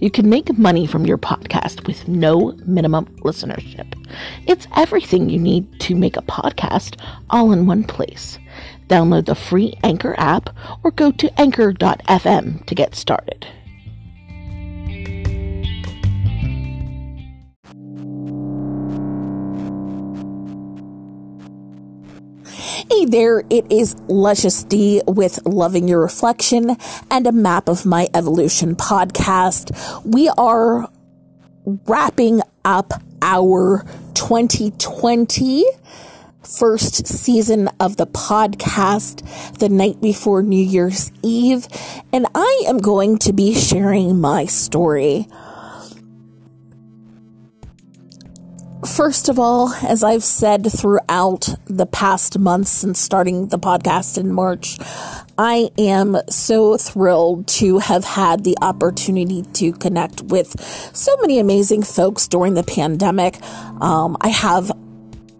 You 0.00 0.10
can 0.10 0.28
make 0.28 0.56
money 0.58 0.86
from 0.86 1.06
your 1.06 1.16
podcast 1.16 1.86
with 1.86 2.06
no 2.06 2.52
minimum 2.66 3.06
listenership. 3.20 3.94
It's 4.46 4.66
everything 4.76 5.30
you 5.30 5.38
need 5.38 5.80
to 5.80 5.94
make 5.94 6.16
a 6.16 6.22
podcast 6.22 7.00
all 7.30 7.52
in 7.52 7.66
one 7.66 7.84
place. 7.84 8.38
Download 8.88 9.24
the 9.24 9.34
free 9.34 9.74
Anchor 9.82 10.14
app 10.18 10.50
or 10.84 10.90
go 10.90 11.12
to 11.12 11.40
anchor.fm 11.40 12.66
to 12.66 12.74
get 12.74 12.94
started. 12.94 13.46
Hey 22.88 23.04
there, 23.04 23.42
it 23.50 23.70
is 23.70 23.96
Luscious 24.06 24.62
D 24.62 25.02
with 25.08 25.44
Loving 25.44 25.88
Your 25.88 26.00
Reflection 26.00 26.76
and 27.10 27.26
a 27.26 27.32
Map 27.32 27.68
of 27.68 27.84
My 27.84 28.06
Evolution 28.14 28.76
podcast. 28.76 29.74
We 30.04 30.28
are 30.38 30.88
wrapping 31.64 32.42
up 32.64 32.92
our 33.20 33.84
2020 34.14 35.64
first 36.44 37.08
season 37.08 37.68
of 37.80 37.96
the 37.96 38.06
podcast 38.06 39.58
the 39.58 39.68
night 39.68 40.00
before 40.00 40.44
New 40.44 40.64
Year's 40.64 41.10
Eve, 41.24 41.66
and 42.12 42.26
I 42.36 42.64
am 42.68 42.78
going 42.78 43.18
to 43.18 43.32
be 43.32 43.52
sharing 43.52 44.20
my 44.20 44.46
story. 44.46 45.26
First 48.86 49.28
of 49.28 49.38
all, 49.38 49.72
as 49.82 50.04
I've 50.04 50.22
said 50.22 50.70
throughout 50.72 51.48
the 51.66 51.86
past 51.86 52.38
months 52.38 52.70
since 52.70 53.00
starting 53.00 53.48
the 53.48 53.58
podcast 53.58 54.16
in 54.16 54.32
March, 54.32 54.78
I 55.36 55.70
am 55.76 56.16
so 56.30 56.76
thrilled 56.76 57.48
to 57.48 57.78
have 57.78 58.04
had 58.04 58.44
the 58.44 58.56
opportunity 58.62 59.42
to 59.54 59.72
connect 59.72 60.22
with 60.22 60.58
so 60.94 61.16
many 61.20 61.38
amazing 61.38 61.82
folks 61.82 62.28
during 62.28 62.54
the 62.54 62.62
pandemic. 62.62 63.42
Um, 63.80 64.16
I 64.20 64.28
have 64.28 64.70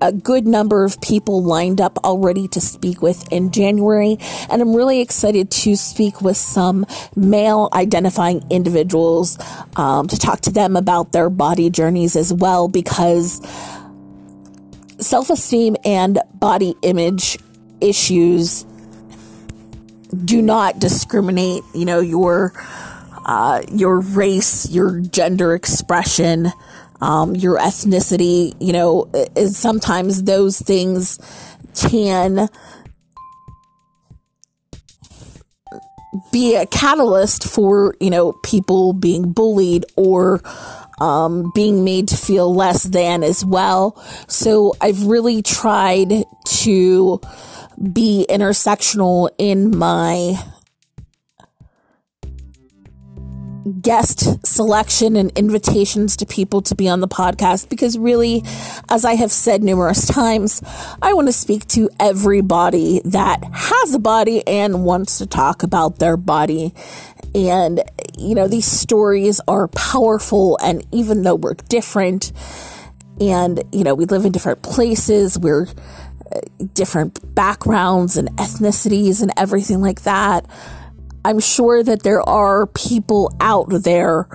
a 0.01 0.13
good 0.13 0.47
number 0.47 0.85
of 0.85 1.01
people 1.01 1.43
lined 1.43 1.81
up 1.81 1.99
already 2.05 2.49
to 2.49 2.61
speak 2.61 3.01
with 3.03 3.31
in 3.33 3.51
January, 3.51 4.19
and 4.51 4.61
I'm 4.61 4.75
really 4.75 5.01
excited 5.01 5.51
to 5.51 5.77
speak 5.77 6.21
with 6.21 6.37
some 6.37 6.87
male 7.15 7.69
identifying 7.73 8.45
individuals 8.51 9.39
um, 9.77 10.07
to 10.09 10.19
talk 10.19 10.41
to 10.43 10.51
them 10.51 10.77
about 10.77 11.13
their 11.13 11.31
body 11.31 11.71
journeys 11.71 12.17
as 12.17 12.33
well 12.33 12.69
because 12.69 13.41
self 14.99 15.31
esteem 15.31 15.77
and 15.85 16.19
body 16.35 16.75
image 16.83 17.39
issues 17.81 18.65
do 20.25 20.41
not 20.41 20.79
discriminate, 20.79 21.63
you 21.75 21.85
know, 21.85 22.01
your. 22.01 22.53
Uh, 23.29 23.61
your 23.73 23.99
race, 23.99 24.71
your 24.71 25.01
gender 25.01 25.53
expression, 25.53 26.53
um, 27.01 27.37
your 27.37 27.59
ethnicity, 27.59 28.55
you 28.61 28.73
know, 28.73 29.11
is 29.35 29.57
sometimes 29.57 30.25
those 30.25 30.59
things 30.59 31.19
can 31.75 32.49
be 36.33 36.57
a 36.57 36.67
catalyst 36.67 37.45
for, 37.45 37.95
you 38.01 38.11
know, 38.11 38.33
people 38.45 38.93
being 38.93 39.33
bullied 39.33 39.85
or 39.97 40.41
um, 41.01 41.53
being 41.55 41.85
made 41.85 42.09
to 42.09 42.17
feel 42.17 42.55
less 42.55 42.85
than 42.85 43.23
as 43.23 43.45
well. 43.45 44.03
So 44.29 44.75
I've 44.81 45.05
really 45.05 45.43
tried 45.43 46.25
to 46.45 47.21
be 47.93 48.27
intersectional 48.31 49.29
in 49.39 49.77
my 49.77 50.39
guest 53.81 54.47
selection 54.47 55.17
and 55.17 55.37
invitations 55.37 56.17
to 56.17 56.27
people 56.27 56.63
to 56.63 56.75
be 56.75 56.89
on 56.89 57.01
the 57.01 57.09
podcast 57.09 57.69
because 57.69 57.99
really, 57.99 58.43
as 58.89 59.05
I 59.05 59.15
have 59.15 59.33
said 59.33 59.63
numerous 59.63 60.07
times, 60.07 60.63
I 61.03 61.13
want 61.15 61.29
to 61.29 61.33
speak 61.33 61.67
to 61.69 61.91
everybody 61.99 63.01
that 63.05 63.43
has 63.53 63.95
a 63.95 63.99
body 63.99 64.47
and 64.47 64.85
wants 64.85 65.19
to 65.19 65.27
talk 65.27 65.63
about 65.63 65.99
their 65.99 66.17
body. 66.17 66.75
And, 67.35 67.83
you 68.17 68.35
know, 68.35 68.49
these 68.49 68.67
stories 68.67 69.41
are 69.49 69.69
powerful. 69.69 70.59
And 70.63 70.87
even 70.93 71.23
though 71.23 71.35
we're 71.35 71.55
different 71.55 72.33
and, 73.21 73.63
you 73.73 73.85
know, 73.85 73.95
we 73.95 74.05
live 74.05 74.25
in 74.25 74.33
different 74.33 74.63
places, 74.63 75.39
we're 75.39 75.67
uh, 76.35 76.41
different 76.73 77.35
backgrounds 77.35 78.17
and 78.17 78.29
ethnicities 78.37 79.23
and 79.23 79.33
everything 79.37 79.81
like 79.81 80.03
that 80.03 80.47
I'm 81.27 81.41
sure 81.41 81.83
that 81.83 82.05
there 82.05 82.23
are 82.23 82.69
people 82.69 83.35
out 83.41 83.67
there 83.69 84.29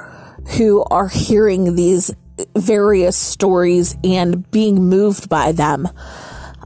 who 0.57 0.83
are 0.91 1.07
hearing 1.07 1.77
these 1.77 2.13
various 2.57 3.15
stories 3.15 3.95
and 4.03 4.51
being 4.51 4.89
moved 4.89 5.29
by 5.29 5.53
them. 5.53 5.87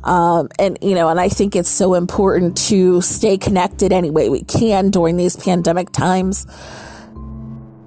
Um, 0.03 0.49
and, 0.57 0.79
you 0.81 0.95
know, 0.95 1.09
and 1.09 1.19
I 1.19 1.29
think 1.29 1.55
it's 1.55 1.69
so 1.69 1.93
important 1.93 2.57
to 2.69 3.01
stay 3.01 3.37
connected 3.37 3.93
any 3.93 4.09
way 4.09 4.29
we 4.29 4.43
can 4.43 4.89
during 4.89 5.15
these 5.17 5.35
pandemic 5.35 5.91
times 5.91 6.47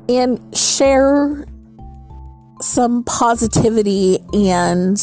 and 0.08 0.38
share 0.56 1.44
some 2.60 3.02
positivity 3.02 4.20
and 4.32 4.96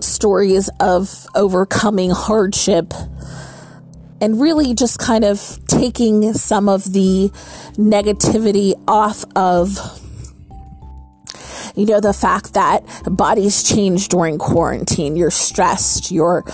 stories 0.00 0.68
of 0.80 1.24
overcoming 1.36 2.10
hardship 2.10 2.94
and 4.20 4.40
really 4.40 4.74
just 4.74 4.98
kind 4.98 5.24
of 5.24 5.58
taking 5.66 6.32
some 6.34 6.68
of 6.68 6.92
the 6.92 7.30
negativity 7.74 8.74
off 8.86 9.24
of 9.34 9.78
you 11.76 11.86
know 11.86 12.00
the 12.00 12.12
fact 12.12 12.54
that 12.54 12.84
bodies 13.04 13.62
change 13.62 14.08
during 14.08 14.38
quarantine. 14.38 15.16
You're 15.16 15.30
stressed 15.30 16.10
you're 16.10 16.44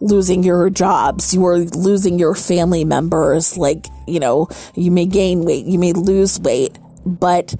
losing 0.00 0.42
your 0.42 0.68
jobs 0.70 1.32
you're 1.34 1.58
losing 1.58 2.18
your 2.18 2.34
family 2.34 2.84
members. 2.84 3.56
Like 3.56 3.86
you 4.06 4.20
know 4.20 4.48
you 4.74 4.90
may 4.90 5.06
gain 5.06 5.44
weight 5.44 5.66
you 5.66 5.78
may 5.78 5.92
lose 5.92 6.40
weight 6.40 6.78
but 7.06 7.54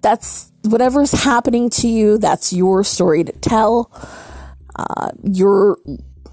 that's 0.00 0.52
whatever's 0.62 1.12
happening 1.12 1.70
to 1.70 1.88
you 1.88 2.18
that's 2.18 2.52
your 2.52 2.84
story 2.84 3.24
to 3.24 3.32
tell. 3.32 3.90
Uh, 4.76 5.10
you're 5.24 5.76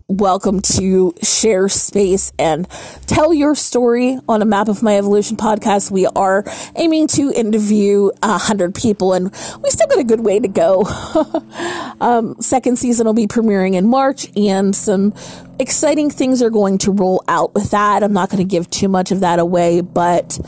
welcome 0.08 0.62
to 0.62 1.16
share 1.24 1.68
space 1.68 2.32
and 2.38 2.70
tell 3.08 3.34
your 3.34 3.56
story 3.56 4.20
on 4.30 4.40
a 4.40 4.46
Map 4.46 4.68
of 4.68 4.84
My 4.84 4.98
Evolution 4.98 5.36
podcast. 5.36 5.90
We 5.90 6.06
are 6.06 6.44
aiming 6.76 7.08
to 7.08 7.32
interview 7.32 8.12
a 8.22 8.38
hundred 8.38 8.76
people 8.76 9.14
and 9.14 9.32
we 9.64 9.70
still 9.72 9.88
got 9.88 9.98
a 9.98 10.04
good 10.04 10.20
way 10.20 10.40
to 10.40 10.48
go. 10.48 10.84
um, 12.02 12.40
second 12.40 12.78
season 12.78 13.08
will 13.08 13.16
be 13.16 13.26
premiering 13.26 13.74
in 13.74 13.88
March 13.88 14.28
and 14.38 14.76
some 14.76 15.12
exciting 15.60 16.12
things 16.12 16.44
are 16.44 16.52
going 16.52 16.78
to 16.80 16.92
roll 16.92 17.24
out 17.28 17.56
with 17.56 17.72
that. 17.72 18.04
I'm 18.04 18.14
not 18.14 18.30
going 18.30 18.44
to 18.44 18.50
give 18.50 18.70
too 18.70 18.88
much 18.88 19.12
of 19.12 19.22
that 19.22 19.40
away, 19.40 19.82
but 19.82 20.40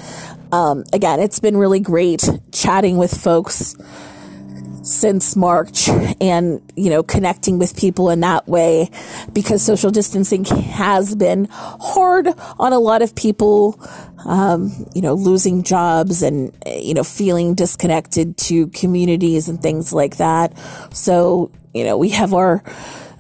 um, 0.51 0.83
again, 0.93 1.19
it's 1.19 1.39
been 1.39 1.57
really 1.57 1.79
great 1.79 2.29
chatting 2.51 2.97
with 2.97 3.11
folks 3.11 3.75
since 4.87 5.35
March 5.35 5.89
and, 6.21 6.61
you 6.75 6.89
know, 6.89 7.03
connecting 7.03 7.59
with 7.59 7.77
people 7.77 8.09
in 8.09 8.21
that 8.21 8.47
way 8.47 8.89
because 9.33 9.61
social 9.61 9.91
distancing 9.91 10.45
has 10.45 11.15
been 11.15 11.47
hard 11.51 12.27
on 12.57 12.73
a 12.73 12.79
lot 12.79 13.01
of 13.01 13.13
people, 13.15 13.79
um, 14.25 14.71
you 14.95 15.01
know, 15.01 15.13
losing 15.13 15.63
jobs 15.63 16.23
and, 16.23 16.55
you 16.65 16.93
know, 16.93 17.03
feeling 17.03 17.53
disconnected 17.53 18.37
to 18.37 18.67
communities 18.67 19.49
and 19.49 19.61
things 19.61 19.91
like 19.91 20.17
that. 20.17 20.57
So, 20.93 21.51
you 21.73 21.83
know, 21.83 21.97
we 21.97 22.09
have 22.09 22.33
our 22.33 22.63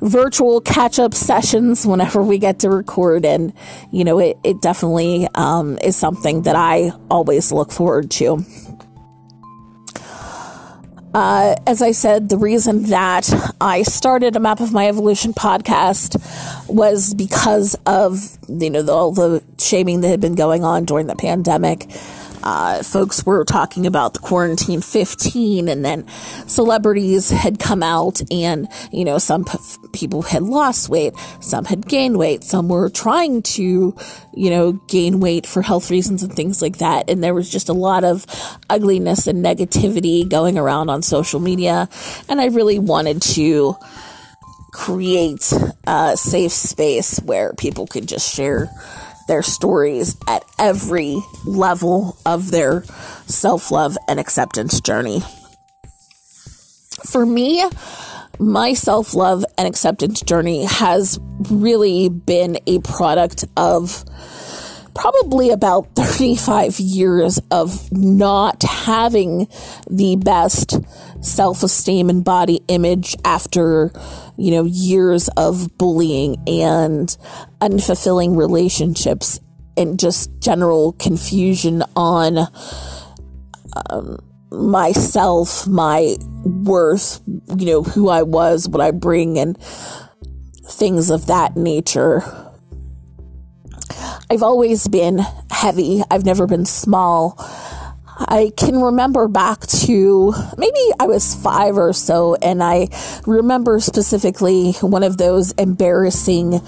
virtual 0.01 0.61
catch 0.61 0.99
up 0.99 1.13
sessions 1.13 1.85
whenever 1.85 2.23
we 2.23 2.37
get 2.37 2.59
to 2.59 2.69
record. 2.69 3.25
And, 3.25 3.51
you 3.91 4.03
know, 4.03 4.19
it, 4.19 4.37
it 4.43 4.61
definitely 4.61 5.27
um, 5.35 5.77
is 5.79 5.95
something 5.95 6.43
that 6.43 6.55
I 6.55 6.91
always 7.09 7.51
look 7.51 7.71
forward 7.71 8.09
to. 8.11 8.45
Uh, 11.17 11.55
as 11.65 11.81
I 11.81 11.93
said, 11.93 12.29
the 12.29 12.37
reason 12.37 12.83
that 12.89 13.27
I 13.59 13.81
started 13.81 14.35
a 14.35 14.39
Map 14.39 14.59
of 14.59 14.71
My 14.71 14.87
Evolution 14.87 15.33
podcast 15.33 16.15
was 16.69 17.15
because 17.15 17.75
of 17.87 18.37
you 18.47 18.69
know 18.69 18.83
the, 18.83 18.91
all 18.93 19.13
the 19.13 19.43
shaming 19.57 20.01
that 20.01 20.09
had 20.09 20.21
been 20.21 20.35
going 20.35 20.63
on 20.63 20.85
during 20.85 21.07
the 21.07 21.15
pandemic. 21.15 21.87
Uh, 22.47 22.81
folks 22.81 23.25
were 23.25 23.43
talking 23.43 23.85
about 23.85 24.13
the 24.13 24.19
quarantine 24.19 24.79
15 24.79 25.67
and 25.67 25.83
then 25.83 26.07
celebrities 26.47 27.29
had 27.29 27.59
come 27.59 27.83
out 27.83 28.21
and 28.31 28.69
you 28.89 29.03
know 29.03 29.17
some 29.17 29.43
p- 29.43 29.57
people 29.91 30.21
had 30.21 30.41
lost 30.41 30.87
weight 30.87 31.13
some 31.41 31.65
had 31.65 31.85
gained 31.85 32.17
weight 32.17 32.45
some 32.45 32.69
were 32.69 32.89
trying 32.89 33.41
to 33.41 33.93
you 34.33 34.49
know 34.49 34.71
gain 34.87 35.19
weight 35.19 35.45
for 35.45 35.61
health 35.61 35.91
reasons 35.91 36.23
and 36.23 36.33
things 36.37 36.61
like 36.61 36.77
that 36.77 37.09
and 37.09 37.21
there 37.21 37.33
was 37.33 37.49
just 37.49 37.67
a 37.67 37.73
lot 37.73 38.05
of 38.05 38.25
ugliness 38.69 39.27
and 39.27 39.43
negativity 39.43 40.27
going 40.27 40.57
around 40.57 40.89
on 40.89 41.01
social 41.01 41.41
media 41.41 41.89
and 42.29 42.39
i 42.39 42.45
really 42.45 42.79
wanted 42.79 43.21
to 43.21 43.75
create 44.71 45.51
a 45.85 46.15
safe 46.15 46.53
space 46.53 47.19
where 47.25 47.51
people 47.55 47.87
could 47.87 48.07
just 48.07 48.33
share 48.33 48.69
their 49.27 49.43
stories 49.43 50.17
at 50.27 50.43
every 50.57 51.21
level 51.45 52.17
of 52.25 52.51
their 52.51 52.83
self 53.27 53.71
love 53.71 53.97
and 54.07 54.19
acceptance 54.19 54.81
journey. 54.81 55.21
For 57.05 57.25
me, 57.25 57.63
my 58.39 58.73
self 58.73 59.13
love 59.13 59.45
and 59.57 59.67
acceptance 59.67 60.21
journey 60.21 60.65
has 60.65 61.19
really 61.49 62.09
been 62.09 62.57
a 62.67 62.79
product 62.79 63.45
of 63.55 64.03
probably 64.93 65.51
about 65.51 65.87
35 65.95 66.79
years 66.79 67.39
of 67.51 67.91
not 67.91 68.63
having 68.63 69.47
the 69.89 70.15
best 70.17 70.77
self 71.23 71.63
esteem 71.63 72.09
and 72.09 72.23
body 72.23 72.61
image 72.67 73.15
after, 73.23 73.91
you 74.37 74.51
know, 74.51 74.63
years 74.65 75.29
of 75.37 75.77
bullying 75.77 76.37
and 76.47 77.17
unfulfilling 77.61 78.37
relationships 78.37 79.39
and 79.75 79.99
just 79.99 80.29
general 80.39 80.93
confusion 80.93 81.83
on 81.95 82.47
um, 83.89 84.17
myself, 84.51 85.67
my 85.67 86.15
worth, 86.43 87.21
you 87.57 87.65
know, 87.65 87.83
who 87.83 88.09
I 88.09 88.23
was, 88.23 88.67
what 88.67 88.81
I 88.81 88.91
bring, 88.91 89.37
and 89.37 89.57
things 90.65 91.09
of 91.09 91.27
that 91.27 91.55
nature. 91.55 92.21
I've 94.29 94.43
always 94.43 94.87
been 94.87 95.19
heavy. 95.49 96.01
I've 96.11 96.25
never 96.25 96.47
been 96.47 96.65
small. 96.65 97.37
I 98.19 98.51
can 98.57 98.81
remember 98.81 99.27
back 99.27 99.61
to 99.67 100.33
maybe 100.57 100.79
I 100.99 101.05
was 101.05 101.35
five 101.35 101.77
or 101.77 101.93
so, 101.93 102.35
and 102.35 102.63
I 102.63 102.87
remember 103.25 103.79
specifically 103.79 104.71
one 104.81 105.03
of 105.03 105.17
those 105.17 105.51
embarrassing 105.53 106.61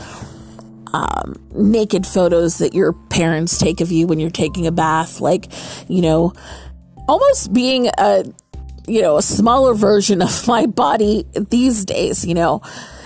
um, 0.94 1.40
naked 1.54 2.06
photos 2.06 2.60
that 2.60 2.74
your 2.74 2.94
parents 2.94 3.58
take 3.58 3.82
of 3.82 3.92
you 3.92 4.08
when 4.08 4.20
you're 4.20 4.30
taking 4.30 4.68
a 4.68 4.72
bath. 4.72 5.22
Like, 5.22 5.52
you 5.88 6.02
know, 6.02 6.34
almost 7.08 7.52
being 7.52 7.90
a, 7.98 8.26
you 8.88 9.02
know, 9.02 9.18
a 9.18 9.22
smaller 9.24 9.74
version 9.74 10.22
of 10.22 10.48
my 10.48 10.68
body 10.68 11.26
these 11.34 11.84
days, 11.86 12.26
you 12.26 12.36
know 12.36 12.62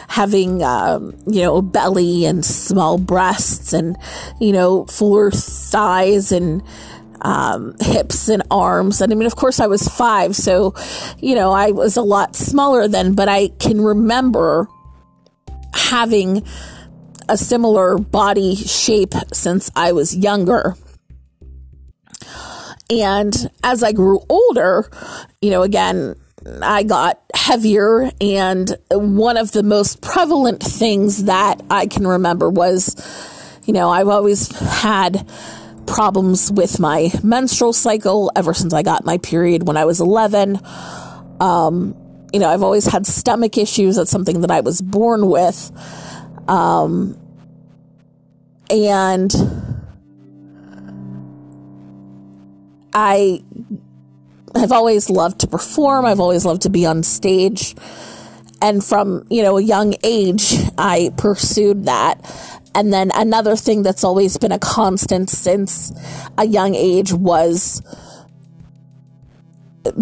having, 0.10 0.62
um, 0.62 1.18
you 1.26 1.42
know, 1.42 1.60
belly 1.60 2.24
and 2.26 2.46
small 2.46 3.00
breasts 3.00 3.74
and, 3.74 3.98
you 4.40 4.52
know, 4.52 4.86
fuller 4.86 5.32
thighs 5.32 6.32
and, 6.32 6.62
um, 7.22 7.76
hips 7.80 8.30
and 8.30 8.44
arms. 8.52 9.02
And 9.02 9.12
I 9.12 9.16
mean, 9.16 9.28
of 9.28 9.36
course, 9.36 9.60
I 9.60 9.68
was 9.68 9.88
five, 9.88 10.36
so, 10.36 10.74
you 11.20 11.36
know, 11.36 11.52
I 11.52 11.72
was 11.72 11.98
a 11.98 12.02
lot 12.02 12.36
smaller 12.36 12.88
then, 12.88 13.16
but 13.16 13.30
I 13.30 13.50
can 13.60 13.82
remember 13.82 14.68
having 15.74 16.44
a 17.30 17.38
similar 17.38 17.98
body 17.98 18.56
shape 18.56 19.14
since 19.32 19.72
I 19.76 19.92
was 19.92 20.16
younger. 20.16 20.76
And 22.90 23.34
as 23.64 23.82
I 23.82 23.92
grew 23.92 24.20
older, 24.30 24.90
you 25.42 25.50
know, 25.50 25.64
again, 25.64 26.16
I 26.62 26.84
got 26.84 27.22
heavier, 27.34 28.12
and 28.20 28.76
one 28.92 29.38
of 29.38 29.54
the 29.54 29.64
most 29.64 30.02
prevalent 30.02 30.62
things 30.62 31.24
that 31.24 31.62
I 31.70 31.88
can 31.88 32.06
remember 32.06 32.50
was, 32.50 32.96
you 33.66 33.74
know, 33.74 33.90
I've 33.90 34.10
always 34.10 34.52
had 34.58 35.26
problems 35.86 36.52
with 36.52 36.80
my 36.80 37.12
menstrual 37.24 37.74
cycle 37.74 38.32
ever 38.36 38.54
since 38.54 38.74
I 38.74 38.84
got 38.84 39.06
my 39.06 39.18
period 39.18 39.68
when 39.68 39.78
I 39.78 39.86
was 39.86 40.00
11. 40.02 40.60
Um, 41.40 41.96
you 42.32 42.40
know, 42.40 42.50
I've 42.50 42.64
always 42.64 42.86
had 42.86 43.06
stomach 43.06 43.58
issues. 43.58 43.96
That's 43.96 44.12
something 44.12 44.42
that 44.42 44.52
I 44.52 44.62
was 44.62 44.82
born 44.82 45.28
with. 45.28 45.72
Um, 46.48 47.20
and 48.70 49.32
I 52.94 53.44
I've 54.56 54.72
always 54.72 55.10
loved 55.10 55.40
to 55.42 55.48
perform. 55.48 56.06
I've 56.06 56.20
always 56.20 56.46
loved 56.46 56.64
to 56.64 56.70
be 56.70 56.86
on 56.86 57.04
stage. 57.04 57.76
And 58.62 58.84
from, 58.84 59.26
you 59.30 59.42
know, 59.42 59.58
a 59.58 59.62
young 59.62 59.96
age, 60.04 60.56
I 60.78 61.12
pursued 61.18 61.86
that. 61.86 62.22
And 62.76 62.92
then 62.94 63.12
another 63.16 63.56
thing 63.56 63.84
that's 63.84 64.04
always 64.04 64.38
been 64.38 64.52
a 64.52 64.60
constant 64.60 65.30
since 65.30 65.92
a 66.38 66.46
young 66.46 66.76
age 66.76 67.14
was 67.14 67.82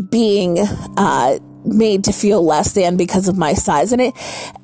being 0.09 0.59
uh, 0.97 1.39
made 1.65 2.03
to 2.05 2.11
feel 2.11 2.43
less 2.43 2.73
than 2.73 2.97
because 2.97 3.27
of 3.27 3.37
my 3.37 3.53
size. 3.53 3.91
And 3.91 4.01
it 4.01 4.13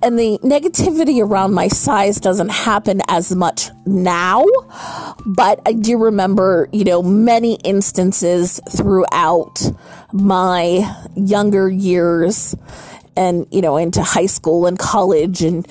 and 0.01 0.17
the 0.17 0.39
negativity 0.43 1.23
around 1.23 1.53
my 1.53 1.67
size 1.67 2.19
doesn't 2.19 2.49
happen 2.49 3.01
as 3.07 3.35
much 3.35 3.69
now 3.85 4.45
but 5.25 5.59
I 5.65 5.73
do 5.73 5.97
remember 5.97 6.69
you 6.71 6.85
know 6.85 7.03
many 7.03 7.55
instances 7.63 8.61
throughout 8.71 9.61
my 10.13 10.95
younger 11.15 11.69
years 11.69 12.55
and 13.15 13.45
you 13.51 13.61
know 13.61 13.77
into 13.77 14.01
high 14.03 14.25
school 14.27 14.65
and 14.65 14.79
college 14.79 15.41
and 15.41 15.67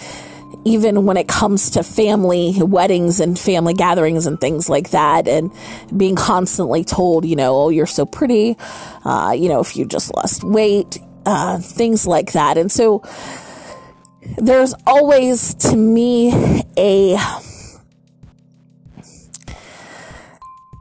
even 0.66 1.06
when 1.06 1.16
it 1.16 1.28
comes 1.28 1.70
to 1.70 1.84
family 1.84 2.52
weddings 2.60 3.20
and 3.20 3.38
family 3.38 3.72
gatherings 3.72 4.26
and 4.26 4.40
things 4.40 4.68
like 4.68 4.90
that, 4.90 5.28
and 5.28 5.52
being 5.96 6.16
constantly 6.16 6.82
told, 6.82 7.24
you 7.24 7.36
know, 7.36 7.54
oh, 7.56 7.68
you're 7.68 7.86
so 7.86 8.04
pretty, 8.04 8.56
uh, 9.04 9.32
you 9.38 9.48
know, 9.48 9.60
if 9.60 9.76
you 9.76 9.86
just 9.86 10.12
lost 10.16 10.42
weight, 10.42 10.98
uh, 11.24 11.58
things 11.60 12.04
like 12.04 12.32
that. 12.32 12.58
And 12.58 12.70
so 12.70 13.04
there's 14.38 14.74
always, 14.88 15.54
to 15.54 15.76
me, 15.76 16.62
a 16.76 17.16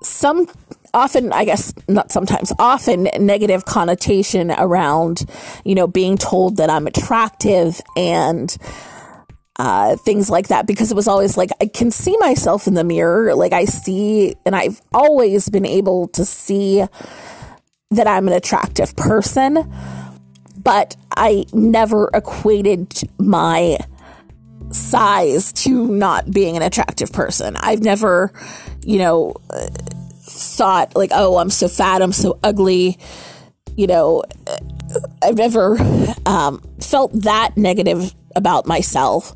some 0.01 0.47
often 0.93 1.33
i 1.33 1.43
guess 1.43 1.73
not 1.89 2.09
sometimes 2.09 2.53
often 2.57 3.09
negative 3.19 3.65
connotation 3.65 4.49
around 4.51 5.25
you 5.65 5.75
know 5.75 5.87
being 5.87 6.17
told 6.17 6.55
that 6.55 6.69
i'm 6.69 6.87
attractive 6.87 7.81
and 7.97 8.57
uh, 9.57 9.95
things 9.97 10.29
like 10.29 10.49
that 10.49 10.67
because 10.67 10.91
it 10.91 10.95
was 10.95 11.07
always 11.07 11.37
like 11.37 11.49
I 11.61 11.67
can 11.67 11.91
see 11.91 12.17
myself 12.17 12.67
in 12.67 12.73
the 12.73 12.83
mirror. 12.83 13.35
Like 13.35 13.53
I 13.53 13.65
see, 13.65 14.35
and 14.45 14.55
I've 14.55 14.81
always 14.93 15.49
been 15.49 15.65
able 15.65 16.07
to 16.09 16.25
see 16.25 16.83
that 17.91 18.07
I'm 18.07 18.27
an 18.27 18.33
attractive 18.33 18.95
person 18.95 19.71
but 20.65 20.97
I 21.15 21.45
never 21.53 22.09
equated 22.13 22.91
my 23.19 23.77
size 24.71 25.53
to 25.53 25.87
not 25.87 26.31
being 26.31 26.57
an 26.57 26.63
attractive 26.63 27.13
person. 27.13 27.55
I've 27.55 27.81
never, 27.81 28.33
you 28.83 28.97
know, 28.97 29.35
thought 30.23 30.95
like, 30.95 31.11
oh, 31.13 31.37
I'm 31.37 31.51
so 31.51 31.67
fat, 31.67 32.01
I'm 32.01 32.11
so 32.11 32.39
ugly. 32.43 32.97
You 33.77 33.87
know, 33.87 34.23
I've 35.21 35.37
never 35.37 35.77
um, 36.25 36.61
felt 36.81 37.13
that 37.21 37.55
negative 37.55 38.13
about 38.35 38.65
myself 38.65 39.33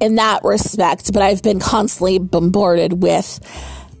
in 0.00 0.16
that 0.16 0.42
respect, 0.44 1.12
but 1.12 1.22
I've 1.22 1.42
been 1.42 1.60
constantly 1.60 2.18
bombarded 2.18 3.02
with 3.02 3.40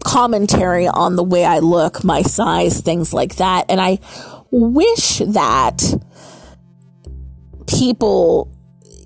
commentary 0.04 0.86
on 0.86 1.16
the 1.16 1.24
way 1.24 1.44
I 1.44 1.60
look, 1.60 2.04
my 2.04 2.22
size, 2.22 2.80
things 2.80 3.14
like 3.14 3.36
that. 3.36 3.66
And 3.68 3.80
I 3.80 3.98
wish 4.50 5.18
that 5.18 5.82
people 7.66 8.50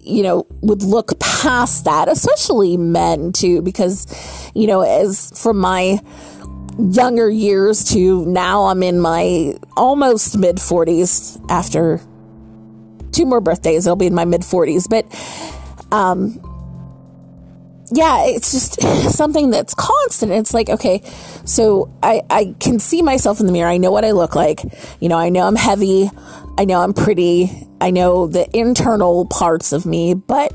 you 0.09 0.23
know, 0.23 0.47
would 0.63 0.83
look 0.83 1.19
past 1.21 1.85
that, 1.85 2.09
especially 2.09 2.79
men 2.79 3.31
too, 3.31 3.61
because, 3.61 4.07
you 4.55 4.67
know, 4.67 4.81
as 4.81 5.31
from 5.39 5.59
my 5.59 6.01
younger 6.79 7.29
years 7.29 7.85
to 7.85 8.25
now 8.25 8.65
I'm 8.65 8.83
in 8.83 9.01
my 9.01 9.55
almost 9.77 10.39
mid 10.39 10.57
40s 10.57 11.45
after 11.51 12.01
two 13.19 13.27
more 13.27 13.41
birthdays, 13.41 13.87
I'll 13.87 13.97
be 13.97 14.07
in 14.07 14.15
my 14.15 14.25
mid 14.25 14.43
40s. 14.43 14.89
But, 14.89 15.05
um, 15.93 16.41
yeah, 17.91 18.27
it's 18.27 18.53
just 18.53 18.81
something 19.11 19.51
that's 19.51 19.75
constant. 19.75 20.33
It's 20.33 20.55
like, 20.55 20.69
okay, 20.71 21.03
so 21.45 21.91
I, 22.03 22.23
I 22.31 22.55
can 22.61 22.79
see 22.79 23.03
myself 23.03 23.41
in 23.41 23.47
the 23.47 23.53
mirror. 23.53 23.69
I 23.69 23.77
know 23.79 23.91
what 23.91 24.05
I 24.05 24.13
look 24.13 24.35
like. 24.35 24.61
You 25.01 25.09
know, 25.09 25.19
I 25.19 25.29
know 25.31 25.47
I'm 25.47 25.57
heavy. 25.57 26.11
I 26.57 26.65
know 26.65 26.81
I'm 26.81 26.95
pretty. 26.95 27.67
I 27.81 27.91
know 27.91 28.27
the 28.27 28.49
internal 28.57 29.27
parts 29.27 29.73
of 29.73 29.85
me, 29.85 30.15
but 30.15 30.53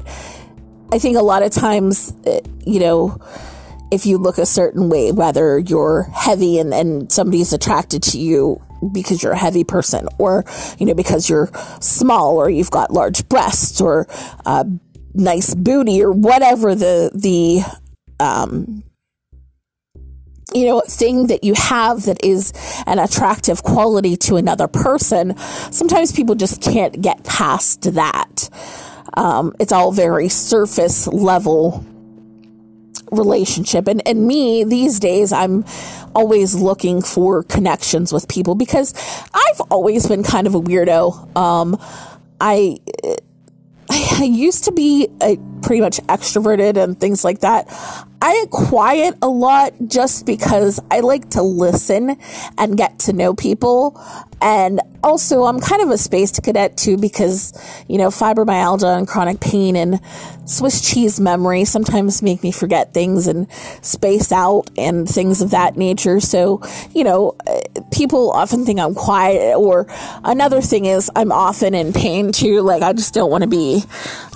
I 0.92 1.00
think 1.00 1.18
a 1.18 1.22
lot 1.22 1.44
of 1.44 1.52
times, 1.52 2.14
uh, 2.26 2.40
you 2.66 2.80
know, 2.80 3.20
if 3.94 4.08
you 4.08 4.18
look 4.18 4.40
a 4.40 4.46
certain 4.46 4.90
way, 4.90 5.12
whether 5.12 5.60
you're 5.60 6.04
heavy 6.14 6.58
and, 6.58 6.74
and 6.74 7.12
somebody's 7.12 7.54
attracted 7.54 8.02
to 8.02 8.18
you 8.18 8.60
because 8.92 9.22
you're 9.22 9.34
a 9.34 9.38
heavy 9.38 9.64
person 9.64 10.10
or, 10.18 10.44
you 10.80 10.88
know, 10.88 10.96
because 10.96 11.30
you're 11.30 11.52
small 11.80 12.38
or 12.38 12.50
you've 12.50 12.72
got 12.72 12.92
large 12.92 13.30
breasts 13.30 13.80
or 13.80 14.08
nice 15.14 15.54
booty 15.54 16.04
or 16.04 16.12
whatever 16.12 16.74
the, 16.74 17.12
the, 17.14 17.62
um, 18.20 18.84
you 20.56 20.66
know, 20.66 20.82
thing 20.82 21.28
that 21.28 21.44
you 21.44 21.54
have 21.54 22.04
that 22.06 22.24
is 22.26 22.52
an 22.88 22.98
attractive 22.98 23.62
quality 23.62 24.18
to 24.18 24.38
another 24.38 24.68
person, 24.68 25.38
sometimes 25.38 26.12
people 26.12 26.34
just 26.34 26.64
can't 26.64 27.00
get 27.00 27.24
past 27.24 27.94
that. 27.94 28.50
Um, 29.16 29.54
it's 29.60 29.72
all 29.72 29.92
very 29.92 30.30
surface 30.30 31.06
level 31.08 31.86
relationship. 33.14 33.88
And, 33.88 34.06
and 34.08 34.28
me 34.28 34.64
these 34.64 35.00
days, 35.00 35.32
I'm 35.32 35.66
always 36.16 36.56
looking 36.56 37.02
for 37.02 37.44
connections 37.44 38.14
with 38.14 38.28
people 38.28 38.56
because 38.56 38.94
I've 39.34 39.62
always 39.72 40.08
been 40.08 40.24
kind 40.24 40.48
of 40.48 40.56
a 40.56 40.62
weirdo. 40.62 41.36
Um, 41.36 41.78
I, 42.40 42.78
I 43.90 44.24
used 44.24 44.66
to 44.66 44.72
be 44.72 45.08
a, 45.22 45.38
pretty 45.62 45.82
much 45.82 45.98
extroverted 46.08 46.82
and 46.82 47.00
things 47.00 47.24
like 47.24 47.40
that. 47.40 47.68
I 48.26 48.46
quiet 48.52 49.16
a 49.22 49.28
lot 49.28 49.74
just 49.86 50.26
because 50.26 50.80
I 50.90 51.02
like 51.02 51.32
to 51.32 51.42
listen 51.42 52.18
and 52.58 52.78
get 52.78 53.00
to 53.00 53.12
know 53.12 53.34
people. 53.34 54.02
And 54.42 54.80
also, 55.04 55.44
I'm 55.44 55.60
kind 55.60 55.82
of 55.82 55.90
a 55.90 55.98
space 55.98 56.40
cadet 56.40 56.78
too 56.78 56.96
because, 56.98 57.52
you 57.90 57.98
know, 57.98 58.08
fibromyalgia 58.08 58.98
and 58.98 59.06
chronic 59.06 59.42
pain 59.42 59.76
and 59.76 60.00
Swiss 60.46 60.90
cheese 60.90 61.20
memory 61.20 61.66
sometimes 61.66 62.22
make 62.22 62.44
me 62.44 62.54
forget 62.54 62.94
things 62.94 63.28
and 63.28 63.52
space 63.82 64.32
out 64.32 64.70
and 64.78 65.08
things 65.08 65.42
of 65.42 65.52
that 65.52 65.76
nature. 65.76 66.22
So, 66.22 66.62
you 66.94 67.04
know, 67.04 67.36
people 67.92 68.32
often 68.32 68.66
think 68.66 68.80
I'm 68.80 68.96
quiet. 68.96 69.58
Or 69.58 69.86
another 70.24 70.62
thing 70.62 70.86
is, 70.86 71.12
I'm 71.14 71.34
often 71.34 71.74
in 71.74 71.92
pain 71.92 72.32
too. 72.32 72.62
Like, 72.62 72.84
I 72.84 72.94
just 72.94 73.14
don't 73.14 73.30
want 73.30 73.44
to 73.44 73.50
be 73.50 73.84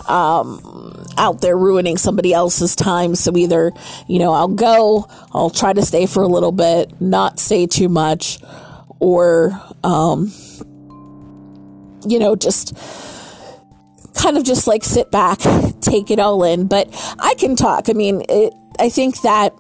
um, 0.08 0.87
out 1.18 1.42
there 1.42 1.58
ruining 1.58 1.98
somebody 1.98 2.34
else's 2.34 2.76
time. 2.76 3.16
So 3.16 3.36
either, 3.36 3.72
you 4.08 4.20
know, 4.20 4.34
I'll 4.34 4.48
go, 4.48 5.08
I'll 5.34 5.50
try 5.50 5.74
to 5.74 5.82
stay 5.84 6.06
for 6.06 6.24
a 6.24 6.28
little 6.28 6.52
bit, 6.52 7.02
not 7.02 7.40
say 7.40 7.68
too 7.68 7.90
much, 7.90 8.40
or, 9.00 9.62
um, 9.84 10.32
you 12.08 12.20
know, 12.20 12.36
just 12.36 12.76
kind 14.16 14.38
of 14.38 14.44
just 14.44 14.68
like 14.68 14.84
sit 14.84 15.12
back, 15.12 15.40
take 15.82 16.12
it 16.12 16.20
all 16.20 16.44
in. 16.44 16.68
But 16.68 16.90
I 17.20 17.36
can 17.36 17.56
talk. 17.56 17.90
I 17.90 17.94
mean, 17.94 18.24
it, 18.30 18.54
I 18.80 18.90
think 18.90 19.22
that 19.22 19.54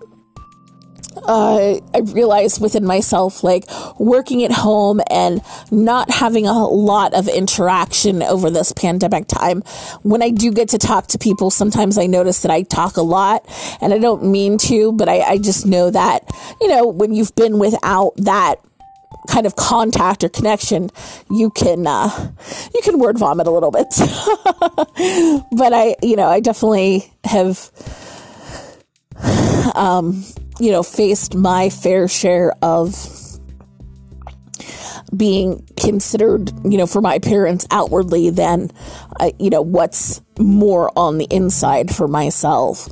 uh, 1.25 1.79
I 1.93 1.99
realized 1.99 2.61
within 2.61 2.85
myself, 2.85 3.43
like 3.43 3.65
working 3.99 4.43
at 4.43 4.51
home 4.51 5.01
and 5.09 5.41
not 5.71 6.11
having 6.11 6.45
a 6.45 6.67
lot 6.67 7.13
of 7.13 7.27
interaction 7.27 8.23
over 8.23 8.49
this 8.49 8.71
pandemic 8.71 9.27
time. 9.27 9.61
When 10.03 10.21
I 10.21 10.29
do 10.29 10.51
get 10.51 10.69
to 10.69 10.77
talk 10.77 11.07
to 11.07 11.17
people, 11.17 11.49
sometimes 11.49 11.97
I 11.97 12.05
notice 12.05 12.41
that 12.41 12.51
I 12.51 12.63
talk 12.63 12.97
a 12.97 13.01
lot 13.01 13.45
and 13.81 13.93
I 13.93 13.97
don't 13.97 14.25
mean 14.25 14.57
to, 14.59 14.91
but 14.91 15.09
I, 15.09 15.21
I 15.21 15.37
just 15.37 15.65
know 15.65 15.89
that, 15.89 16.23
you 16.61 16.67
know, 16.67 16.87
when 16.87 17.13
you've 17.13 17.35
been 17.35 17.59
without 17.59 18.13
that 18.17 18.55
kind 19.27 19.45
of 19.45 19.55
contact 19.55 20.23
or 20.23 20.29
connection, 20.29 20.89
you 21.29 21.49
can 21.49 21.85
uh, 21.85 22.31
you 22.73 22.81
can 22.83 22.99
word 22.99 23.17
vomit 23.17 23.47
a 23.47 23.51
little 23.51 23.71
bit. 23.71 23.87
but 25.51 25.73
I, 25.73 25.95
you 26.01 26.15
know, 26.15 26.27
I 26.27 26.39
definitely 26.39 27.11
have 27.23 27.69
um, 29.75 30.23
you 30.59 30.71
know, 30.71 30.83
faced 30.83 31.35
my 31.35 31.69
fair 31.69 32.07
share 32.07 32.53
of 32.61 32.95
being 35.15 35.65
considered, 35.77 36.51
you 36.65 36.77
know, 36.77 36.87
for 36.87 37.01
my 37.01 37.15
appearance 37.15 37.65
outwardly 37.71 38.29
than, 38.29 38.71
uh, 39.19 39.31
you 39.39 39.49
know, 39.49 39.61
what's 39.61 40.21
more 40.39 40.91
on 40.97 41.17
the 41.17 41.27
inside 41.29 41.95
for 41.95 42.07
myself. 42.07 42.89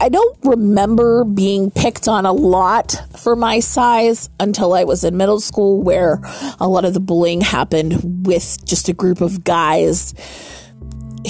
I 0.00 0.08
don't 0.08 0.38
remember 0.44 1.24
being 1.24 1.72
picked 1.72 2.06
on 2.06 2.24
a 2.24 2.32
lot 2.32 2.94
for 3.18 3.34
my 3.34 3.58
size 3.58 4.30
until 4.38 4.72
I 4.72 4.84
was 4.84 5.02
in 5.02 5.16
middle 5.16 5.40
school, 5.40 5.82
where 5.82 6.20
a 6.60 6.68
lot 6.68 6.84
of 6.84 6.94
the 6.94 7.00
bullying 7.00 7.40
happened 7.40 8.24
with 8.24 8.64
just 8.64 8.88
a 8.88 8.92
group 8.92 9.20
of 9.20 9.42
guys 9.42 10.14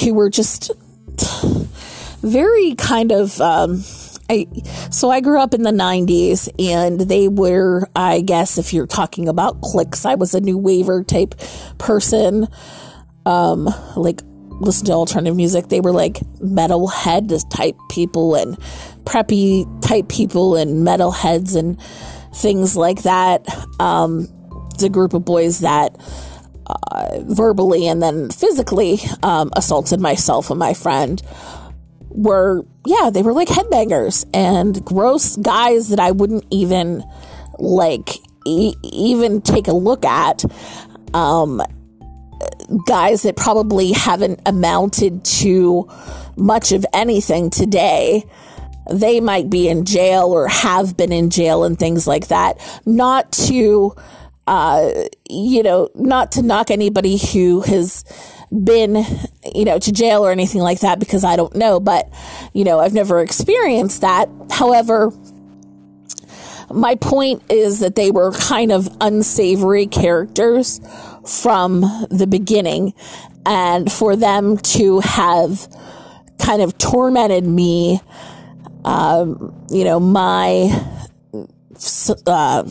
who 0.02 0.12
were 0.12 0.28
just 0.28 0.70
very 2.22 2.75
kind 2.75 3.12
of 3.12 3.40
um, 3.40 3.82
I 4.30 4.46
so 4.90 5.10
I 5.10 5.20
grew 5.20 5.40
up 5.40 5.54
in 5.54 5.62
the 5.62 5.70
90s 5.70 6.48
and 6.58 7.00
they 7.00 7.28
were 7.28 7.88
I 7.96 8.20
guess 8.20 8.58
if 8.58 8.72
you're 8.72 8.87
talking 8.87 9.28
about 9.28 9.60
clicks 9.62 10.04
I 10.04 10.14
was 10.14 10.34
a 10.34 10.40
new 10.40 10.58
waver 10.58 11.02
type 11.02 11.34
person. 11.78 12.48
Um 13.25 13.68
like 13.96 14.20
listen 14.60 14.87
to 14.87 14.92
alternative 14.92 15.37
music 15.37 15.68
they 15.68 15.80
were 15.80 15.92
like 15.92 16.14
metalhead 16.40 17.42
type 17.48 17.76
people 17.90 18.34
and 18.34 18.56
preppy 19.04 19.64
type 19.80 20.08
people 20.08 20.56
and 20.56 20.87
metalheads 20.87 21.56
and 21.56 21.80
things 22.34 22.76
like 22.76 23.02
that. 23.02 23.46
Um 23.80 24.28
a 24.82 24.88
group 24.88 25.12
of 25.12 25.25
boys 25.25 25.60
that 25.60 25.96
uh, 26.66 27.18
verbally 27.22 27.88
and 27.88 28.02
then 28.02 28.30
physically 28.30 28.98
um, 29.22 29.50
assaulted 29.56 30.00
myself 30.00 30.50
and 30.50 30.58
my 30.58 30.75
friend 30.75 31.22
were, 32.18 32.66
yeah, 32.84 33.10
they 33.10 33.22
were 33.22 33.32
like 33.32 33.48
headbangers 33.48 34.26
and 34.34 34.84
gross 34.84 35.37
guys 35.37 35.88
that 35.90 36.00
I 36.00 36.10
wouldn't 36.10 36.44
even 36.50 37.04
like 37.58 38.10
e- 38.44 38.75
even 38.82 39.40
take 39.40 39.68
a 39.68 39.72
look 39.72 40.04
at. 40.04 40.44
Um, 41.14 41.62
guys 42.87 43.22
that 43.22 43.37
probably 43.37 43.92
haven't 43.92 44.40
amounted 44.46 45.25
to 45.25 45.88
much 46.37 46.72
of 46.72 46.84
anything 46.92 47.50
today. 47.50 48.25
They 48.90 49.20
might 49.20 49.48
be 49.48 49.68
in 49.68 49.84
jail 49.84 50.26
or 50.26 50.48
have 50.48 50.96
been 50.96 51.12
in 51.12 51.30
jail 51.30 51.64
and 51.64 51.78
things 51.78 52.06
like 52.06 52.28
that. 52.28 52.58
Not 52.84 53.30
to, 53.32 53.94
uh, 54.46 54.90
you 55.28 55.62
know, 55.62 55.88
not 55.94 56.32
to 56.32 56.42
knock 56.42 56.70
anybody 56.70 57.16
who 57.16 57.60
has 57.62 58.04
been, 58.50 59.04
you 59.54 59.64
know, 59.64 59.78
to 59.78 59.92
jail 59.92 60.24
or 60.24 60.30
anything 60.30 60.60
like 60.60 60.80
that 60.80 60.98
because 60.98 61.24
I 61.24 61.36
don't 61.36 61.54
know, 61.54 61.80
but, 61.80 62.08
you 62.52 62.64
know, 62.64 62.80
I've 62.80 62.94
never 62.94 63.20
experienced 63.20 64.00
that. 64.00 64.28
However, 64.50 65.12
my 66.70 66.94
point 66.96 67.42
is 67.50 67.80
that 67.80 67.94
they 67.94 68.10
were 68.10 68.32
kind 68.32 68.72
of 68.72 68.88
unsavory 69.00 69.86
characters 69.86 70.80
from 71.26 71.80
the 72.10 72.26
beginning, 72.26 72.94
and 73.46 73.90
for 73.90 74.16
them 74.16 74.58
to 74.58 75.00
have 75.00 75.68
kind 76.38 76.62
of 76.62 76.76
tormented 76.78 77.46
me, 77.46 78.00
um, 78.84 79.54
you 79.70 79.84
know, 79.84 80.00
my 80.00 80.70
uh, 82.26 82.66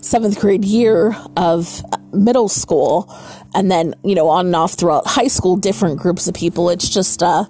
seventh 0.00 0.38
grade 0.40 0.64
year 0.64 1.16
of 1.36 1.82
middle 2.12 2.48
school, 2.48 3.12
and 3.56 3.70
then 3.70 3.94
you 4.04 4.14
know 4.14 4.28
on 4.28 4.46
and 4.46 4.54
off 4.54 4.74
throughout 4.74 5.06
high 5.06 5.26
school, 5.28 5.56
different 5.56 5.98
groups 5.98 6.28
of 6.28 6.34
people. 6.34 6.70
It's 6.70 6.88
just 6.88 7.22
uh, 7.22 7.46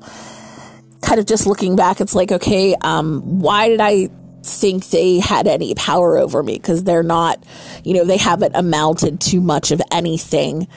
kind 1.03 1.21
of 1.21 1.27
just 1.27 1.47
looking 1.47 1.77
back. 1.77 2.01
It's 2.01 2.15
like, 2.15 2.33
okay, 2.33 2.75
um, 2.81 3.41
why 3.41 3.69
did 3.69 3.81
I 3.81 4.09
think 4.43 4.89
they 4.91 5.19
had 5.19 5.49
any 5.49 5.75
power 5.75 6.17
over 6.17 6.43
me? 6.43 6.55
Because 6.55 6.85
they're 6.85 7.03
not, 7.03 7.43
you 7.85 7.95
know, 7.95 8.05
they 8.05 8.17
haven't 8.17 8.55
amounted 8.55 9.21
to 9.23 9.41
much 9.41 9.73
of 9.73 9.83
anything 9.91 10.69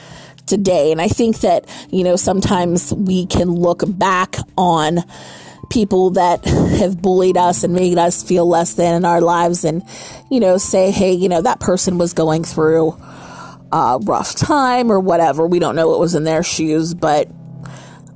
today. 0.47 0.91
And 0.91 0.99
I 0.99 1.07
think 1.07 1.41
that 1.41 1.65
you 1.91 2.03
know 2.03 2.15
sometimes 2.15 2.91
we 2.91 3.27
can 3.27 3.49
look 3.49 3.83
back 3.85 4.35
on 4.57 5.03
people 5.69 6.09
that 6.11 6.43
have 6.45 6.99
bullied 6.99 7.37
us 7.37 7.63
and 7.63 7.73
made 7.73 7.99
us 7.99 8.23
feel 8.23 8.47
less 8.47 8.73
than 8.73 8.95
in 8.95 9.05
our 9.05 9.21
lives 9.21 9.63
and, 9.63 9.83
you 10.31 10.39
know, 10.39 10.57
say, 10.57 10.89
hey, 10.89 11.13
you 11.13 11.29
know, 11.29 11.43
that 11.43 11.59
person 11.59 11.99
was 11.99 12.13
going 12.13 12.43
through 12.43 12.97
a 13.71 13.99
rough 14.01 14.35
time 14.35 14.91
or 14.91 14.99
whatever. 14.99 15.45
We 15.45 15.59
don't 15.59 15.75
know 15.75 15.87
what 15.87 15.99
was 15.99 16.15
in 16.15 16.23
their 16.23 16.43
shoes, 16.43 16.93
but, 16.93 17.29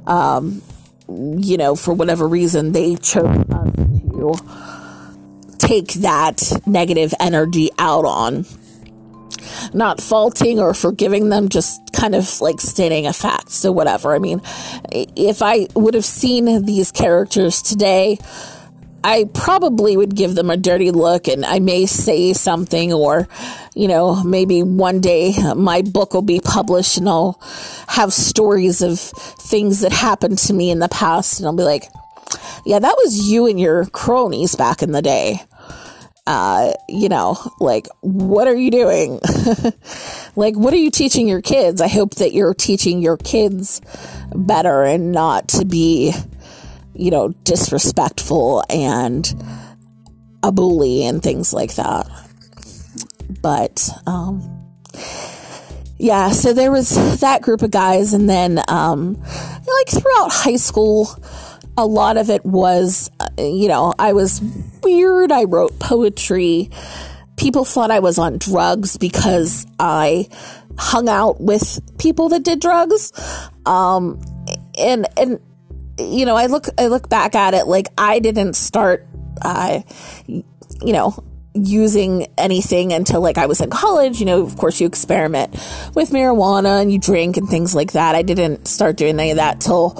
um, 0.08 0.62
you 1.08 1.58
know, 1.58 1.76
for 1.76 1.94
whatever 1.94 2.28
reason, 2.28 2.72
they 2.72 2.96
chose 2.96 3.26
us 3.26 3.74
to 3.76 5.58
take 5.58 5.94
that 5.94 6.62
negative 6.66 7.14
energy 7.20 7.70
out 7.78 8.06
on 8.06 8.46
not 9.74 10.02
faulting 10.02 10.60
or 10.60 10.74
forgiving 10.74 11.30
them, 11.30 11.50
just 11.50 11.82
kind 11.94 12.16
of 12.16 12.42
like 12.42 12.60
stating 12.60 13.08
a 13.08 13.14
fact. 13.14 13.50
So, 13.50 13.72
whatever. 13.72 14.14
I 14.14 14.20
mean, 14.20 14.42
if 14.92 15.42
I 15.42 15.68
would 15.76 15.94
have 15.94 16.06
seen 16.06 16.66
these 16.66 16.92
characters 16.92 17.62
today, 17.62 18.20
I 19.04 19.30
probably 19.34 19.98
would 19.98 20.16
give 20.16 20.36
them 20.36 20.50
a 20.50 20.58
dirty 20.58 20.92
look 20.92 21.28
and 21.28 21.46
I 21.46 21.60
may 21.60 21.86
say 21.86 22.34
something, 22.34 22.94
or, 22.94 23.28
you 23.76 23.88
know, 23.88 24.24
maybe 24.24 24.64
one 24.64 25.02
day 25.02 25.34
my 25.56 25.82
book 25.82 26.14
will 26.14 26.22
be 26.22 26.40
published 26.40 26.98
and 26.98 27.10
I'll 27.10 27.40
have 27.88 28.14
stories 28.14 28.82
of 28.82 29.00
things 29.00 29.82
that 29.82 29.92
happened 29.92 30.38
to 30.40 30.54
me 30.54 30.72
in 30.72 30.80
the 30.80 30.90
past 30.90 31.40
and 31.40 31.48
I'll 31.48 31.56
be 31.56 31.64
like, 31.64 31.84
yeah, 32.66 32.80
that 32.80 32.96
was 33.04 33.30
you 33.30 33.48
and 33.48 33.60
your 33.60 33.86
cronies 33.88 34.56
back 34.56 34.82
in 34.82 34.92
the 34.92 35.02
day. 35.02 35.42
Uh, 36.26 36.72
you 36.88 37.10
know, 37.10 37.38
like, 37.60 37.88
what 38.00 38.48
are 38.48 38.56
you 38.56 38.72
doing? 38.72 39.20
like, 40.38 40.56
what 40.56 40.74
are 40.74 40.78
you 40.78 40.90
teaching 40.90 41.28
your 41.28 41.42
kids? 41.42 41.82
I 41.82 41.90
hope 41.90 42.16
that 42.16 42.32
you're 42.32 42.54
teaching 42.54 43.02
your 43.02 43.18
kids 43.18 43.82
better 44.34 44.84
and 44.84 45.12
not 45.12 45.50
to 45.50 45.66
be, 45.66 46.14
you 46.94 47.12
know, 47.12 47.30
disrespectful 47.44 48.64
and 48.70 49.34
a 50.44 50.52
bully 50.52 51.06
and 51.06 51.22
things 51.24 51.54
like 51.54 51.76
that. 51.76 52.08
But, 53.42 53.90
um, 54.06 54.72
yeah, 55.98 56.32
so 56.32 56.54
there 56.54 56.72
was 56.72 57.20
that 57.22 57.42
group 57.42 57.62
of 57.62 57.72
guys, 57.72 58.14
and 58.14 58.30
then, 58.30 58.62
um, 58.68 59.16
like 59.16 59.90
throughout 59.90 60.32
high 60.32 60.58
school, 60.58 61.10
a 61.78 61.86
lot 61.86 62.18
of 62.18 62.30
it 62.30 62.46
was, 62.46 63.10
uh, 63.20 63.28
you 63.38 63.68
know, 63.68 63.94
I 63.98 64.14
was 64.14 64.42
weird. 64.84 65.32
I 65.32 65.46
wrote 65.46 65.80
poetry. 65.80 66.70
People 67.38 67.66
thought 67.66 67.90
I 67.90 68.00
was 68.00 68.20
on 68.20 68.38
drugs 68.38 68.98
because 68.98 69.66
I 69.80 70.28
hung 70.78 71.10
out 71.10 71.42
with 71.42 71.80
people 71.98 72.30
that 72.30 72.44
did 72.44 72.60
drugs. 72.60 73.12
Um, 73.66 74.22
and, 74.78 75.08
and, 75.18 75.40
you 75.98 76.26
know, 76.26 76.36
I 76.36 76.48
look, 76.48 76.68
I 76.78 76.88
look 76.88 77.10
back 77.10 77.36
at 77.36 77.54
it 77.54 77.68
like 77.68 77.88
I 77.98 78.20
didn't 78.20 78.56
start, 78.56 79.06
uh, 79.42 79.82
you 80.28 80.44
know, 80.82 81.24
using 81.54 82.28
anything 82.38 82.94
until 82.94 83.22
like 83.22 83.38
I 83.38 83.46
was 83.46 83.62
in 83.62 83.70
college. 83.70 84.20
You 84.20 84.26
know, 84.26 84.42
of 84.42 84.58
course, 84.58 84.80
you 84.82 84.88
experiment 84.88 85.52
with 85.96 86.10
marijuana 86.12 86.82
and 86.82 86.92
you 86.92 87.00
drink 87.00 87.38
and 87.38 87.48
things 87.48 87.76
like 87.76 87.94
that. 87.94 88.16
I 88.16 88.22
didn't 88.22 88.68
start 88.68 88.98
doing 88.98 89.20
any 89.20 89.32
of 89.32 89.38
that 89.38 89.62
till 89.62 89.94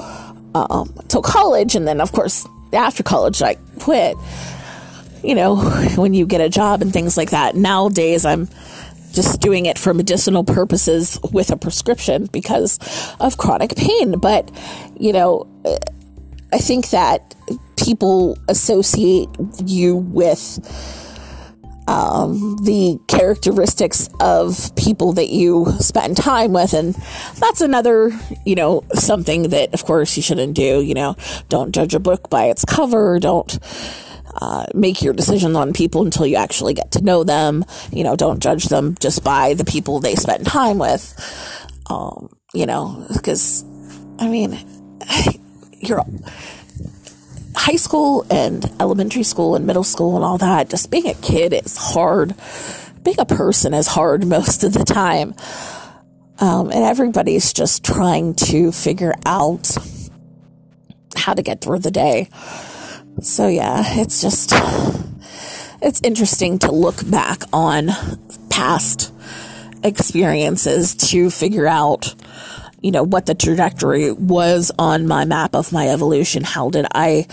um, 0.56 0.94
till 1.08 1.22
college, 1.22 1.76
and 1.76 1.88
then 1.88 2.02
of 2.02 2.12
course 2.12 2.48
after 2.72 3.04
college 3.04 3.42
I 3.42 3.56
quit. 3.80 4.18
You 5.24 5.36
know, 5.36 5.56
when 5.96 6.14
you 6.14 6.26
get 6.26 6.42
a 6.42 6.50
job 6.50 6.82
and 6.82 6.92
things 6.92 7.16
like 7.16 7.30
that. 7.30 7.56
Nowadays, 7.56 8.26
I'm 8.26 8.50
just 9.14 9.40
doing 9.40 9.66
it 9.66 9.78
for 9.78 9.94
medicinal 9.94 10.44
purposes 10.44 11.20
with 11.32 11.52
a 11.52 11.58
prescription 11.58 12.28
because 12.32 12.80
of 13.20 13.38
chronic 13.38 13.76
pain. 13.76 14.20
But 14.20 14.52
you 15.00 15.14
know, 15.14 15.48
I 16.52 16.58
think 16.58 16.90
that 16.90 17.36
people 17.78 18.38
associate 18.48 19.30
you 19.64 19.96
with 19.96 20.60
um, 21.88 22.58
the 22.64 23.00
characteristics 23.08 24.10
of 24.20 24.74
people 24.76 25.14
that 25.14 25.30
you 25.30 25.68
spend 25.80 26.18
time 26.18 26.54
with. 26.54 26.74
And 26.74 26.96
that's 27.36 27.62
another, 27.62 28.12
you 28.46 28.56
know, 28.56 28.84
something 28.94 29.50
that, 29.50 29.74
of 29.74 29.84
course, 29.84 30.16
you 30.16 30.24
shouldn't 30.24 30.56
do. 30.56 30.82
You 30.82 30.94
know, 30.94 31.16
don't 31.50 31.74
judge 31.74 31.94
a 31.94 32.00
book 32.00 32.30
by 32.30 32.46
its 32.46 32.66
cover. 32.66 33.20
Don't 33.20 33.60
uh, 34.36 34.66
make 34.74 35.02
your 35.02 35.14
decisions 35.14 35.56
on 35.56 35.74
people 35.74 36.04
until 36.04 36.26
you 36.26 36.36
actually 36.36 36.74
get 36.74 36.92
to 36.92 37.04
know 37.04 37.24
them. 37.24 37.66
You 37.92 38.04
know, 38.04 38.16
don't 38.16 38.42
judge 38.42 38.66
them 38.66 38.96
just 39.00 39.24
by 39.24 39.54
the 39.54 39.66
people 39.66 40.00
they 40.00 40.16
spend 40.16 40.46
time 40.46 40.78
with. 40.78 41.14
Um, 41.90 42.30
you 42.54 42.66
know, 42.66 43.06
because, 43.14 43.64
I 44.20 44.28
mean, 44.28 44.58
you're 45.80 46.04
high 47.56 47.76
school 47.76 48.26
and 48.30 48.66
elementary 48.80 49.24
school 49.24 49.56
and 49.56 49.66
middle 49.66 49.84
school 49.84 50.16
and 50.16 50.26
all 50.26 50.38
that, 50.38 50.70
just 50.70 50.92
being 50.92 51.08
a 51.08 51.14
kid 51.14 51.54
is 51.54 51.78
hard. 51.78 52.36
Being 53.04 53.20
a 53.20 53.26
person 53.26 53.74
is 53.74 53.88
hard 53.88 54.26
most 54.38 54.64
of 54.64 54.74
the 54.74 54.84
time. 54.84 55.36
Um, 56.40 56.72
and 56.72 56.84
everybody's 56.84 57.54
just 57.54 57.86
trying 57.86 58.34
to 58.36 58.72
figure 58.72 59.14
out 59.26 59.78
how 61.16 61.34
to 61.34 61.42
get 61.42 61.62
through 61.62 61.80
the 61.80 61.92
day. 61.92 62.30
So, 63.22 63.48
yeah, 63.48 63.84
it's 63.86 64.22
just, 64.22 64.52
it's 65.82 66.02
interesting 66.04 66.60
to 66.60 66.72
look 66.72 67.10
back 67.10 67.44
on 67.54 67.90
past 68.50 69.14
experiences 69.84 70.96
to 70.96 71.30
figure 71.30 71.68
out 71.68 72.16
you 72.84 72.92
know, 72.92 73.04
what 73.04 73.26
the 73.26 73.34
trajectory 73.34 74.12
was 74.12 74.72
on 74.78 75.08
my 75.08 75.24
map 75.24 75.56
of 75.56 75.72
my 75.72 75.88
evolution. 75.88 76.44
How 76.44 76.70
did 76.70 76.86
I 76.94 77.28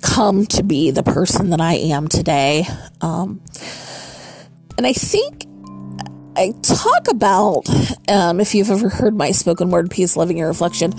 come 0.00 0.46
to 0.46 0.62
be 0.62 0.90
the 0.90 1.02
person 1.02 1.50
that 1.50 1.60
I 1.60 1.74
am 1.74 2.08
today? 2.08 2.64
Um, 3.02 3.42
and 4.78 4.86
I 4.86 4.94
think 4.94 5.44
I 6.34 6.54
talk 6.62 7.08
about, 7.10 7.68
um, 8.08 8.40
if 8.40 8.54
you've 8.54 8.70
ever 8.70 8.88
heard 8.88 9.14
my 9.14 9.32
spoken 9.32 9.70
word 9.70 9.90
piece, 9.90 10.16
Loving 10.16 10.38
Your 10.38 10.48
Reflection, 10.48 10.94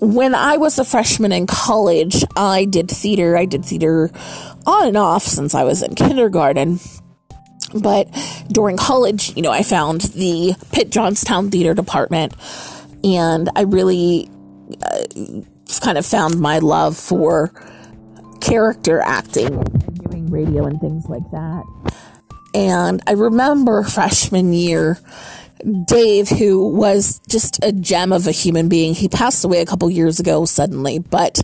when 0.00 0.34
I 0.34 0.56
was 0.56 0.78
a 0.78 0.84
freshman 0.84 1.32
in 1.32 1.46
college, 1.46 2.24
I 2.36 2.64
did 2.64 2.90
theater. 2.90 3.36
I 3.36 3.44
did 3.46 3.64
theater 3.64 4.10
on 4.66 4.88
and 4.88 4.96
off 4.96 5.22
since 5.22 5.54
I 5.54 5.64
was 5.64 5.82
in 5.82 5.94
kindergarten. 5.94 6.80
But 7.74 8.08
during 8.48 8.76
college, 8.76 9.34
you 9.36 9.42
know, 9.42 9.50
I 9.50 9.62
found 9.62 10.02
the 10.02 10.54
Pitt 10.72 10.90
Johnstown 10.90 11.50
Theater 11.50 11.74
Department, 11.74 12.34
and 13.02 13.50
I 13.56 13.62
really 13.62 14.30
uh, 14.84 15.40
kind 15.80 15.98
of 15.98 16.06
found 16.06 16.40
my 16.40 16.58
love 16.58 16.96
for 16.96 17.52
character 18.40 19.00
acting 19.00 19.62
doing 20.08 20.30
radio 20.30 20.64
and 20.66 20.80
things 20.80 21.06
like 21.08 21.28
that. 21.32 21.64
And 22.54 23.02
I 23.06 23.12
remember 23.12 23.82
freshman 23.82 24.52
year, 24.52 24.98
Dave, 25.86 26.28
who 26.28 26.68
was 26.68 27.20
just 27.28 27.62
a 27.64 27.72
gem 27.72 28.12
of 28.12 28.26
a 28.26 28.32
human 28.32 28.68
being, 28.68 28.94
he 28.94 29.08
passed 29.08 29.44
away 29.44 29.60
a 29.60 29.66
couple 29.66 29.88
years 29.90 30.20
ago 30.20 30.44
suddenly, 30.44 30.98
but 30.98 31.40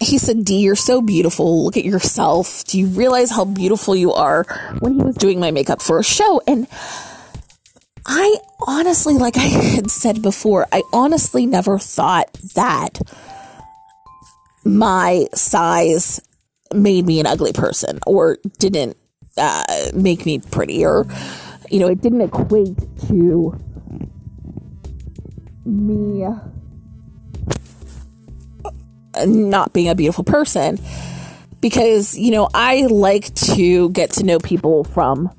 he 0.00 0.16
said, 0.16 0.44
Dee, 0.44 0.60
you're 0.60 0.76
so 0.76 1.02
beautiful. 1.02 1.64
Look 1.64 1.76
at 1.76 1.84
yourself. 1.84 2.64
Do 2.64 2.78
you 2.78 2.86
realize 2.86 3.30
how 3.30 3.44
beautiful 3.44 3.94
you 3.94 4.12
are? 4.12 4.44
When 4.78 4.94
he 4.94 5.02
was 5.02 5.16
doing 5.16 5.40
my 5.40 5.50
makeup 5.50 5.82
for 5.82 5.98
a 5.98 6.04
show. 6.04 6.40
And 6.46 6.66
I 8.06 8.36
honestly, 8.66 9.14
like 9.14 9.36
I 9.36 9.40
had 9.74 9.90
said 9.90 10.22
before, 10.22 10.66
I 10.72 10.82
honestly 10.92 11.44
never 11.46 11.78
thought 11.78 12.32
that 12.54 13.00
my 14.64 15.26
size 15.34 16.20
made 16.72 17.04
me 17.04 17.20
an 17.20 17.26
ugly 17.26 17.52
person 17.52 17.98
or 18.06 18.38
didn't 18.58 18.96
uh, 19.36 19.64
make 19.94 20.24
me 20.24 20.38
pretty 20.38 20.84
or, 20.84 21.06
you 21.70 21.78
know, 21.78 21.86
it 21.86 22.00
didn't 22.00 22.20
equate 22.20 22.76
to 23.08 23.58
me 25.64 26.26
not 29.26 29.72
being 29.72 29.88
a 29.88 29.94
beautiful 29.94 30.24
person 30.24 30.78
because, 31.60 32.18
you 32.18 32.30
know, 32.30 32.48
I 32.54 32.86
like 32.86 33.34
to 33.34 33.90
get 33.90 34.10
to 34.12 34.24
know 34.24 34.38
people 34.38 34.84
from 34.84 35.30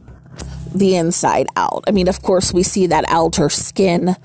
the 0.73 0.95
inside 0.95 1.47
out. 1.55 1.83
I 1.87 1.91
mean, 1.91 2.07
of 2.07 2.21
course, 2.21 2.53
we 2.53 2.63
see 2.63 2.87
that 2.87 3.05
outer 3.07 3.49
skin, 3.49 4.15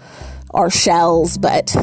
our 0.51 0.71
shells, 0.71 1.39
but 1.39 1.75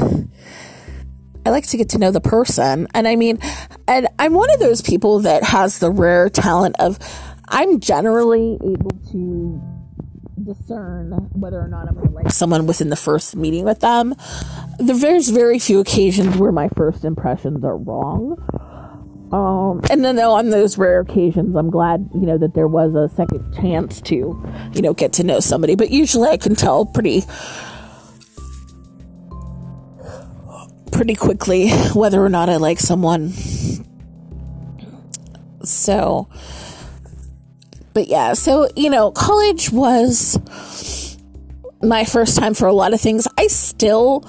I 1.46 1.50
like 1.50 1.68
to 1.68 1.78
get 1.78 1.90
to 1.90 1.98
know 1.98 2.12
the 2.12 2.22
person. 2.22 2.88
And 2.94 3.08
I 3.08 3.16
mean, 3.16 3.40
and 3.88 4.08
I'm 4.20 4.34
one 4.34 4.54
of 4.54 4.60
those 4.60 4.82
people 4.82 5.20
that 5.22 5.44
has 5.44 5.80
the 5.80 5.92
rare 5.92 6.30
talent 6.30 6.76
of 6.80 6.98
I'm 7.50 7.80
generally 7.80 8.58
able 8.64 8.92
to 9.12 9.73
discern 10.44 11.12
whether 11.32 11.60
or 11.60 11.68
not 11.68 11.88
I'm 11.88 11.96
going 11.96 12.08
to 12.08 12.14
like 12.14 12.32
someone 12.32 12.66
within 12.66 12.90
the 12.90 12.96
first 12.96 13.36
meeting 13.36 13.66
with 13.66 13.80
them. 13.80 14.16
There's 14.80 15.30
very 15.30 15.60
few 15.60 15.80
occasions 15.80 16.38
where 16.38 16.52
my 16.52 16.70
first 16.70 17.06
impressions 17.06 17.64
are 17.64 17.78
wrong. 17.78 18.38
Um, 19.34 19.82
and 19.90 20.06
then 20.06 20.20
on 20.20 20.52
those 20.52 20.78
rare 20.78 21.00
occasions, 21.00 21.56
I'm 21.56 21.72
glad, 21.72 22.08
you 22.14 22.28
know, 22.28 22.38
that 22.38 22.54
there 22.54 22.68
was 22.68 22.94
a 22.94 23.10
second 23.16 23.52
chance 23.56 24.00
to, 24.02 24.16
you 24.74 24.82
know, 24.82 24.94
get 24.94 25.14
to 25.14 25.24
know 25.24 25.40
somebody. 25.40 25.74
But 25.74 25.90
usually 25.90 26.30
I 26.30 26.38
can 26.38 26.56
tell 26.56 26.86
pretty, 26.86 27.24
pretty 30.92 31.16
quickly 31.16 31.72
whether 31.96 32.24
or 32.24 32.30
not 32.30 32.48
I 32.48 32.58
like 32.58 32.80
someone. 32.80 33.34
So, 35.64 36.28
but 37.94 38.08
yeah, 38.08 38.34
so, 38.34 38.68
you 38.76 38.90
know, 38.90 39.12
college 39.12 39.72
was 39.72 40.38
my 41.82 42.06
first 42.06 42.38
time 42.38 42.54
for 42.54 42.68
a 42.68 42.74
lot 42.74 42.94
of 42.94 43.02
things. 43.02 43.28
I 43.38 43.48
still, 43.48 44.22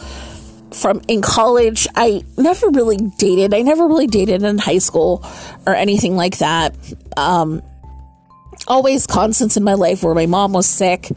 from 0.72 1.00
in 1.08 1.22
college, 1.22 1.86
I 1.94 2.24
never 2.36 2.68
really 2.70 2.98
dated. 3.18 3.54
I 3.54 3.62
never 3.62 3.86
really 3.86 4.06
dated 4.06 4.42
in 4.42 4.58
high 4.58 4.78
school 4.78 5.24
or 5.66 5.74
anything 5.74 6.16
like 6.16 6.38
that. 6.38 6.76
Um, 7.16 7.62
always 8.68 9.06
constants 9.06 9.56
in 9.56 9.64
my 9.64 9.74
life 9.74 10.02
where 10.02 10.14
my 10.14 10.26
mom 10.26 10.52
was 10.52 10.66
sick. 10.66 11.10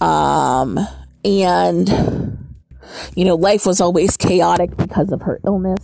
Um, 0.00 0.78
and, 1.24 1.88
you 3.14 3.24
know, 3.24 3.36
life 3.36 3.64
was 3.64 3.80
always 3.80 4.16
chaotic 4.16 4.76
because 4.76 5.12
of 5.12 5.22
her 5.22 5.40
illness. 5.46 5.80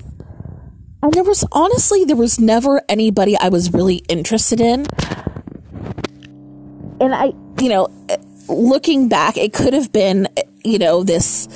And 1.02 1.14
there 1.14 1.24
was 1.24 1.44
honestly, 1.52 2.04
there 2.04 2.16
was 2.16 2.38
never 2.38 2.82
anybody 2.88 3.36
I 3.38 3.48
was 3.48 3.72
really 3.72 3.96
interested 4.08 4.60
in 4.60 4.86
and 7.00 7.14
I, 7.14 7.32
you 7.60 7.68
know, 7.68 7.88
looking 8.48 9.08
back, 9.08 9.36
it 9.36 9.52
could 9.52 9.72
have 9.72 9.92
been, 9.92 10.28
you 10.64 10.78
know, 10.78 11.02
this 11.02 11.48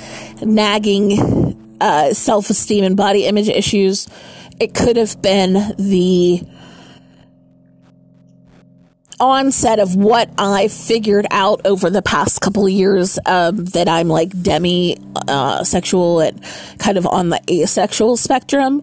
nagging 0.42 1.76
uh, 1.80 2.14
self 2.14 2.50
esteem 2.50 2.84
and 2.84 2.96
body 2.96 3.26
image 3.26 3.48
issues 3.48 4.08
it 4.60 4.74
could 4.74 4.96
have 4.96 5.20
been 5.20 5.74
the 5.78 6.42
onset 9.20 9.78
of 9.78 9.94
what 9.94 10.28
I 10.38 10.68
figured 10.68 11.26
out 11.30 11.64
over 11.64 11.88
the 11.88 12.02
past 12.02 12.40
couple 12.40 12.66
of 12.66 12.72
years 12.72 13.18
um, 13.26 13.64
that 13.66 13.88
I'm 13.88 14.08
like 14.08 14.42
demi 14.42 14.98
uh, 15.28 15.64
sexual 15.64 16.20
and 16.20 16.42
kind 16.78 16.98
of 16.98 17.06
on 17.06 17.30
the 17.30 17.40
asexual 17.50 18.16
spectrum. 18.16 18.82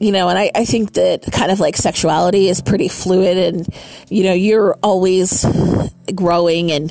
You 0.00 0.10
know, 0.10 0.28
and 0.28 0.38
I, 0.38 0.50
I 0.54 0.64
think 0.64 0.94
that 0.94 1.22
kind 1.32 1.52
of 1.52 1.60
like 1.60 1.76
sexuality 1.76 2.48
is 2.48 2.60
pretty 2.60 2.88
fluid, 2.88 3.36
and 3.38 3.66
you 4.08 4.24
know, 4.24 4.32
you're 4.32 4.76
always 4.82 5.46
growing 6.14 6.72
and 6.72 6.90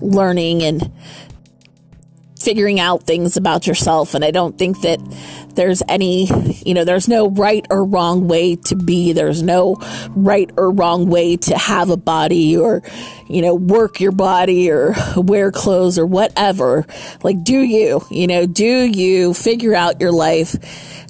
learning 0.00 0.62
and 0.62 0.90
figuring 2.40 2.80
out 2.80 3.02
things 3.02 3.36
about 3.36 3.66
yourself. 3.66 4.14
And 4.14 4.24
I 4.24 4.30
don't 4.30 4.56
think 4.56 4.80
that 4.82 4.98
there's 5.58 5.82
any, 5.88 6.28
you 6.64 6.72
know, 6.72 6.84
there's 6.84 7.08
no 7.08 7.30
right 7.30 7.66
or 7.68 7.84
wrong 7.84 8.28
way 8.28 8.54
to 8.54 8.76
be. 8.76 9.12
There's 9.12 9.42
no 9.42 9.76
right 10.10 10.48
or 10.56 10.70
wrong 10.70 11.08
way 11.08 11.36
to 11.36 11.58
have 11.58 11.90
a 11.90 11.96
body 11.96 12.56
or, 12.56 12.80
you 13.28 13.42
know, 13.42 13.56
work 13.56 14.00
your 14.00 14.12
body 14.12 14.70
or 14.70 14.94
wear 15.16 15.50
clothes 15.50 15.98
or 15.98 16.06
whatever. 16.06 16.86
Like, 17.24 17.42
do 17.42 17.58
you, 17.58 18.02
you 18.08 18.28
know, 18.28 18.46
do 18.46 18.64
you 18.64 19.34
figure 19.34 19.74
out 19.74 20.00
your 20.00 20.12
life? 20.12 20.54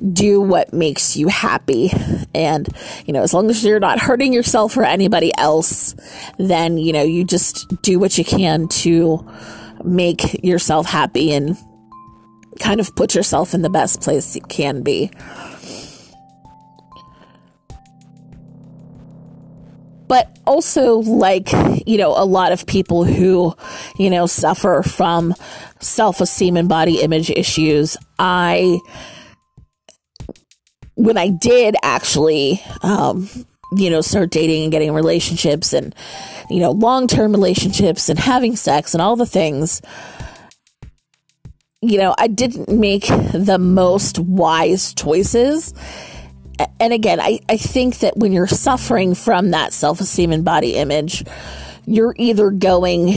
Do 0.01 0.41
what 0.41 0.73
makes 0.73 1.15
you 1.15 1.29
happy. 1.29 1.91
And, 2.35 2.67
you 3.05 3.13
know, 3.13 3.23
as 3.23 3.35
long 3.35 3.51
as 3.51 3.63
you're 3.63 3.79
not 3.79 4.01
hurting 4.01 4.33
yourself 4.33 4.79
or 4.79 4.83
anybody 4.85 5.31
else, 5.37 5.95
then, 6.39 6.79
you 6.79 6.95
know, 6.95 7.03
you 7.03 7.23
just 7.23 7.69
do 7.83 7.99
what 7.99 8.17
you 8.17 8.25
can 8.25 8.67
to 8.69 9.29
make 9.85 10.43
yourself 10.43 10.87
happy 10.87 11.35
and 11.35 11.55
kind 12.59 12.81
of 12.81 12.95
put 12.95 13.15
yourself 13.15 13.55
in 13.55 13.63
the 13.63 13.71
best 13.71 14.03
place 14.03 14.35
you 14.35 14.43
can 14.43 14.83
be. 14.83 15.11
But 20.09 20.39
also, 20.47 20.97
like, 21.01 21.51
you 21.87 21.99
know, 21.99 22.15
a 22.17 22.25
lot 22.25 22.53
of 22.53 22.67
people 22.67 23.05
who, 23.05 23.55
you 23.99 24.09
know, 24.09 24.27
suffer 24.27 24.83
from 24.83 25.35
self 25.81 26.23
esteem 26.23 26.57
and 26.57 26.69
body 26.69 27.03
image 27.03 27.31
issues, 27.31 27.99
I, 28.19 28.81
when 30.95 31.19
I 31.19 31.29
did 31.29 31.77
actually, 31.83 32.63
um, 32.83 33.29
you 33.77 33.91
know, 33.91 34.01
start 34.01 34.31
dating 34.31 34.63
and 34.63 34.73
getting 34.73 34.93
relationships 34.93 35.75
and, 35.75 35.95
you 36.49 36.61
know, 36.61 36.71
long 36.71 37.07
term 37.07 37.33
relationships 37.33 38.09
and 38.09 38.19
having 38.19 38.57
sex 38.57 38.95
and 38.95 39.03
all 39.03 39.15
the 39.15 39.27
things, 39.27 39.83
you 41.81 41.99
know, 41.99 42.15
I 42.19 42.27
didn't 42.27 42.69
make 42.69 43.07
the 43.07 43.59
most 43.61 44.19
wise 44.19 44.93
choices. 44.95 45.73
And 46.81 46.93
again, 46.93 47.21
I, 47.21 47.39
I 47.49 47.57
think 47.57 48.01
that 48.01 48.17
when 48.17 48.33
you're 48.33 48.49
suffering 48.49 49.15
from 49.15 49.53
that 49.53 49.73
self 49.73 50.01
esteem 50.01 50.33
and 50.33 50.45
body 50.45 50.75
image, 50.75 51.25
you're 51.87 52.15
either 52.19 52.51
going 52.51 53.13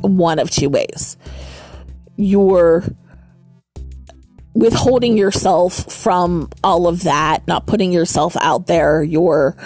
one 0.00 0.38
of 0.38 0.50
two 0.50 0.70
ways. 0.70 1.18
You're 2.16 2.84
withholding 4.54 5.18
yourself 5.18 5.92
from 5.92 6.48
all 6.62 6.86
of 6.86 7.02
that, 7.02 7.46
not 7.46 7.66
putting 7.66 7.92
yourself 7.92 8.34
out 8.40 8.66
there. 8.66 9.02
You're 9.02 9.56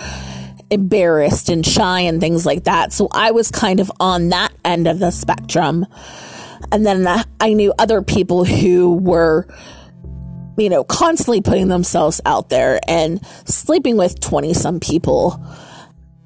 embarrassed 0.70 1.48
and 1.48 1.64
shy 1.64 2.00
and 2.00 2.20
things 2.20 2.44
like 2.44 2.64
that. 2.64 2.92
So 2.92 3.08
I 3.12 3.30
was 3.30 3.50
kind 3.50 3.78
of 3.78 3.92
on 4.00 4.30
that 4.30 4.52
end 4.64 4.88
of 4.88 4.98
the 4.98 5.12
spectrum. 5.12 5.86
And 6.72 6.84
then 6.84 7.06
I 7.40 7.52
knew 7.54 7.72
other 7.78 8.02
people 8.02 8.44
who 8.44 8.94
were, 8.94 9.46
you 10.56 10.68
know, 10.68 10.84
constantly 10.84 11.40
putting 11.40 11.68
themselves 11.68 12.20
out 12.26 12.48
there 12.48 12.80
and 12.88 13.24
sleeping 13.46 13.96
with 13.96 14.20
20 14.20 14.54
some 14.54 14.80
people. 14.80 15.42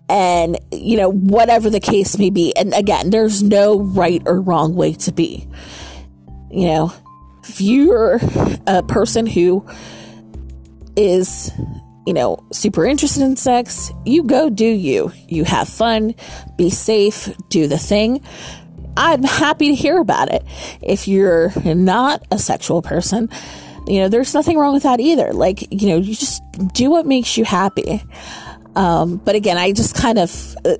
And, 0.09 0.59
you 0.71 0.97
know, 0.97 1.11
whatever 1.11 1.71
the 1.71 1.81
case 1.81 2.18
may 2.18 2.31
be. 2.31 2.55
And 2.57 2.75
again, 2.75 3.11
there's 3.11 3.42
no 3.42 3.81
right 3.81 4.23
or 4.27 4.40
wrong 4.40 4.75
way 4.75 4.92
to 4.95 5.12
be. 5.12 5.49
You 6.51 6.66
know, 6.66 6.92
if 7.45 7.61
you're 7.61 8.21
a 8.66 8.83
person 8.83 9.27
who 9.27 9.66
is 10.97 11.51
you 12.07 12.12
know, 12.12 12.45
super 12.53 12.85
interested 12.85 13.23
in 13.23 13.37
sex, 13.37 13.92
you 14.05 14.25
go 14.25 14.51
do 14.51 14.66
you. 14.66 15.12
You 15.29 15.45
have 15.45 15.68
fun, 15.68 16.14
be 16.57 16.71
safe, 16.71 17.31
do 17.49 17.66
the 17.66 17.79
thing. 17.79 18.25
I'm 18.96 19.22
happy 19.22 19.68
to 19.68 19.74
hear 19.74 19.98
about 19.98 20.33
it. 20.33 20.44
If 20.83 21.09
you're 21.09 21.52
not 21.64 22.26
a 22.31 22.38
sexual 22.38 22.83
person, 22.83 23.28
you 23.87 24.00
know, 24.00 24.09
there's 24.09 24.35
nothing 24.35 24.59
wrong 24.59 24.74
with 24.74 24.85
that 24.85 25.00
either. 25.00 25.33
Like, 25.33 25.66
you 25.72 25.88
know, 25.88 25.96
you 25.96 26.14
just 26.14 26.42
do 26.72 26.90
what 26.90 27.07
makes 27.07 27.37
you 27.37 27.44
happy. 27.44 28.02
Um, 28.76 29.16
but 29.16 29.35
again, 29.35 29.59
I 29.59 29.72
just 29.72 29.94
kind 29.94 30.18
of 30.18 30.57
uh, 30.64 30.76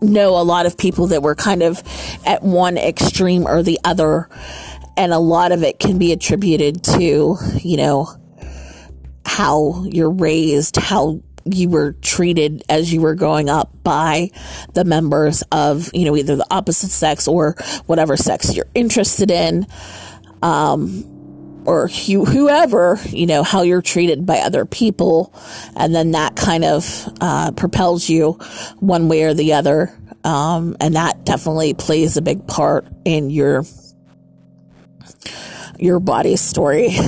know 0.00 0.40
a 0.40 0.44
lot 0.44 0.66
of 0.66 0.76
people 0.76 1.08
that 1.08 1.22
were 1.22 1.34
kind 1.34 1.62
of 1.62 1.82
at 2.24 2.42
one 2.42 2.76
extreme 2.78 3.46
or 3.46 3.62
the 3.62 3.78
other. 3.84 4.28
And 4.96 5.12
a 5.12 5.18
lot 5.18 5.52
of 5.52 5.62
it 5.62 5.78
can 5.78 5.98
be 5.98 6.12
attributed 6.12 6.84
to, 6.84 7.36
you 7.60 7.76
know, 7.76 8.08
how 9.24 9.84
you're 9.84 10.10
raised, 10.10 10.76
how 10.76 11.22
you 11.44 11.68
were 11.68 11.92
treated 11.92 12.62
as 12.68 12.92
you 12.92 13.00
were 13.00 13.14
growing 13.14 13.48
up 13.48 13.70
by 13.82 14.30
the 14.74 14.84
members 14.84 15.42
of, 15.52 15.90
you 15.94 16.04
know, 16.04 16.16
either 16.16 16.36
the 16.36 16.46
opposite 16.50 16.90
sex 16.90 17.26
or 17.26 17.56
whatever 17.86 18.16
sex 18.16 18.54
you're 18.54 18.66
interested 18.74 19.30
in. 19.30 19.66
Um, 20.42 21.04
or 21.66 21.88
whoever, 21.88 22.98
you 23.10 23.26
know, 23.26 23.42
how 23.42 23.62
you're 23.62 23.82
treated 23.82 24.24
by 24.24 24.38
other 24.38 24.64
people. 24.64 25.32
And 25.76 25.94
then 25.94 26.12
that 26.12 26.34
kind 26.34 26.64
of 26.64 27.08
uh, 27.20 27.52
propels 27.52 28.08
you 28.08 28.32
one 28.78 29.08
way 29.08 29.24
or 29.24 29.34
the 29.34 29.52
other. 29.52 29.96
Um, 30.24 30.76
and 30.80 30.96
that 30.96 31.24
definitely 31.24 31.74
plays 31.74 32.16
a 32.16 32.22
big 32.22 32.46
part 32.46 32.86
in 33.04 33.30
your 33.30 33.64
your 35.78 36.00
body 36.00 36.36
story. 36.36 36.90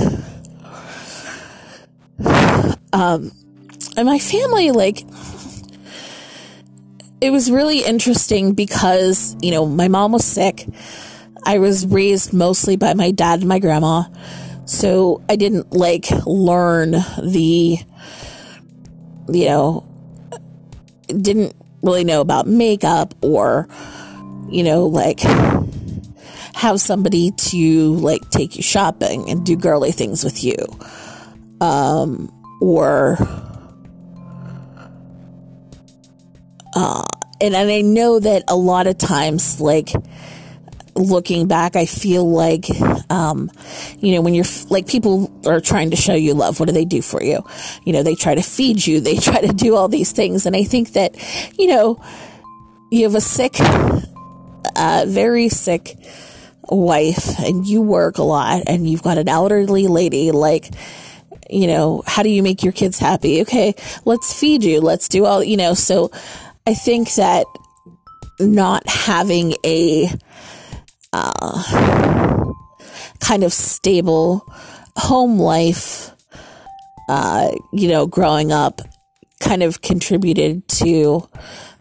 Um, 2.93 3.31
and 3.95 4.05
my 4.05 4.19
family, 4.19 4.71
like, 4.71 5.05
it 7.21 7.29
was 7.31 7.49
really 7.49 7.79
interesting 7.79 8.53
because, 8.53 9.35
you 9.41 9.51
know, 9.51 9.65
my 9.65 9.87
mom 9.87 10.11
was 10.11 10.25
sick. 10.25 10.67
I 11.45 11.59
was 11.59 11.85
raised 11.85 12.33
mostly 12.33 12.75
by 12.75 12.93
my 12.93 13.11
dad 13.11 13.39
and 13.39 13.47
my 13.47 13.59
grandma. 13.59 14.03
So 14.65 15.21
I 15.29 15.35
didn't 15.35 15.73
like 15.73 16.09
learn 16.25 16.91
the, 16.91 17.77
you 19.29 19.45
know, 19.45 19.89
didn't 21.07 21.55
really 21.81 22.03
know 22.03 22.21
about 22.21 22.47
makeup 22.47 23.13
or, 23.21 23.67
you 24.49 24.63
know, 24.63 24.85
like 24.85 25.21
have 26.55 26.79
somebody 26.79 27.31
to 27.31 27.93
like 27.95 28.29
take 28.29 28.55
you 28.55 28.63
shopping 28.63 29.29
and 29.29 29.45
do 29.45 29.55
girly 29.55 29.91
things 29.91 30.23
with 30.23 30.43
you. 30.43 30.57
Um, 31.59 32.31
or 32.61 33.17
uh, 36.75 37.03
and, 37.41 37.55
and 37.55 37.69
I 37.69 37.81
know 37.81 38.19
that 38.19 38.43
a 38.47 38.55
lot 38.55 38.87
of 38.87 38.97
times, 38.97 39.59
like 39.59 39.91
looking 40.95 41.47
back, 41.47 41.75
I 41.75 41.85
feel 41.85 42.29
like, 42.29 42.65
um, 43.09 43.51
you 43.99 44.13
know, 44.13 44.21
when 44.21 44.33
you're 44.33 44.45
like 44.69 44.87
people 44.87 45.31
are 45.45 45.59
trying 45.59 45.89
to 45.91 45.95
show 45.95 46.13
you 46.13 46.33
love, 46.33 46.59
what 46.59 46.67
do 46.67 46.73
they 46.73 46.85
do 46.85 47.01
for 47.01 47.21
you? 47.23 47.43
You 47.85 47.93
know, 47.93 48.03
they 48.03 48.15
try 48.15 48.35
to 48.35 48.41
feed 48.41 48.85
you, 48.85 48.99
they 48.99 49.17
try 49.29 49.41
to 49.41 49.53
do 49.53 49.75
all 49.75 49.87
these 49.87 50.11
things. 50.11 50.45
And 50.45 50.55
I 50.55 50.63
think 50.63 50.93
that, 50.93 51.15
you 51.57 51.67
know, 51.67 52.03
you 52.91 53.03
have 53.03 53.15
a 53.15 53.21
sick, 53.21 53.55
uh, 54.75 55.05
very 55.07 55.49
sick 55.49 55.97
wife 56.69 57.39
and 57.39 57.65
you 57.65 57.81
work 57.81 58.17
a 58.17 58.23
lot 58.23 58.63
and 58.67 58.89
you've 58.89 59.03
got 59.03 59.17
an 59.17 59.27
elderly 59.27 59.87
lady, 59.87 60.31
like, 60.31 60.69
you 61.49 61.67
know, 61.67 62.03
how 62.07 62.23
do 62.23 62.29
you 62.29 62.41
make 62.41 62.63
your 62.63 62.73
kids 62.73 62.97
happy? 62.97 63.41
Okay, 63.41 63.75
let's 64.05 64.39
feed 64.39 64.63
you. 64.63 64.81
Let's 64.81 65.07
do 65.07 65.25
all, 65.25 65.43
you 65.43 65.57
know, 65.57 65.73
so 65.73 66.11
I 66.65 66.73
think 66.73 67.13
that 67.15 67.45
not 68.39 68.87
having 68.87 69.55
a 69.65 70.09
uh, 71.11 72.53
kind 73.19 73.43
of 73.43 73.51
stable 73.51 74.45
home 74.95 75.39
life, 75.39 76.11
uh, 77.09 77.51
you 77.73 77.89
know, 77.89 78.07
growing 78.07 78.53
up 78.53 78.79
kind 79.41 79.61
of 79.61 79.81
contributed 79.81 80.65
to 80.69 81.27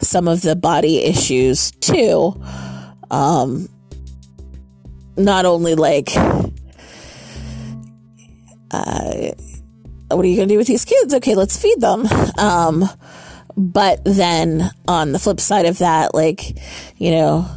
some 0.01 0.27
of 0.27 0.42
the 0.42 0.57
body 0.57 0.99
issues 0.99 1.71
too. 1.71 2.35
Um, 3.11 3.68
not 5.16 5.45
only 5.45 5.77
like, 5.77 6.11
uh, 8.73 9.31
what 10.09 10.25
are 10.25 10.29
you 10.29 10.37
going 10.37 10.49
to 10.49 10.55
do 10.55 10.59
with 10.59 10.66
these 10.66 10.85
kids? 10.85 11.14
Okay, 11.14 11.37
let's 11.37 11.57
feed 11.57 11.81
them. 11.81 12.07
Um, 12.37 12.85
but 13.57 14.05
then 14.05 14.71
on 14.88 15.12
the 15.12 15.19
flip 15.19 15.41
side 15.41 15.67
of 15.67 15.79
that, 15.79 16.15
like, 16.15 16.57
you 16.97 17.11
know, 17.11 17.49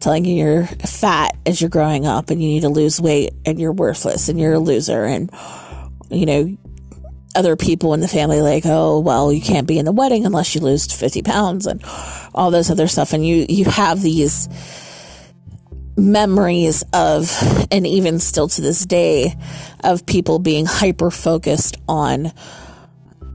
telling 0.00 0.24
you 0.24 0.34
you're 0.34 0.66
fat 0.66 1.36
as 1.46 1.60
you're 1.60 1.70
growing 1.70 2.06
up 2.06 2.30
and 2.30 2.42
you 2.42 2.48
need 2.48 2.62
to 2.62 2.68
lose 2.68 3.00
weight 3.00 3.32
and 3.46 3.60
you're 3.60 3.72
worthless 3.72 4.28
and 4.28 4.38
you're 4.40 4.54
a 4.54 4.58
loser 4.58 5.04
and 5.04 5.30
you 6.10 6.26
know 6.26 6.56
other 7.36 7.54
people 7.54 7.94
in 7.94 8.00
the 8.00 8.08
family 8.08 8.40
like 8.40 8.64
oh 8.66 8.98
well 8.98 9.32
you 9.32 9.40
can't 9.40 9.68
be 9.68 9.78
in 9.78 9.84
the 9.84 9.92
wedding 9.92 10.26
unless 10.26 10.56
you 10.56 10.60
lose 10.60 10.92
50 10.92 11.22
pounds 11.22 11.68
and 11.68 11.80
all 12.34 12.50
this 12.50 12.70
other 12.70 12.88
stuff. 12.88 13.12
And 13.12 13.26
you 13.26 13.46
you 13.48 13.64
have 13.66 14.00
these 14.00 14.48
memories 15.96 16.82
of 16.92 17.30
and 17.70 17.86
even 17.86 18.18
still 18.18 18.48
to 18.48 18.62
this 18.62 18.86
day 18.86 19.34
of 19.84 20.06
people 20.06 20.38
being 20.38 20.66
hyper 20.66 21.10
focused 21.10 21.76
on 21.86 22.32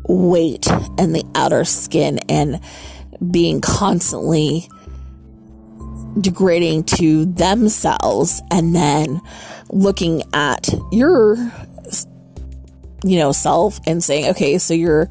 weight 0.07 0.67
and 0.97 1.13
the 1.15 1.23
outer 1.35 1.65
skin 1.65 2.19
and 2.29 2.59
being 3.31 3.61
constantly 3.61 4.69
degrading 6.19 6.83
to 6.83 7.25
themselves 7.25 8.41
and 8.51 8.75
then 8.75 9.21
looking 9.69 10.23
at 10.33 10.69
your 10.91 11.35
you 13.03 13.19
know 13.19 13.31
self 13.31 13.79
and 13.85 14.03
saying 14.03 14.27
okay 14.29 14.57
so 14.57 14.73
you're 14.73 15.07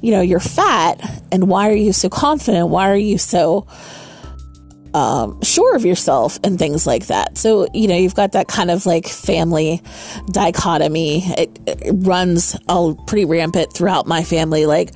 you 0.00 0.12
know 0.12 0.20
you're 0.20 0.38
fat 0.38 1.00
and 1.34 1.48
why 1.48 1.68
are 1.68 1.74
you 1.74 1.92
so 1.92 2.08
confident? 2.08 2.68
Why 2.68 2.88
are 2.88 2.96
you 2.96 3.18
so 3.18 3.66
um, 4.94 5.42
sure 5.42 5.74
of 5.74 5.84
yourself 5.84 6.38
and 6.44 6.56
things 6.56 6.86
like 6.86 7.08
that. 7.08 7.36
So, 7.36 7.66
you 7.74 7.88
know, 7.88 7.96
you've 7.96 8.14
got 8.14 8.32
that 8.32 8.46
kind 8.46 8.70
of 8.70 8.86
like 8.86 9.08
family 9.08 9.82
dichotomy. 10.30 11.24
It, 11.24 11.58
it 11.66 11.92
runs 12.06 12.56
all 12.68 12.94
pretty 12.94 13.24
rampant 13.24 13.72
throughout 13.72 14.06
my 14.06 14.22
family. 14.22 14.66
Like, 14.66 14.94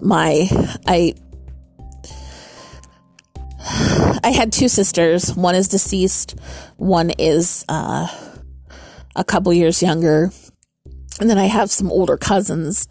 my, 0.00 0.48
I, 0.86 1.14
I 4.24 4.32
had 4.32 4.52
two 4.52 4.68
sisters. 4.68 5.34
One 5.36 5.54
is 5.54 5.68
deceased. 5.68 6.34
One 6.76 7.10
is 7.10 7.64
uh, 7.68 8.08
a 9.14 9.24
couple 9.24 9.52
years 9.52 9.82
younger. 9.82 10.32
And 11.20 11.30
then 11.30 11.38
I 11.38 11.46
have 11.46 11.70
some 11.70 11.92
older 11.92 12.16
cousins. 12.16 12.88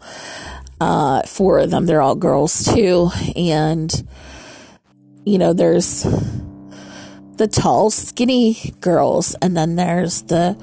Uh, 0.80 1.22
four 1.22 1.58
of 1.58 1.70
them. 1.70 1.84
They're 1.84 2.02
all 2.02 2.16
girls 2.16 2.64
too. 2.64 3.10
And, 3.36 4.08
you 5.26 5.38
know, 5.38 5.52
there's 5.52 6.04
the 7.36 7.48
tall, 7.48 7.90
skinny 7.90 8.72
girls, 8.80 9.34
and 9.42 9.56
then 9.56 9.76
there's 9.76 10.22
the 10.22 10.56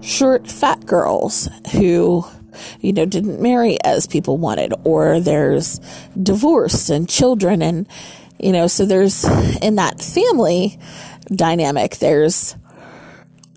short, 0.00 0.50
fat 0.50 0.86
girls 0.86 1.48
who, 1.72 2.24
you 2.80 2.92
know, 2.92 3.04
didn't 3.04 3.40
marry 3.40 3.78
as 3.84 4.06
people 4.06 4.38
wanted, 4.38 4.72
or 4.84 5.20
there's 5.20 5.78
divorce 6.20 6.88
and 6.88 7.08
children, 7.08 7.62
and, 7.62 7.86
you 8.38 8.52
know, 8.52 8.66
so 8.66 8.86
there's 8.86 9.24
in 9.58 9.76
that 9.76 10.00
family 10.00 10.78
dynamic, 11.30 11.98
there's 11.98 12.56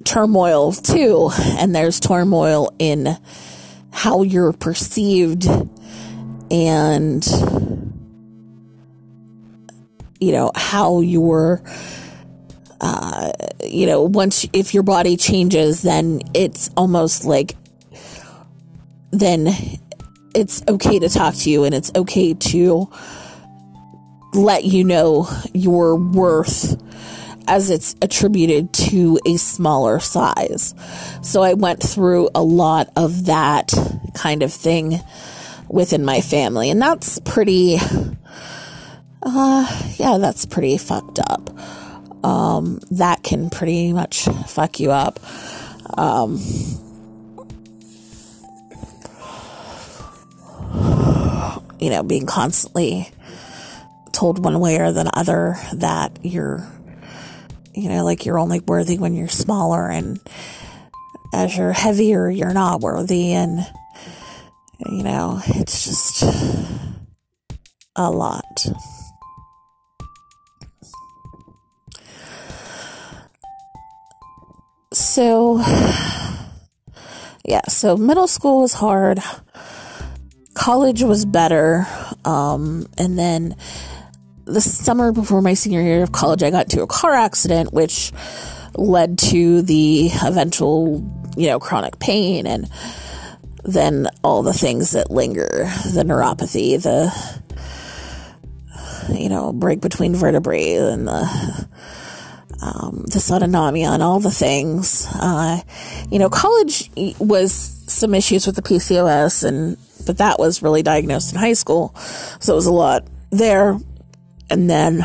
turmoil 0.03 0.73
too, 0.73 1.31
and 1.57 1.73
there's 1.73 2.01
turmoil 2.01 2.71
in 2.77 3.17
how 3.91 4.23
you're 4.23 4.51
perceived 4.51 5.47
and 6.51 7.23
you 10.23 10.31
know, 10.31 10.51
how 10.55 11.01
your, 11.01 11.61
uh, 12.81 13.31
you 13.63 13.85
know, 13.85 14.03
once, 14.03 14.47
if 14.53 14.73
your 14.73 14.83
body 14.83 15.17
changes, 15.17 15.81
then 15.81 16.21
it's 16.33 16.69
almost 16.77 17.25
like, 17.25 17.55
then 19.11 19.49
it's 20.33 20.63
okay 20.67 20.99
to 20.99 21.09
talk 21.09 21.35
to 21.35 21.49
you 21.49 21.63
and 21.63 21.75
it's 21.75 21.91
okay 21.95 22.33
to 22.33 22.89
let 24.33 24.63
you 24.63 24.83
know 24.83 25.27
your 25.53 25.95
worth 25.95 26.81
as 27.47 27.69
it's 27.69 27.95
attributed 28.01 28.73
to 28.73 29.19
a 29.25 29.37
smaller 29.37 29.99
size. 29.99 30.73
So 31.21 31.43
I 31.43 31.53
went 31.53 31.83
through 31.83 32.29
a 32.33 32.41
lot 32.41 32.89
of 32.95 33.25
that 33.25 33.71
kind 34.15 34.43
of 34.43 34.51
thing 34.51 34.99
within 35.67 36.05
my 36.05 36.21
family, 36.21 36.69
and 36.69 36.81
that's 36.81 37.19
pretty 37.19 37.77
uh, 39.25 39.93
yeah, 39.97 40.17
that's 40.17 40.45
pretty 40.45 40.77
fucked 40.77 41.19
up. 41.19 41.49
Um, 42.25 42.79
that 42.91 43.23
can 43.23 43.49
pretty 43.49 43.91
much 43.93 44.25
fuck 44.47 44.79
you 44.79 44.91
up. 44.91 45.19
Um, 45.97 46.39
you 51.79 51.89
know, 51.89 52.03
being 52.03 52.25
constantly 52.25 53.09
told 54.13 54.43
one 54.43 54.59
way 54.59 54.79
or 54.79 54.93
the 54.93 55.09
other 55.13 55.57
that 55.73 56.19
you're, 56.23 56.65
you 57.73 57.89
know, 57.89 58.05
like 58.05 58.25
you're 58.25 58.39
only 58.39 58.61
worthy 58.61 58.97
when 58.97 59.15
you're 59.15 59.27
smaller, 59.27 59.89
and 59.89 60.19
as 61.33 61.57
you're 61.57 61.73
heavier, 61.73 62.29
you're 62.29 62.53
not 62.53 62.79
worthy, 62.79 63.33
and, 63.33 63.67
you 64.85 65.03
know, 65.03 65.41
it's 65.47 65.85
just 65.85 66.23
a 67.95 68.09
lot. 68.09 68.65
So 74.93 75.57
yeah, 77.45 77.61
so 77.67 77.97
middle 77.97 78.27
school 78.27 78.61
was 78.61 78.73
hard. 78.73 79.19
College 80.53 81.03
was 81.03 81.25
better. 81.25 81.87
Um, 82.23 82.87
and 82.97 83.17
then 83.17 83.55
the 84.45 84.61
summer 84.61 85.11
before 85.11 85.41
my 85.41 85.53
senior 85.53 85.81
year 85.81 86.03
of 86.03 86.11
college, 86.11 86.43
I 86.43 86.51
got 86.51 86.65
into 86.65 86.83
a 86.83 86.87
car 86.87 87.13
accident, 87.13 87.73
which 87.73 88.11
led 88.75 89.17
to 89.17 89.61
the 89.61 90.09
eventual, 90.23 91.03
you 91.37 91.47
know, 91.47 91.59
chronic 91.59 91.99
pain 91.99 92.47
and 92.47 92.69
then 93.63 94.07
all 94.23 94.43
the 94.43 94.53
things 94.53 94.91
that 94.91 95.09
linger 95.09 95.47
the 95.93 96.03
neuropathy, 96.05 96.81
the, 96.81 97.11
you 99.13 99.29
know, 99.29 99.53
break 99.53 99.79
between 99.81 100.15
vertebrae 100.15 100.75
and 100.75 101.07
the 101.07 101.67
um, 102.61 103.05
dysautonomia 103.09 103.89
and 103.93 104.03
all 104.03 104.19
the 104.19 104.31
things. 104.31 105.07
Uh, 105.15 105.61
you 106.09 106.19
know, 106.19 106.29
college 106.29 106.89
was 107.19 107.53
some 107.87 108.13
issues 108.13 108.45
with 108.45 108.55
the 108.55 108.61
PCOS, 108.61 109.43
and 109.43 109.77
but 110.05 110.17
that 110.17 110.39
was 110.39 110.61
really 110.61 110.83
diagnosed 110.83 111.33
in 111.33 111.39
high 111.39 111.53
school, 111.53 111.93
so 111.95 112.53
it 112.53 112.55
was 112.55 112.65
a 112.65 112.71
lot 112.71 113.07
there. 113.31 113.77
And 114.49 114.69
then 114.69 115.03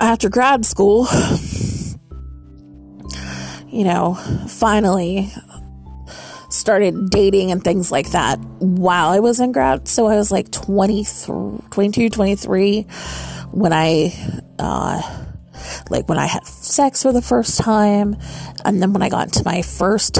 after 0.00 0.28
grad 0.28 0.64
school, 0.64 1.06
you 3.68 3.84
know, 3.84 4.14
finally 4.48 5.32
started 6.48 7.10
dating 7.10 7.50
and 7.50 7.62
things 7.62 7.90
like 7.90 8.12
that 8.12 8.38
while 8.60 9.10
I 9.10 9.18
was 9.18 9.40
in 9.40 9.52
grad. 9.52 9.88
So 9.88 10.06
I 10.06 10.16
was 10.16 10.30
like 10.30 10.50
23, 10.50 11.58
22, 11.70 12.08
23 12.10 12.86
when 13.54 13.72
I, 13.72 14.12
uh, 14.58 15.00
like 15.88 16.08
when 16.08 16.18
I 16.18 16.26
had 16.26 16.44
sex 16.46 17.02
for 17.02 17.12
the 17.12 17.22
first 17.22 17.58
time, 17.58 18.16
and 18.64 18.82
then 18.82 18.92
when 18.92 19.02
I 19.02 19.08
got 19.08 19.28
into 19.28 19.42
my 19.44 19.62
first 19.62 20.18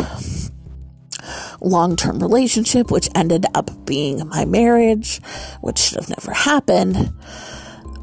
long 1.61 1.97
term 1.97 2.21
relationship, 2.21 2.91
which 2.91 3.09
ended 3.15 3.47
up 3.55 3.71
being 3.85 4.27
my 4.29 4.45
marriage, 4.45 5.21
which 5.61 5.79
should 5.79 5.99
have 5.99 6.09
never 6.09 6.33
happened. 6.33 7.13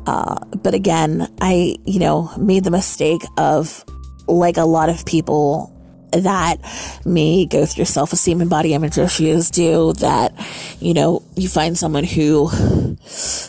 Uh, 0.06 0.44
but 0.58 0.74
again, 0.74 1.34
I, 1.40 1.78
you 1.86 2.00
know, 2.00 2.32
made 2.38 2.64
the 2.64 2.72
mistake 2.72 3.22
of, 3.38 3.86
like 4.28 4.58
a 4.58 4.66
lot 4.66 4.90
of 4.90 5.06
people 5.06 5.78
that 6.12 6.58
may 7.06 7.46
go 7.46 7.66
through 7.66 7.86
self 7.86 8.12
esteem 8.12 8.42
and 8.42 8.50
body 8.50 8.74
image 8.74 8.98
issues 8.98 9.50
do 9.50 9.94
that, 9.94 10.34
you 10.80 10.94
know, 10.94 11.24
you 11.36 11.48
find 11.48 11.78
someone 11.78 12.04
who, 12.04 12.91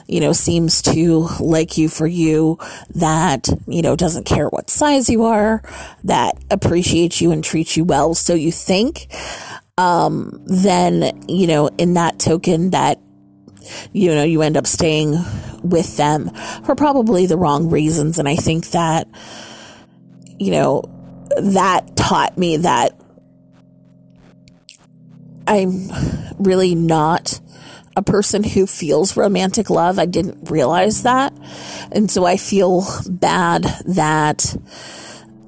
you 0.07 0.21
know, 0.21 0.33
seems 0.33 0.83
to 0.83 1.29
like 1.41 1.79
you 1.79 1.89
for 1.89 2.07
you, 2.07 2.59
that, 2.95 3.49
you 3.67 3.83
know, 3.83 3.97
doesn't 3.97 4.25
care 4.25 4.49
what 4.49 4.71
size 4.71 5.09
you 5.09 5.25
are, 5.25 5.63
that 6.05 6.37
appreciates 6.51 7.21
you 7.21 7.33
and 7.33 7.45
treats 7.45 7.77
you 7.77 7.85
well. 7.85 8.15
So 8.15 8.35
you 8.35 8.53
think, 8.53 9.07
um, 9.79 10.43
then, 10.47 11.23
you 11.29 11.47
know, 11.47 11.69
in 11.79 11.95
that 11.95 12.19
token 12.19 12.71
that, 12.71 13.01
you 13.93 14.15
know, 14.15 14.25
you 14.25 14.43
end 14.43 14.57
up 14.57 14.67
staying 14.67 15.17
with 15.63 15.97
them 15.97 16.31
for 16.65 16.75
probably 16.75 17.27
the 17.27 17.37
wrong 17.37 17.71
reasons. 17.71 18.19
And 18.19 18.29
I 18.29 18.37
think 18.37 18.71
that, 18.71 19.09
you 20.39 20.51
know, 20.51 20.83
that 21.41 21.97
taught 21.97 22.37
me 22.37 22.59
that 22.59 22.99
I'm 25.47 25.89
really 26.39 26.75
not 26.75 27.41
a 27.97 28.03
person 28.03 28.43
who 28.43 28.67
feels 28.67 29.17
romantic 29.17 29.71
love. 29.71 29.99
I 29.99 30.07
didn't 30.07 30.51
realize 30.51 31.03
that. 31.03 31.33
And 31.91 32.11
so 32.11 32.25
I 32.25 32.37
feel 32.37 32.85
bad 33.09 33.65
that 33.87 34.57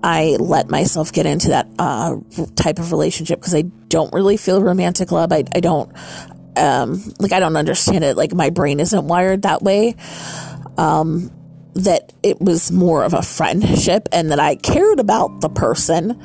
I 0.03 0.37
let 0.39 0.69
myself 0.69 1.13
get 1.13 1.25
into 1.25 1.49
that 1.49 1.67
uh, 1.79 2.17
type 2.57 2.79
of 2.79 2.93
relationship 2.93 3.41
because 3.41 3.55
I 3.55 3.63
don't 3.63 4.13
really 4.13 4.37
feel 4.37 4.63
romantic 4.63 5.11
love. 5.11 5.33
I, 5.33 5.45
I 5.55 5.61
don't, 5.61 5.91
um, 6.57 7.03
like, 7.19 7.33
I 7.33 7.41
don't 7.41 7.57
understand 7.57 8.05
it. 8.05 8.17
Like, 8.17 8.35
my 8.35 8.51
brain 8.51 8.81
isn't 8.81 9.07
wired 9.07 9.43
that 9.43 9.63
way. 9.63 9.97
Um, 10.77 11.31
that 11.75 12.13
it 12.23 12.41
was 12.41 12.71
more 12.71 13.03
of 13.03 13.15
a 13.15 13.23
friendship 13.23 14.09
and 14.13 14.31
that 14.31 14.39
I 14.39 14.57
cared 14.57 15.01
about 15.01 15.41
the 15.41 15.49
person 15.49 16.23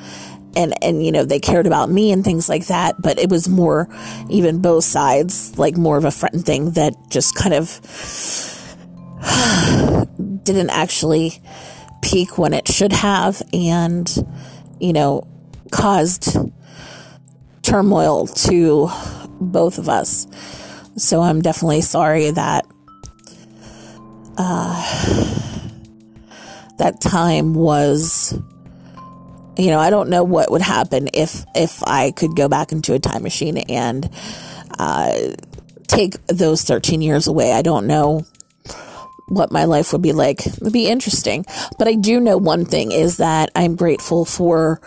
and 0.55 0.73
and 0.83 1.05
you 1.05 1.12
know 1.12 1.23
they 1.23 1.39
cared 1.39 1.67
about 1.67 1.89
me 1.89 2.12
and 2.12 2.23
things 2.23 2.49
like 2.49 2.67
that 2.67 2.95
but 3.01 3.19
it 3.19 3.29
was 3.29 3.47
more 3.47 3.88
even 4.29 4.62
both 4.62 4.83
sides 4.83 5.57
like 5.57 5.77
more 5.77 5.97
of 5.97 6.05
a 6.05 6.12
friend 6.12 6.45
thing 6.45 6.71
that 6.71 6.93
just 7.09 7.35
kind 7.35 7.53
of 7.53 7.67
didn't 10.43 10.69
actually 10.69 11.41
peak 12.01 12.38
when 12.38 12.53
it 12.53 12.67
should 12.67 12.93
have 12.93 13.41
and 13.53 14.25
you 14.79 14.93
know 14.93 15.27
caused 15.71 16.38
turmoil 17.62 18.25
to 18.25 18.89
both 19.39 19.77
of 19.77 19.88
us. 19.88 20.27
So 20.97 21.21
i'm 21.21 21.41
definitely 21.41 21.81
sorry 21.81 22.31
that 22.31 22.65
uh, 24.38 24.81
that 26.77 26.99
time 27.01 27.53
was 27.53 28.38
you 29.60 29.67
know, 29.72 29.80
I 29.80 29.89
don't 29.89 30.10
know 30.10 30.24
what 30.24 30.52
would 30.52 30.62
happen 30.62 31.10
if 31.13 31.45
if 31.54 31.84
I 31.84 32.12
could 32.12 32.36
go 32.36 32.48
back 32.48 32.72
into 32.72 32.93
a 32.93 33.00
time 33.00 33.24
machine 33.24 33.58
and 33.58 34.10
uh, 34.78 35.34
take 35.88 36.15
those 36.28 36.63
13 36.63 37.02
years 37.02 37.28
away. 37.28 37.52
I 37.52 37.62
don't 37.62 37.86
know 37.86 38.26
what 39.28 39.52
my 39.52 39.65
life 39.65 39.91
would 39.91 40.02
be 40.02 40.13
like. 40.13 40.45
It 40.45 40.60
would 40.62 40.74
be 40.74 40.88
interesting. 40.88 41.45
But 41.78 41.88
I 41.88 41.95
do 41.95 42.19
know 42.19 42.38
one 42.38 42.65
thing 42.65 42.91
is 42.91 43.17
that 43.17 43.52
I'm 43.56 43.76
grateful 43.76 44.26
for 44.26 44.82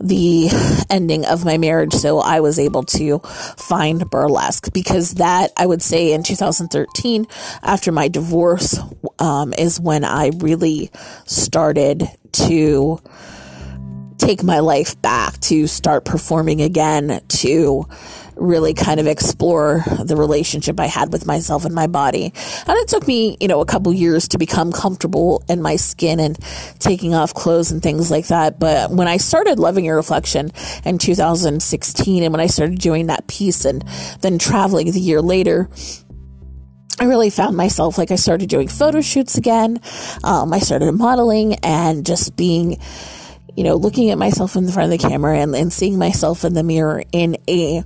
the 0.00 0.48
ending 0.90 1.24
of 1.24 1.44
my 1.44 1.56
marriage 1.58 1.92
so 1.92 2.18
I 2.18 2.40
was 2.40 2.58
able 2.58 2.82
to 2.82 3.20
find 3.20 4.10
burlesque 4.10 4.72
because 4.72 5.14
that 5.14 5.52
I 5.56 5.64
would 5.64 5.80
say 5.80 6.12
in 6.12 6.24
2013 6.24 7.28
after 7.62 7.92
my 7.92 8.08
divorce 8.08 8.80
um, 9.20 9.52
is 9.56 9.78
when 9.78 10.02
I 10.04 10.32
really 10.38 10.90
started 11.24 12.08
to 12.32 13.00
take 14.22 14.42
my 14.42 14.60
life 14.60 15.00
back, 15.02 15.38
to 15.40 15.66
start 15.66 16.04
performing 16.04 16.62
again, 16.62 17.20
to 17.28 17.86
really 18.36 18.72
kind 18.72 19.00
of 19.00 19.06
explore 19.06 19.84
the 20.02 20.16
relationship 20.16 20.78
I 20.80 20.86
had 20.86 21.12
with 21.12 21.26
myself 21.26 21.64
and 21.64 21.74
my 21.74 21.86
body. 21.86 22.32
And 22.66 22.78
it 22.78 22.88
took 22.88 23.06
me, 23.06 23.36
you 23.40 23.48
know, 23.48 23.60
a 23.60 23.66
couple 23.66 23.92
years 23.92 24.28
to 24.28 24.38
become 24.38 24.72
comfortable 24.72 25.44
in 25.48 25.60
my 25.60 25.76
skin 25.76 26.20
and 26.20 26.38
taking 26.78 27.14
off 27.14 27.34
clothes 27.34 27.72
and 27.72 27.82
things 27.82 28.10
like 28.10 28.28
that. 28.28 28.58
But 28.58 28.90
when 28.90 29.08
I 29.08 29.16
started 29.16 29.58
loving 29.58 29.84
your 29.84 29.96
reflection 29.96 30.50
in 30.84 30.98
2016 30.98 32.22
and 32.22 32.32
when 32.32 32.40
I 32.40 32.46
started 32.46 32.78
doing 32.78 33.08
that 33.08 33.26
piece 33.26 33.64
and 33.64 33.82
then 34.20 34.38
traveling 34.38 34.90
the 34.92 35.00
year 35.00 35.20
later, 35.20 35.68
I 37.00 37.04
really 37.04 37.30
found 37.30 37.56
myself 37.56 37.98
like 37.98 38.10
I 38.10 38.16
started 38.16 38.48
doing 38.48 38.68
photo 38.68 39.00
shoots 39.00 39.36
again. 39.36 39.80
Um, 40.22 40.52
I 40.52 40.60
started 40.60 40.92
modeling 40.92 41.54
and 41.56 42.06
just 42.06 42.36
being 42.36 42.78
you 43.56 43.64
know, 43.64 43.74
looking 43.74 44.10
at 44.10 44.18
myself 44.18 44.56
in 44.56 44.66
the 44.66 44.72
front 44.72 44.92
of 44.92 44.98
the 44.98 45.08
camera 45.08 45.38
and, 45.38 45.54
and 45.54 45.72
seeing 45.72 45.98
myself 45.98 46.44
in 46.44 46.54
the 46.54 46.62
mirror 46.62 47.02
in 47.12 47.36
a 47.48 47.82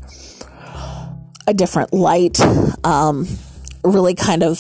a 1.49 1.55
different 1.55 1.93
light, 1.93 2.41
um, 2.85 3.27
really 3.85 4.15
kind 4.15 4.43
of 4.43 4.59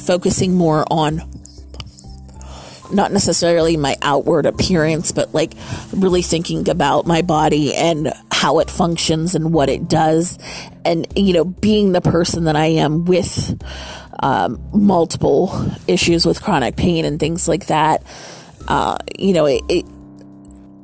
focusing 0.00 0.54
more 0.54 0.84
on 0.90 1.20
not 2.92 3.10
necessarily 3.12 3.76
my 3.76 3.96
outward 4.02 4.46
appearance, 4.46 5.10
but 5.10 5.34
like 5.34 5.54
really 5.92 6.22
thinking 6.22 6.68
about 6.68 7.06
my 7.06 7.22
body 7.22 7.74
and 7.74 8.12
how 8.30 8.60
it 8.60 8.70
functions 8.70 9.34
and 9.34 9.52
what 9.52 9.68
it 9.68 9.88
does, 9.88 10.38
and 10.84 11.06
you 11.16 11.32
know, 11.32 11.44
being 11.44 11.92
the 11.92 12.00
person 12.00 12.44
that 12.44 12.54
I 12.54 12.66
am 12.66 13.04
with 13.04 13.60
um, 14.20 14.62
multiple 14.72 15.52
issues 15.88 16.24
with 16.24 16.42
chronic 16.42 16.76
pain 16.76 17.04
and 17.04 17.18
things 17.18 17.48
like 17.48 17.66
that 17.66 18.02
uh, 18.68 18.98
you 19.18 19.32
know, 19.32 19.46
it, 19.46 19.62
it, 19.68 19.84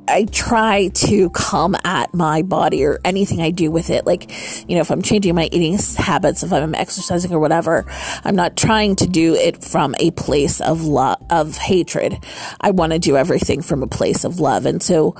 I 0.07 0.25
try 0.25 0.89
to 0.89 1.29
come 1.29 1.75
at 1.83 2.13
my 2.13 2.41
body 2.41 2.83
or 2.83 2.99
anything 3.05 3.41
I 3.41 3.51
do 3.51 3.71
with 3.71 3.89
it. 3.89 4.05
Like, 4.05 4.29
you 4.67 4.75
know, 4.75 4.81
if 4.81 4.91
I'm 4.91 5.01
changing 5.01 5.33
my 5.35 5.49
eating 5.51 5.77
habits, 5.97 6.43
if 6.43 6.51
I'm 6.51 6.75
exercising 6.75 7.31
or 7.31 7.39
whatever, 7.39 7.85
I'm 8.23 8.35
not 8.35 8.57
trying 8.57 8.95
to 8.97 9.07
do 9.07 9.33
it 9.35 9.63
from 9.63 9.95
a 9.99 10.11
place 10.11 10.59
of 10.59 10.83
love, 10.83 11.17
of 11.29 11.57
hatred. 11.57 12.17
I 12.59 12.71
want 12.71 12.93
to 12.93 12.99
do 12.99 13.15
everything 13.15 13.61
from 13.61 13.81
a 13.81 13.87
place 13.87 14.23
of 14.25 14.39
love. 14.39 14.65
And 14.65 14.83
so, 14.83 15.15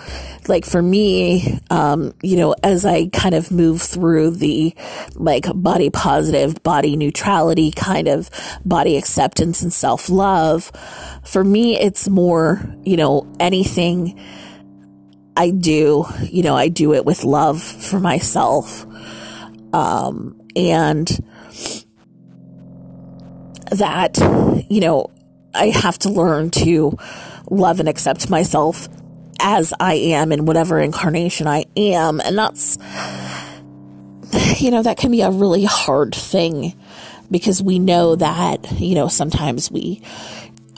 like, 0.48 0.66
for 0.66 0.82
me, 0.82 1.60
um, 1.70 2.14
you 2.22 2.36
know, 2.36 2.56
as 2.64 2.86
I 2.86 3.08
kind 3.08 3.36
of 3.36 3.52
move 3.52 3.82
through 3.82 4.32
the 4.32 4.76
like 5.16 5.46
body 5.56 5.90
positive, 5.90 6.62
body 6.64 6.98
neutrality 6.98 7.72
kind 7.72 8.08
of 8.08 8.30
body 8.66 8.98
acceptance 8.98 9.62
and 9.62 9.72
self 9.72 10.10
love, 10.10 10.72
for 11.24 11.44
me, 11.44 11.80
it's 11.80 12.10
more, 12.10 12.62
you 12.84 12.98
know, 12.98 13.34
anything 13.40 14.20
I 15.36 15.50
do, 15.50 16.06
you 16.30 16.44
know, 16.44 16.56
I 16.56 16.68
do 16.68 16.94
it 16.94 17.06
with 17.06 17.24
love 17.24 17.62
for 17.62 18.00
myself. 18.00 18.86
Um, 19.74 20.40
and 20.56 21.08
that, 23.72 24.66
you 24.70 24.80
know, 24.80 25.10
I 25.54 25.68
have 25.68 25.98
to 26.00 26.10
learn 26.10 26.52
to 26.52 26.98
love 27.50 27.80
and 27.80 27.90
accept 27.90 28.30
myself 28.30 28.88
as 29.40 29.74
I 29.80 29.96
am 29.96 30.32
in 30.32 30.46
whatever 30.46 30.80
incarnation 30.80 31.48
I 31.48 31.66
am. 31.76 32.20
And 32.22 32.38
that's, 32.38 32.78
you 34.62 34.72
know, 34.72 34.84
that 34.84 34.98
can 34.98 35.12
be 35.12 35.22
a 35.22 35.32
really 35.32 35.66
hard 35.66 36.14
thing 36.14 36.80
because 37.32 37.62
we 37.62 37.80
know 37.80 38.16
that, 38.16 38.80
you 38.80 38.94
know, 38.96 39.08
sometimes 39.08 39.72
we, 39.72 40.02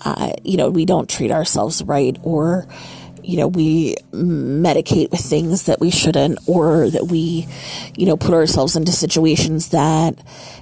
uh, 0.06 0.32
you 0.44 0.56
know, 0.56 0.70
we 0.70 0.86
don't 0.86 1.10
treat 1.10 1.32
ourselves 1.32 1.84
right 1.84 2.18
or, 2.24 2.68
you 3.26 3.38
know, 3.38 3.48
we 3.48 3.96
medicate 4.12 5.10
with 5.10 5.20
things 5.20 5.66
that 5.66 5.80
we 5.80 5.90
shouldn't, 5.90 6.40
or 6.48 6.90
that 6.90 7.08
we, 7.08 7.48
you 7.98 8.06
know, 8.06 8.16
put 8.16 8.34
ourselves 8.34 8.76
into 8.76 8.92
situations 8.92 9.70
that, 9.70 10.16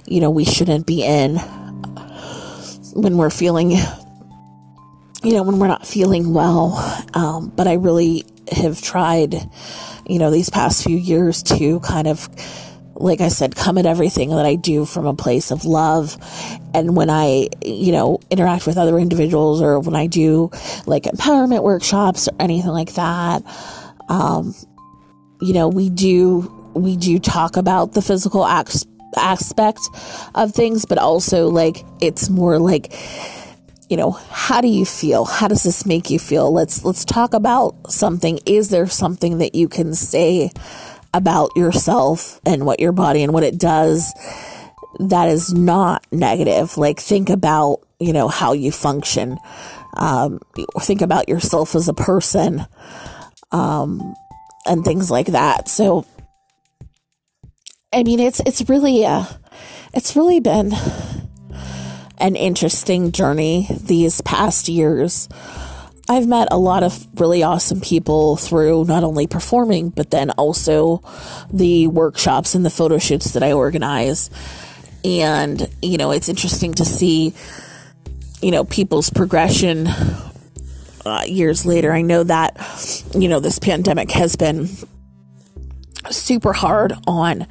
you 0.06 0.20
know, 0.20 0.30
we 0.30 0.44
shouldn't 0.44 0.86
be 0.86 1.04
in 1.04 1.36
when 2.94 3.16
we're 3.18 3.30
feeling, 3.30 3.72
you 3.72 5.32
know, 5.32 5.42
when 5.42 5.58
we're 5.58 5.68
not 5.68 5.86
feeling 5.86 6.32
well. 6.32 6.74
Um, 7.12 7.52
but 7.54 7.66
I 7.66 7.74
really 7.74 8.24
have 8.50 8.80
tried, 8.80 9.34
you 10.06 10.18
know, 10.18 10.30
these 10.30 10.48
past 10.48 10.84
few 10.84 10.96
years 10.96 11.42
to 11.44 11.80
kind 11.80 12.06
of 12.06 12.28
like 12.96 13.20
I 13.20 13.28
said, 13.28 13.56
come 13.56 13.78
at 13.78 13.86
everything 13.86 14.30
that 14.30 14.46
I 14.46 14.54
do 14.54 14.84
from 14.84 15.06
a 15.06 15.14
place 15.14 15.50
of 15.50 15.64
love. 15.64 16.16
And 16.72 16.96
when 16.96 17.10
I, 17.10 17.48
you 17.64 17.92
know, 17.92 18.20
interact 18.30 18.66
with 18.66 18.76
other 18.76 18.98
individuals 18.98 19.60
or 19.60 19.80
when 19.80 19.96
I 19.96 20.06
do 20.06 20.50
like 20.86 21.04
empowerment 21.04 21.62
workshops 21.62 22.28
or 22.28 22.34
anything 22.40 22.70
like 22.70 22.94
that, 22.94 23.42
um, 24.08 24.54
you 25.40 25.52
know, 25.52 25.68
we 25.68 25.90
do, 25.90 26.72
we 26.74 26.96
do 26.96 27.18
talk 27.18 27.56
about 27.56 27.92
the 27.92 28.02
physical 28.02 28.46
aspect 28.46 29.80
of 30.34 30.52
things, 30.52 30.84
but 30.84 30.98
also 30.98 31.48
like 31.48 31.84
it's 32.00 32.28
more 32.28 32.58
like, 32.58 32.92
you 33.90 33.96
know, 33.96 34.12
how 34.12 34.60
do 34.60 34.68
you 34.68 34.84
feel? 34.84 35.24
How 35.24 35.46
does 35.46 35.62
this 35.62 35.84
make 35.84 36.10
you 36.10 36.18
feel? 36.18 36.52
Let's, 36.52 36.84
let's 36.84 37.04
talk 37.04 37.34
about 37.34 37.90
something. 37.90 38.38
Is 38.46 38.70
there 38.70 38.86
something 38.86 39.38
that 39.38 39.54
you 39.54 39.68
can 39.68 39.94
say 39.94 40.50
about 41.14 41.56
yourself 41.56 42.40
and 42.44 42.66
what 42.66 42.80
your 42.80 42.92
body 42.92 43.22
and 43.22 43.32
what 43.32 43.44
it 43.44 43.58
does 43.58 44.12
that 44.98 45.28
is 45.28 45.54
not 45.54 46.04
negative. 46.12 46.76
Like 46.76 47.00
think 47.00 47.30
about, 47.30 47.80
you 47.98 48.12
know, 48.12 48.28
how 48.28 48.52
you 48.52 48.70
function. 48.70 49.38
Um, 49.96 50.40
think 50.80 51.02
about 51.02 51.28
yourself 51.28 51.74
as 51.74 51.88
a 51.88 51.94
person, 51.94 52.66
um, 53.52 54.14
and 54.66 54.84
things 54.84 55.10
like 55.10 55.28
that. 55.28 55.68
So, 55.68 56.04
I 57.92 58.02
mean, 58.02 58.18
it's, 58.18 58.40
it's 58.40 58.68
really, 58.68 59.06
uh, 59.06 59.24
it's 59.92 60.16
really 60.16 60.40
been 60.40 60.72
an 62.18 62.34
interesting 62.34 63.12
journey 63.12 63.68
these 63.70 64.20
past 64.22 64.68
years. 64.68 65.28
I've 66.08 66.26
met 66.26 66.48
a 66.50 66.58
lot 66.58 66.82
of 66.82 67.06
really 67.18 67.42
awesome 67.42 67.80
people 67.80 68.36
through 68.36 68.84
not 68.84 69.04
only 69.04 69.26
performing, 69.26 69.88
but 69.88 70.10
then 70.10 70.30
also 70.32 71.02
the 71.50 71.86
workshops 71.86 72.54
and 72.54 72.64
the 72.64 72.70
photo 72.70 72.98
shoots 72.98 73.32
that 73.32 73.42
I 73.42 73.52
organize. 73.52 74.28
And, 75.02 75.66
you 75.80 75.96
know, 75.96 76.10
it's 76.10 76.28
interesting 76.28 76.74
to 76.74 76.84
see, 76.84 77.32
you 78.42 78.50
know, 78.50 78.64
people's 78.64 79.08
progression 79.08 79.86
uh, 81.06 81.22
years 81.26 81.64
later. 81.64 81.92
I 81.92 82.02
know 82.02 82.22
that, 82.24 82.56
you 83.14 83.28
know, 83.28 83.40
this 83.40 83.58
pandemic 83.58 84.10
has 84.10 84.36
been 84.36 84.68
super 86.10 86.52
hard 86.52 86.92
on 87.06 87.46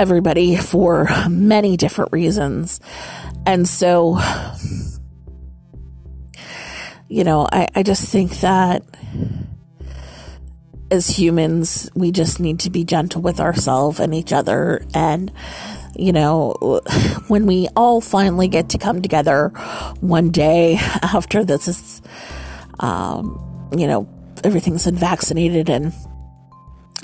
everybody 0.00 0.56
for 0.56 1.08
many 1.28 1.76
different 1.76 2.12
reasons. 2.12 2.80
And 3.46 3.68
so, 3.68 4.18
you 7.08 7.24
know, 7.24 7.48
I, 7.50 7.68
I 7.74 7.82
just 7.82 8.10
think 8.10 8.40
that 8.40 8.82
as 10.90 11.08
humans, 11.08 11.90
we 11.94 12.12
just 12.12 12.40
need 12.40 12.60
to 12.60 12.70
be 12.70 12.84
gentle 12.84 13.20
with 13.20 13.40
ourselves 13.40 14.00
and 14.00 14.14
each 14.14 14.32
other. 14.32 14.84
And, 14.94 15.32
you 15.96 16.12
know, 16.12 16.80
when 17.28 17.46
we 17.46 17.68
all 17.76 18.00
finally 18.00 18.48
get 18.48 18.70
to 18.70 18.78
come 18.78 19.02
together 19.02 19.48
one 20.00 20.30
day 20.30 20.76
after 21.02 21.44
this 21.44 21.68
is, 21.68 22.02
um, 22.80 23.44
you 23.76 23.86
know, 23.86 24.08
everything's 24.44 24.84
been 24.84 24.96
vaccinated 24.96 25.68
and 25.68 25.92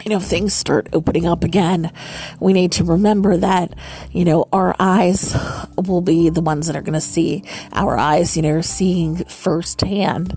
you 0.02 0.10
know, 0.10 0.18
things 0.18 0.52
start 0.52 0.88
opening 0.92 1.26
up 1.26 1.44
again, 1.44 1.92
we 2.40 2.52
need 2.52 2.72
to 2.72 2.84
remember 2.84 3.36
that, 3.36 3.74
you 4.10 4.24
know, 4.24 4.48
our 4.52 4.74
eyes 4.78 5.36
will 5.76 6.00
be 6.00 6.28
the 6.30 6.40
ones 6.40 6.66
that 6.66 6.76
are 6.76 6.82
going 6.82 6.94
to 6.94 7.00
see 7.00 7.44
our 7.72 7.96
eyes, 7.96 8.36
you 8.36 8.42
know, 8.42 8.60
seeing 8.60 9.24
firsthand, 9.24 10.36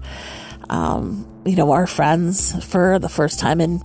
um, 0.69 1.25
you 1.45 1.55
know, 1.55 1.71
our 1.71 1.87
friends 1.87 2.63
for 2.65 2.99
the 2.99 3.09
first 3.09 3.39
time 3.39 3.59
in, 3.59 3.81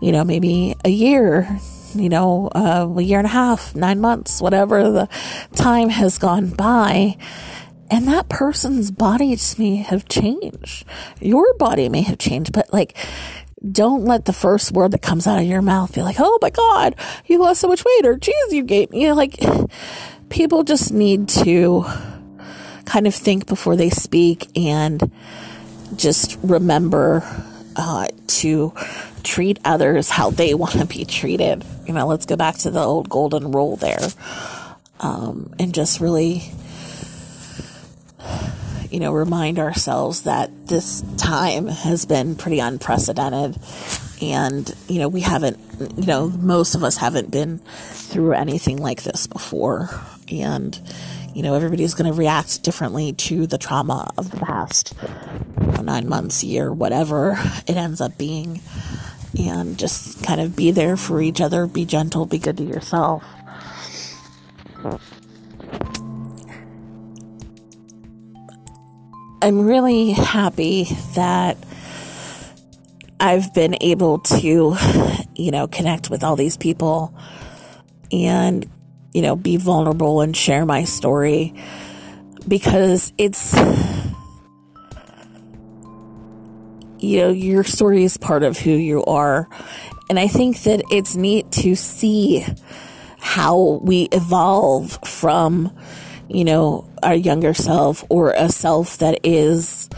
you 0.00 0.12
know, 0.12 0.24
maybe 0.24 0.74
a 0.84 0.90
year, 0.90 1.58
you 1.94 2.08
know, 2.08 2.48
uh, 2.54 2.86
a 2.96 3.02
year 3.02 3.18
and 3.18 3.26
a 3.26 3.30
half, 3.30 3.74
nine 3.74 4.00
months, 4.00 4.40
whatever 4.40 4.90
the 4.90 5.08
time 5.54 5.88
has 5.88 6.18
gone 6.18 6.50
by. 6.50 7.16
And 7.90 8.08
that 8.08 8.30
person's 8.30 8.90
body 8.90 9.36
may 9.58 9.76
have 9.76 10.08
changed. 10.08 10.86
Your 11.20 11.52
body 11.54 11.90
may 11.90 12.00
have 12.00 12.16
changed, 12.16 12.50
but 12.52 12.72
like, 12.72 12.96
don't 13.70 14.04
let 14.04 14.24
the 14.24 14.32
first 14.32 14.72
word 14.72 14.90
that 14.92 15.02
comes 15.02 15.26
out 15.26 15.38
of 15.38 15.44
your 15.46 15.62
mouth 15.62 15.94
be 15.94 16.02
like, 16.02 16.16
oh 16.18 16.38
my 16.42 16.50
God, 16.50 16.96
you 17.26 17.38
lost 17.38 17.60
so 17.60 17.68
much 17.68 17.84
weight 17.84 18.06
or 18.06 18.16
geez, 18.16 18.52
you 18.52 18.64
gained, 18.64 18.90
you 18.92 19.08
know, 19.08 19.14
like 19.14 19.38
people 20.28 20.64
just 20.64 20.92
need 20.92 21.28
to 21.28 21.84
kind 22.84 23.06
of 23.06 23.14
think 23.14 23.46
before 23.46 23.76
they 23.76 23.90
speak 23.90 24.48
and 24.56 25.10
just 25.96 26.38
remember 26.42 27.22
uh, 27.76 28.08
to 28.26 28.72
treat 29.22 29.58
others 29.64 30.10
how 30.10 30.30
they 30.30 30.54
want 30.62 30.72
to 30.72 30.86
be 30.86 31.04
treated. 31.04 31.64
You 31.86 31.94
know, 31.94 32.06
let's 32.06 32.26
go 32.26 32.36
back 32.36 32.56
to 32.58 32.70
the 32.70 32.80
old 32.80 33.08
golden 33.08 33.52
rule 33.52 33.76
there. 33.76 34.08
Um, 35.00 35.52
and 35.58 35.74
just 35.74 36.00
really, 36.00 36.42
you 38.92 39.00
know, 39.00 39.12
remind 39.12 39.58
ourselves 39.58 40.22
that 40.22 40.68
this 40.68 41.02
time 41.16 41.66
has 41.66 42.04
been 42.04 42.36
pretty 42.36 42.58
unprecedented. 42.58 43.56
And, 44.20 44.70
you 44.86 44.98
know, 44.98 45.08
we 45.08 45.22
haven't, 45.22 45.58
you 45.96 46.06
know, 46.06 46.28
most 46.28 46.74
of 46.74 46.84
us 46.84 46.98
haven't 46.98 47.30
been 47.30 47.58
through 47.58 48.34
anything 48.34 48.76
like 48.76 49.02
this 49.02 49.26
before. 49.26 49.88
And, 50.30 50.78
you 51.34 51.42
know, 51.42 51.54
everybody's 51.54 51.94
going 51.94 52.12
to 52.12 52.16
react 52.16 52.62
differently 52.62 53.14
to 53.14 53.46
the 53.46 53.56
trauma 53.56 54.10
of 54.18 54.30
the 54.30 54.36
past 54.36 54.94
nine 55.82 56.06
months, 56.06 56.44
year, 56.44 56.70
whatever 56.70 57.36
it 57.66 57.76
ends 57.76 58.00
up 58.00 58.18
being 58.18 58.60
and 59.38 59.78
just 59.78 60.22
kind 60.22 60.40
of 60.40 60.54
be 60.54 60.70
there 60.70 60.98
for 60.98 61.22
each 61.22 61.40
other, 61.40 61.66
be 61.66 61.86
gentle, 61.86 62.26
be 62.26 62.38
good 62.38 62.58
to 62.58 62.64
yourself. 62.64 63.24
I'm 69.42 69.66
really 69.66 70.12
happy 70.12 70.84
that 71.16 71.58
I've 73.18 73.52
been 73.52 73.76
able 73.80 74.20
to, 74.20 74.76
you 75.34 75.50
know, 75.50 75.66
connect 75.66 76.10
with 76.10 76.22
all 76.22 76.36
these 76.36 76.56
people 76.56 77.12
and, 78.12 78.64
you 79.12 79.20
know, 79.20 79.34
be 79.34 79.56
vulnerable 79.56 80.20
and 80.20 80.36
share 80.36 80.64
my 80.64 80.84
story 80.84 81.54
because 82.46 83.12
it's 83.18 83.52
you 87.00 87.18
know, 87.18 87.30
your 87.30 87.64
story 87.64 88.04
is 88.04 88.16
part 88.16 88.44
of 88.44 88.58
who 88.58 88.70
you 88.70 89.04
are. 89.06 89.48
And 90.08 90.20
I 90.20 90.28
think 90.28 90.62
that 90.62 90.84
it's 90.88 91.16
neat 91.16 91.50
to 91.52 91.74
see 91.74 92.46
how 93.18 93.80
we 93.82 94.04
evolve 94.12 95.00
from, 95.04 95.76
you 96.32 96.44
know, 96.44 96.90
our 97.02 97.14
younger 97.14 97.54
self 97.54 98.04
or 98.08 98.32
a 98.32 98.48
self 98.48 98.98
that 98.98 99.20
is 99.22 99.88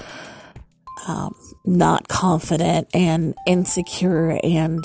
um, 1.06 1.34
not 1.64 2.08
confident 2.08 2.88
and 2.92 3.34
insecure 3.46 4.38
and, 4.42 4.84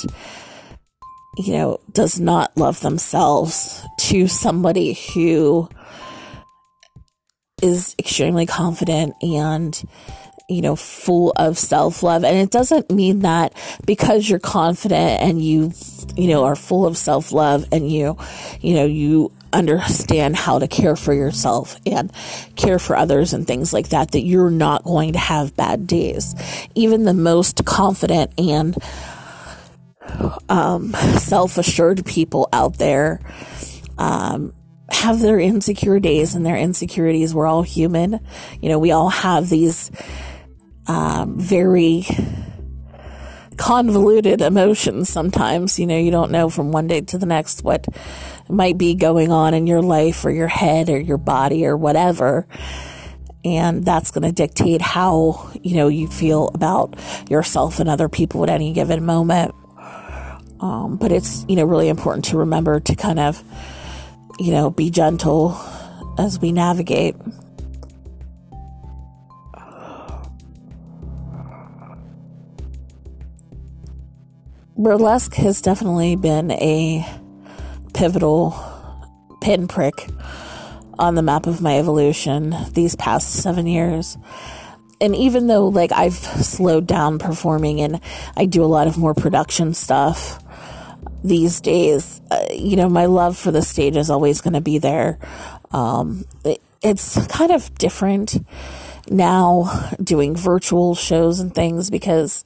you 1.37 1.53
know, 1.53 1.79
does 1.91 2.19
not 2.19 2.55
love 2.55 2.79
themselves 2.81 3.83
to 3.99 4.27
somebody 4.27 4.93
who 5.13 5.69
is 7.61 7.95
extremely 7.99 8.45
confident 8.45 9.13
and 9.21 9.83
you 10.49 10.63
know, 10.63 10.75
full 10.75 11.31
of 11.37 11.59
self 11.59 12.01
love. 12.01 12.23
And 12.23 12.35
it 12.35 12.49
doesn't 12.49 12.89
mean 12.89 13.19
that 13.19 13.53
because 13.85 14.27
you're 14.27 14.39
confident 14.39 15.21
and 15.21 15.39
you, 15.39 15.71
you 16.15 16.27
know, 16.27 16.43
are 16.43 16.55
full 16.55 16.87
of 16.87 16.97
self 16.97 17.31
love 17.31 17.65
and 17.71 17.89
you, 17.89 18.17
you 18.59 18.73
know, 18.73 18.85
you 18.85 19.31
understand 19.53 20.35
how 20.35 20.59
to 20.59 20.67
care 20.67 20.95
for 20.95 21.13
yourself 21.13 21.75
and 21.85 22.11
care 22.55 22.79
for 22.79 22.95
others 22.95 23.33
and 23.33 23.45
things 23.45 23.73
like 23.73 23.89
that, 23.89 24.11
that 24.11 24.21
you're 24.21 24.51
not 24.51 24.83
going 24.83 25.13
to 25.13 25.19
have 25.19 25.55
bad 25.55 25.87
days. 25.87 26.35
Even 26.75 27.03
the 27.03 27.13
most 27.13 27.65
confident 27.65 28.31
and 28.37 28.75
um, 30.49 30.91
self 30.91 31.57
assured 31.57 32.05
people 32.05 32.49
out 32.51 32.77
there, 32.77 33.19
um, 33.97 34.53
have 34.89 35.19
their 35.19 35.39
insecure 35.39 35.99
days 35.99 36.35
and 36.35 36.45
their 36.45 36.57
insecurities. 36.57 37.33
We're 37.33 37.47
all 37.47 37.63
human. 37.63 38.19
You 38.61 38.69
know, 38.69 38.79
we 38.79 38.91
all 38.91 39.09
have 39.09 39.49
these 39.49 39.91
um, 40.87 41.39
very 41.39 42.05
convoluted 43.59 44.39
emotions 44.39 45.09
sometimes. 45.09 45.77
You 45.77 45.85
know, 45.85 45.97
you 45.97 46.11
don't 46.11 46.31
know 46.31 46.49
from 46.49 46.71
one 46.71 46.87
day 46.87 47.01
to 47.01 47.17
the 47.17 47.25
next 47.25 47.61
what 47.61 47.85
might 48.47 48.77
be 48.77 48.95
going 48.95 49.31
on 49.31 49.53
in 49.53 49.67
your 49.67 49.81
life 49.81 50.23
or 50.23 50.31
your 50.31 50.47
head 50.47 50.89
or 50.89 50.97
your 50.97 51.17
body 51.17 51.65
or 51.65 51.75
whatever. 51.75 52.47
And 53.43 53.85
that's 53.85 54.11
going 54.11 54.23
to 54.23 54.31
dictate 54.31 54.81
how, 54.81 55.51
you 55.61 55.75
know, 55.75 55.89
you 55.89 56.07
feel 56.07 56.49
about 56.53 56.95
yourself 57.29 57.79
and 57.79 57.89
other 57.89 58.09
people 58.09 58.43
at 58.43 58.49
any 58.49 58.71
given 58.73 59.05
moment. 59.05 59.53
Um, 60.61 60.97
but 60.97 61.11
it's, 61.11 61.45
you 61.47 61.55
know, 61.55 61.65
really 61.65 61.89
important 61.89 62.25
to 62.25 62.37
remember 62.37 62.79
to 62.79 62.95
kind 62.95 63.19
of, 63.19 63.43
you 64.39 64.51
know, 64.51 64.69
be 64.69 64.89
gentle 64.89 65.59
as 66.17 66.39
we 66.39 66.51
navigate. 66.51 67.15
Burlesque 74.79 75.35
has 75.35 75.61
definitely 75.61 76.15
been 76.15 76.51
a 76.51 77.05
pivotal 77.93 78.55
pinprick 79.41 80.07
on 80.97 81.15
the 81.15 81.21
map 81.21 81.45
of 81.47 81.61
my 81.61 81.77
evolution 81.77 82.55
these 82.73 82.95
past 82.95 83.33
seven 83.33 83.67
years. 83.67 84.17
And 85.01 85.15
even 85.15 85.47
though, 85.47 85.67
like, 85.67 85.91
I've 85.91 86.13
slowed 86.13 86.87
down 86.87 87.19
performing 87.19 87.81
and 87.81 87.99
I 88.37 88.45
do 88.45 88.63
a 88.63 88.67
lot 88.67 88.87
of 88.87 88.97
more 88.97 89.13
production 89.13 89.73
stuff 89.73 90.41
these 91.23 91.59
days, 91.59 92.21
uh, 92.31 92.45
you 92.53 92.77
know, 92.77 92.87
my 92.87 93.05
love 93.05 93.37
for 93.37 93.51
the 93.51 93.61
stage 93.61 93.97
is 93.97 94.09
always 94.09 94.39
going 94.39 94.53
to 94.53 94.61
be 94.61 94.77
there. 94.77 95.19
Um, 95.71 96.25
it, 96.45 96.61
it's 96.81 97.27
kind 97.27 97.51
of 97.51 97.73
different 97.77 98.37
now 99.09 99.89
doing 100.01 100.35
virtual 100.35 100.95
shows 100.95 101.39
and 101.39 101.53
things 101.53 101.89
because 101.89 102.43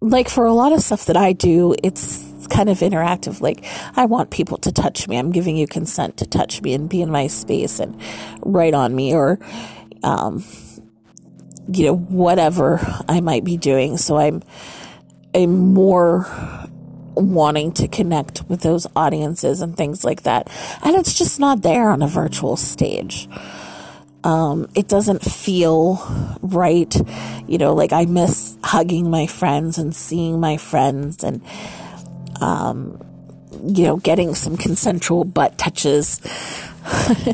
like 0.00 0.28
for 0.28 0.44
a 0.44 0.52
lot 0.52 0.72
of 0.72 0.80
stuff 0.80 1.06
that 1.06 1.16
I 1.16 1.32
do, 1.32 1.74
it's 1.82 2.46
kind 2.48 2.68
of 2.68 2.78
interactive. 2.78 3.40
Like, 3.40 3.64
I 3.96 4.04
want 4.04 4.30
people 4.30 4.58
to 4.58 4.72
touch 4.72 5.08
me. 5.08 5.16
I'm 5.16 5.32
giving 5.32 5.56
you 5.56 5.66
consent 5.66 6.16
to 6.18 6.26
touch 6.26 6.62
me 6.62 6.74
and 6.74 6.88
be 6.88 7.02
in 7.02 7.10
my 7.10 7.26
space 7.26 7.80
and 7.80 8.00
write 8.40 8.74
on 8.74 8.94
me 8.94 9.14
or, 9.14 9.38
um, 10.02 10.44
you 11.68 11.86
know, 11.86 11.96
whatever 11.96 12.80
I 13.08 13.20
might 13.20 13.44
be 13.44 13.56
doing. 13.56 13.96
So 13.96 14.16
I'm, 14.18 14.42
I'm 15.34 15.74
more 15.74 16.26
wanting 17.14 17.72
to 17.72 17.88
connect 17.88 18.42
with 18.48 18.60
those 18.60 18.86
audiences 18.94 19.62
and 19.62 19.76
things 19.76 20.04
like 20.04 20.22
that. 20.22 20.48
And 20.84 20.94
it's 20.94 21.14
just 21.14 21.40
not 21.40 21.62
there 21.62 21.90
on 21.90 22.02
a 22.02 22.06
virtual 22.06 22.56
stage. 22.56 23.28
Um, 24.26 24.68
it 24.74 24.88
doesn't 24.88 25.22
feel 25.22 26.02
right. 26.42 26.92
You 27.46 27.58
know, 27.58 27.74
like 27.74 27.92
I 27.92 28.06
miss 28.06 28.58
hugging 28.64 29.08
my 29.08 29.28
friends 29.28 29.78
and 29.78 29.94
seeing 29.94 30.40
my 30.40 30.56
friends 30.56 31.22
and, 31.22 31.44
um, 32.40 33.00
you 33.64 33.84
know, 33.84 33.98
getting 33.98 34.34
some 34.34 34.56
consensual 34.56 35.22
butt 35.22 35.56
touches 35.58 36.20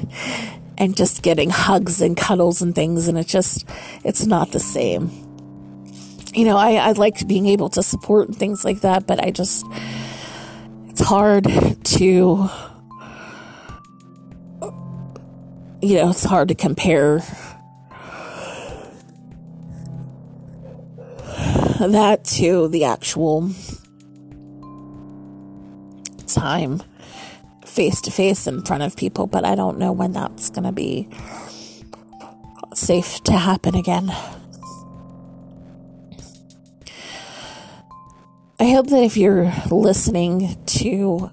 and 0.76 0.94
just 0.94 1.22
getting 1.22 1.48
hugs 1.48 2.02
and 2.02 2.14
cuddles 2.14 2.60
and 2.60 2.74
things. 2.74 3.08
And 3.08 3.16
it 3.16 3.26
just, 3.26 3.66
it's 4.04 4.26
not 4.26 4.52
the 4.52 4.60
same. 4.60 5.08
You 6.34 6.44
know, 6.44 6.58
I, 6.58 6.74
I 6.74 6.92
like 6.92 7.26
being 7.26 7.46
able 7.46 7.70
to 7.70 7.82
support 7.82 8.34
things 8.34 8.66
like 8.66 8.82
that, 8.82 9.06
but 9.06 9.18
I 9.18 9.30
just, 9.30 9.64
it's 10.90 11.00
hard 11.00 11.44
to 11.84 12.50
you 15.82 15.96
know, 15.96 16.10
it's 16.10 16.24
hard 16.24 16.48
to 16.48 16.54
compare 16.54 17.18
that 21.80 22.20
to 22.24 22.68
the 22.68 22.84
actual 22.84 23.50
time 26.28 26.80
face 27.66 28.00
to 28.02 28.10
face 28.12 28.46
in 28.46 28.62
front 28.62 28.84
of 28.84 28.96
people, 28.96 29.26
but 29.26 29.44
I 29.44 29.56
don't 29.56 29.78
know 29.78 29.90
when 29.92 30.12
that's 30.12 30.50
going 30.50 30.64
to 30.64 30.72
be 30.72 31.08
safe 32.74 33.20
to 33.24 33.32
happen 33.32 33.74
again. 33.74 34.10
I 38.60 38.70
hope 38.70 38.86
that 38.88 39.02
if 39.02 39.16
you're 39.16 39.52
listening 39.70 40.62
to 40.66 41.32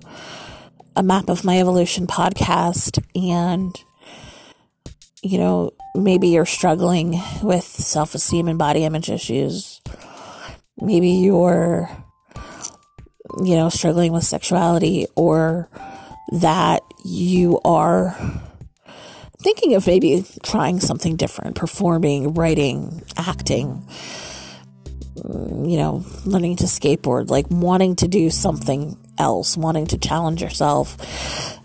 a 0.95 1.03
map 1.03 1.29
of 1.29 1.43
my 1.43 1.59
evolution 1.59 2.07
podcast 2.07 3.03
and 3.13 3.75
you 5.21 5.37
know 5.37 5.71
maybe 5.95 6.29
you're 6.29 6.45
struggling 6.45 7.21
with 7.41 7.63
self-esteem 7.63 8.47
and 8.47 8.57
body 8.57 8.85
image 8.85 9.09
issues. 9.09 9.81
Maybe 10.77 11.09
you're 11.09 11.89
you 13.43 13.55
know 13.55 13.69
struggling 13.69 14.11
with 14.11 14.23
sexuality 14.23 15.07
or 15.15 15.69
that 16.31 16.81
you 17.03 17.59
are 17.63 18.15
thinking 19.41 19.75
of 19.75 19.87
maybe 19.87 20.25
trying 20.43 20.79
something 20.79 21.15
different 21.15 21.55
performing 21.55 22.33
writing 22.33 23.01
acting 23.17 23.87
you 25.15 25.77
know 25.77 26.03
learning 26.25 26.55
to 26.55 26.65
skateboard 26.65 27.29
like 27.29 27.45
wanting 27.49 27.95
to 27.95 28.07
do 28.07 28.29
something 28.29 28.97
else 29.17 29.55
wanting 29.55 29.85
to 29.85 29.97
challenge 29.97 30.41
yourself 30.41 30.97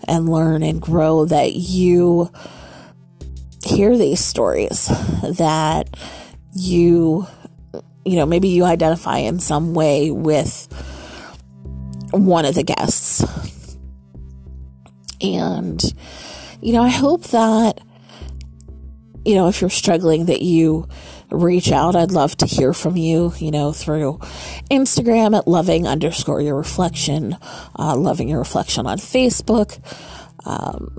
and 0.07 0.29
learn 0.29 0.63
and 0.63 0.81
grow 0.81 1.25
that 1.25 1.55
you 1.55 2.31
hear 3.65 3.97
these 3.97 4.21
stories 4.21 4.87
that 5.23 5.89
you 6.55 7.27
you 8.05 8.17
know 8.17 8.27
maybe 8.27 8.49
you 8.49 8.65
identify 8.65 9.19
in 9.19 9.39
some 9.39 9.75
way 9.75 10.11
with 10.11 10.69
one 12.13 12.45
of 12.45 12.55
the 12.55 12.63
guests. 12.63 13.25
And 15.21 15.83
you 16.65 16.73
know 16.73 16.83
i 16.83 16.89
hope 16.89 17.25
that 17.25 17.79
you 19.25 19.35
know 19.35 19.49
if 19.49 19.61
you're 19.61 19.71
struggling 19.71 20.25
that 20.27 20.43
you 20.43 20.89
reach 21.31 21.73
out. 21.73 21.97
I'd 21.97 22.13
love 22.13 22.37
to 22.39 22.47
hear 22.47 22.73
from 22.73 22.97
you 22.97 23.35
you 23.39 23.51
know 23.51 23.73
through 23.73 24.19
instagram 24.71 25.37
at 25.37 25.47
loving 25.47 25.87
underscore 25.87 26.41
your 26.41 26.57
reflection 26.57 27.37
uh, 27.79 27.97
loving 27.97 28.29
your 28.29 28.39
reflection 28.39 28.87
on 28.87 28.99
facebook 28.99 29.79
um, 30.47 30.91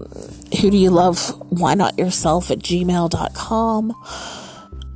who 0.59 0.71
do 0.71 0.77
you 0.77 0.89
love? 0.89 1.17
Why 1.51 1.75
not 1.75 1.97
yourself 1.97 2.51
at 2.51 2.59
gmail.com 2.59 3.93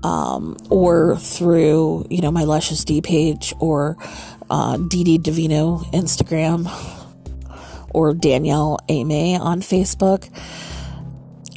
um, 0.03 0.57
or 0.69 1.17
through, 1.17 2.07
you 2.09 2.21
know, 2.21 2.31
my 2.31 2.43
Luscious 2.43 2.83
D 2.83 3.01
page 3.01 3.53
or 3.59 3.97
uh, 4.49 4.77
DD 4.77 5.21
Divino 5.21 5.79
Instagram 5.93 6.69
or 7.91 8.13
Danielle 8.13 8.79
Ame 8.87 9.41
on 9.41 9.61
Facebook. 9.61 10.29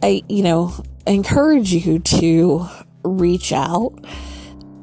I, 0.02 0.22
you 0.28 0.42
know, 0.42 0.74
encourage 1.06 1.72
you 1.72 2.00
to 2.00 2.66
reach 3.04 3.52
out. 3.52 3.92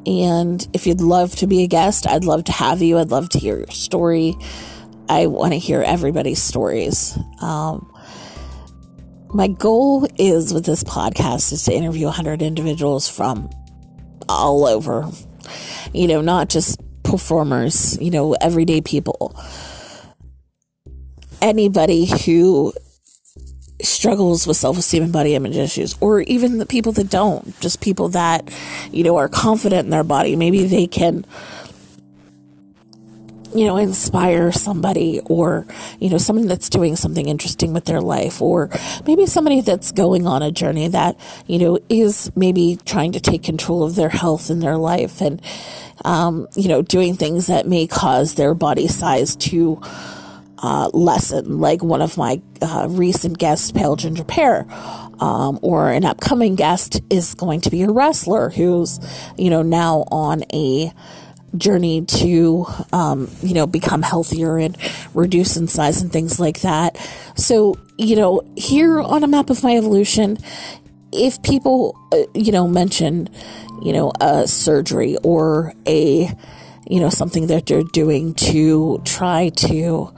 And 0.06 0.66
if 0.74 0.88
you'd 0.88 1.02
love 1.02 1.36
to 1.38 1.48
be 1.48 1.64
a 1.64 1.68
guest, 1.68 2.08
I'd 2.08 2.24
love 2.24 2.46
to 2.46 2.52
have 2.52 2.82
you. 2.82 2.98
I'd 2.98 3.12
love 3.12 3.30
to 3.30 3.40
hear 3.40 3.58
your 3.58 3.68
story. 3.68 4.36
I 5.10 5.28
want 5.28 5.54
to 5.54 5.60
hear 5.60 5.82
everybody's 5.82 6.42
stories. 6.42 7.18
Um, 7.42 7.92
my 9.32 9.48
goal 9.48 10.08
is 10.18 10.54
with 10.54 10.66
this 10.66 10.84
podcast 10.84 11.52
is 11.54 11.64
to 11.64 11.74
interview 11.74 12.06
100 12.06 12.42
individuals 12.42 13.08
from 13.08 13.50
all 14.28 14.66
over, 14.66 15.10
you 15.94 16.08
know, 16.08 16.22
not 16.22 16.50
just 16.50 16.80
performers, 17.04 17.98
you 18.02 18.10
know, 18.10 18.34
everyday 18.42 18.82
people. 18.82 19.36
Anybody 21.42 22.06
who 22.26 22.74
struggles 23.82 24.46
with 24.46 24.58
self 24.58 24.78
esteem 24.78 25.04
and 25.04 25.14
body 25.14 25.36
image 25.36 25.56
issues, 25.56 25.96
or 26.02 26.22
even 26.22 26.58
the 26.58 26.66
people 26.66 26.92
that 26.94 27.10
don't, 27.10 27.58
just 27.60 27.82
people 27.82 28.10
that, 28.10 28.52
you 28.92 29.04
know, 29.04 29.16
are 29.18 29.30
confident 29.30 29.86
in 29.86 29.90
their 29.90 30.04
body. 30.04 30.36
Maybe 30.36 30.66
they 30.66 30.88
can 30.88 31.24
you 33.54 33.66
know, 33.66 33.78
inspire 33.78 34.52
somebody 34.52 35.22
or, 35.26 35.66
you 36.00 36.10
know, 36.10 36.18
somebody 36.18 36.48
that's 36.48 36.70
doing 36.70 36.96
something 36.96 37.28
interesting 37.28 37.74
with 37.74 37.86
their 37.86 38.02
life 38.02 38.42
or 38.42 38.70
maybe 39.08 39.26
somebody 39.26 39.62
that's 39.62 39.92
going 39.92 40.28
on 40.28 40.42
a 40.42 40.52
journey 40.52 40.88
that, 40.88 41.20
you 41.48 41.58
know, 41.58 41.80
is 41.90 42.32
maybe 42.36 42.78
trying 42.86 43.12
to 43.12 43.20
take 43.20 43.44
control 43.44 43.84
of 43.84 43.96
their 43.96 44.10
health 44.10 44.50
and 44.50 44.62
their 44.62 44.78
life 44.78 45.22
and, 45.22 45.42
um, 46.06 46.48
you 46.56 46.68
know, 46.68 46.82
doing 46.82 47.16
things 47.16 47.48
that 47.48 47.68
may 47.68 47.88
cause 47.88 48.36
their 48.36 48.54
body 48.54 48.88
size 48.88 49.36
to, 49.36 49.82
uh, 50.62 50.90
lessen, 50.94 51.60
like 51.60 51.82
one 51.82 52.02
of 52.02 52.18
my 52.18 52.42
uh, 52.62 52.86
recent 52.90 53.38
guests, 53.38 53.72
Pale 53.72 53.96
Ginger 53.96 54.26
Pear, 54.26 54.66
um, 55.20 55.60
or 55.62 55.90
an 55.90 56.06
upcoming 56.06 56.56
guest 56.56 57.02
is 57.10 57.34
going 57.34 57.62
to 57.62 57.70
be 57.70 57.82
a 57.84 57.90
wrestler 57.90 58.50
who's, 58.50 59.00
you 59.38 59.50
know, 59.50 59.62
now 59.62 60.06
on 60.12 60.44
a 60.54 60.92
journey 61.58 62.06
to, 62.06 62.66
um, 62.94 63.30
you 63.42 63.54
know, 63.54 63.68
become 63.68 64.02
healthier 64.02 64.58
and 64.58 64.78
reduce 65.14 65.58
in 65.58 65.68
size 65.68 66.02
and 66.02 66.12
things 66.12 66.40
like 66.40 66.62
that. 66.62 66.98
So, 67.36 67.76
you 67.98 68.16
know, 68.16 68.42
here 68.56 69.02
on 69.02 69.24
a 69.24 69.28
map 69.28 69.50
of 69.50 69.64
my 69.64 69.76
evolution, 69.78 70.38
if 71.12 71.42
people, 71.42 71.98
uh, 72.12 72.24
you 72.34 72.52
know, 72.52 72.68
mention, 72.68 73.30
you 73.82 73.94
know, 73.94 74.12
a 74.22 74.48
surgery 74.48 75.18
or 75.24 75.74
a, 75.88 76.30
you 76.88 77.00
know, 77.00 77.10
something 77.10 77.48
that 77.48 77.66
they're 77.66 77.84
doing 77.84 78.34
to 78.36 79.02
try 79.06 79.50
to, 79.50 80.14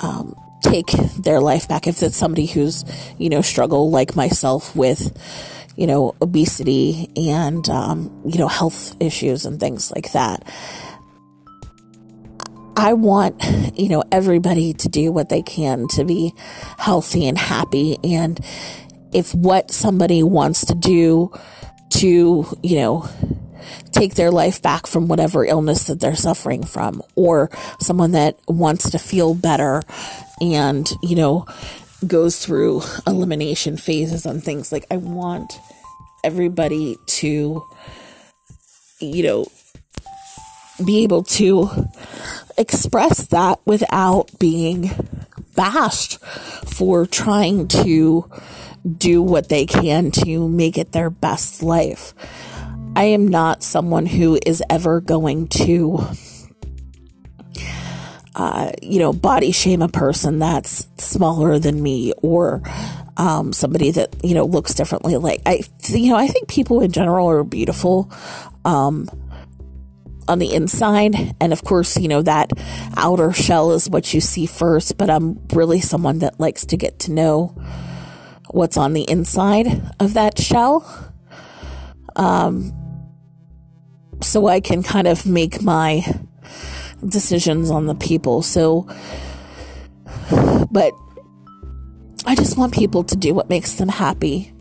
um, 0.00 0.34
take 0.62 0.86
their 1.22 1.40
life 1.40 1.68
back. 1.68 1.86
If 1.86 2.02
it's 2.02 2.16
somebody 2.16 2.46
who's, 2.46 2.84
you 3.16 3.28
know, 3.28 3.42
struggle 3.42 3.90
like 3.90 4.16
myself 4.16 4.74
with, 4.74 5.16
you 5.78 5.86
know, 5.86 6.12
obesity 6.20 7.08
and, 7.16 7.68
um, 7.68 8.10
you 8.26 8.36
know, 8.36 8.48
health 8.48 8.96
issues 9.00 9.46
and 9.46 9.60
things 9.60 9.92
like 9.94 10.10
that. 10.10 10.42
I 12.76 12.94
want, 12.94 13.42
you 13.78 13.88
know, 13.88 14.02
everybody 14.10 14.72
to 14.72 14.88
do 14.88 15.12
what 15.12 15.28
they 15.28 15.40
can 15.40 15.86
to 15.88 16.04
be 16.04 16.34
healthy 16.78 17.28
and 17.28 17.38
happy. 17.38 17.96
And 18.02 18.40
if 19.12 19.32
what 19.34 19.70
somebody 19.70 20.24
wants 20.24 20.66
to 20.66 20.74
do 20.74 21.30
to, 21.90 22.46
you 22.62 22.76
know, 22.76 23.08
take 23.92 24.14
their 24.14 24.32
life 24.32 24.60
back 24.60 24.88
from 24.88 25.06
whatever 25.06 25.44
illness 25.44 25.84
that 25.84 26.00
they're 26.00 26.16
suffering 26.16 26.64
from, 26.64 27.02
or 27.14 27.50
someone 27.80 28.12
that 28.12 28.36
wants 28.48 28.90
to 28.90 28.98
feel 28.98 29.34
better 29.34 29.82
and, 30.40 30.90
you 31.02 31.14
know, 31.14 31.46
goes 32.06 32.38
through 32.38 32.82
elimination 33.06 33.76
phases 33.76 34.26
on 34.26 34.40
things 34.40 34.70
like 34.72 34.86
I 34.90 34.96
want 34.96 35.58
everybody 36.24 36.96
to 37.06 37.64
you 39.00 39.22
know 39.22 39.46
be 40.84 41.02
able 41.02 41.24
to 41.24 41.68
express 42.56 43.26
that 43.28 43.60
without 43.64 44.30
being 44.38 44.90
bashed 45.56 46.20
for 46.66 47.06
trying 47.06 47.66
to 47.66 48.30
do 48.96 49.22
what 49.22 49.48
they 49.48 49.66
can 49.66 50.10
to 50.10 50.48
make 50.48 50.78
it 50.78 50.92
their 50.92 51.10
best 51.10 51.62
life. 51.62 52.14
I 52.94 53.04
am 53.04 53.28
not 53.28 53.62
someone 53.62 54.06
who 54.06 54.38
is 54.44 54.62
ever 54.70 55.00
going 55.00 55.48
to 55.48 56.06
uh, 58.34 58.72
you 58.82 58.98
know, 58.98 59.12
body 59.12 59.52
shame 59.52 59.82
a 59.82 59.88
person 59.88 60.38
that's 60.38 60.88
smaller 60.98 61.58
than 61.58 61.82
me 61.82 62.12
or 62.22 62.62
um, 63.16 63.52
somebody 63.52 63.90
that 63.90 64.14
you 64.22 64.34
know 64.34 64.44
looks 64.44 64.74
differently. 64.74 65.16
Like 65.16 65.42
I, 65.46 65.62
you 65.88 66.10
know, 66.10 66.16
I 66.16 66.28
think 66.28 66.48
people 66.48 66.80
in 66.80 66.92
general 66.92 67.28
are 67.28 67.44
beautiful. 67.44 68.12
Um, 68.64 69.08
on 70.28 70.38
the 70.38 70.52
inside. 70.52 71.34
And 71.40 71.52
of 71.52 71.64
course, 71.64 71.96
you 71.96 72.06
know, 72.06 72.20
that 72.22 72.50
outer 72.98 73.32
shell 73.32 73.72
is 73.72 73.88
what 73.88 74.12
you 74.12 74.20
see 74.20 74.44
first, 74.44 74.98
but 74.98 75.08
I'm 75.08 75.40
really 75.54 75.80
someone 75.80 76.18
that 76.18 76.38
likes 76.38 76.66
to 76.66 76.76
get 76.76 76.98
to 77.00 77.12
know 77.12 77.56
what's 78.50 78.76
on 78.76 78.92
the 78.92 79.08
inside 79.10 79.66
of 79.98 80.14
that 80.14 80.38
shell. 80.38 81.14
Um, 82.14 82.74
so 84.20 84.48
I 84.48 84.60
can 84.60 84.82
kind 84.82 85.06
of 85.06 85.24
make 85.24 85.62
my 85.62 86.02
decisions 87.06 87.70
on 87.70 87.86
the 87.86 87.94
people. 87.94 88.42
So, 88.42 88.88
but 90.70 90.92
I 92.26 92.34
just 92.34 92.58
want 92.58 92.74
people 92.74 93.04
to 93.04 93.16
do 93.16 93.34
what 93.34 93.48
makes 93.48 93.74
them 93.74 93.88
happy, 93.88 94.52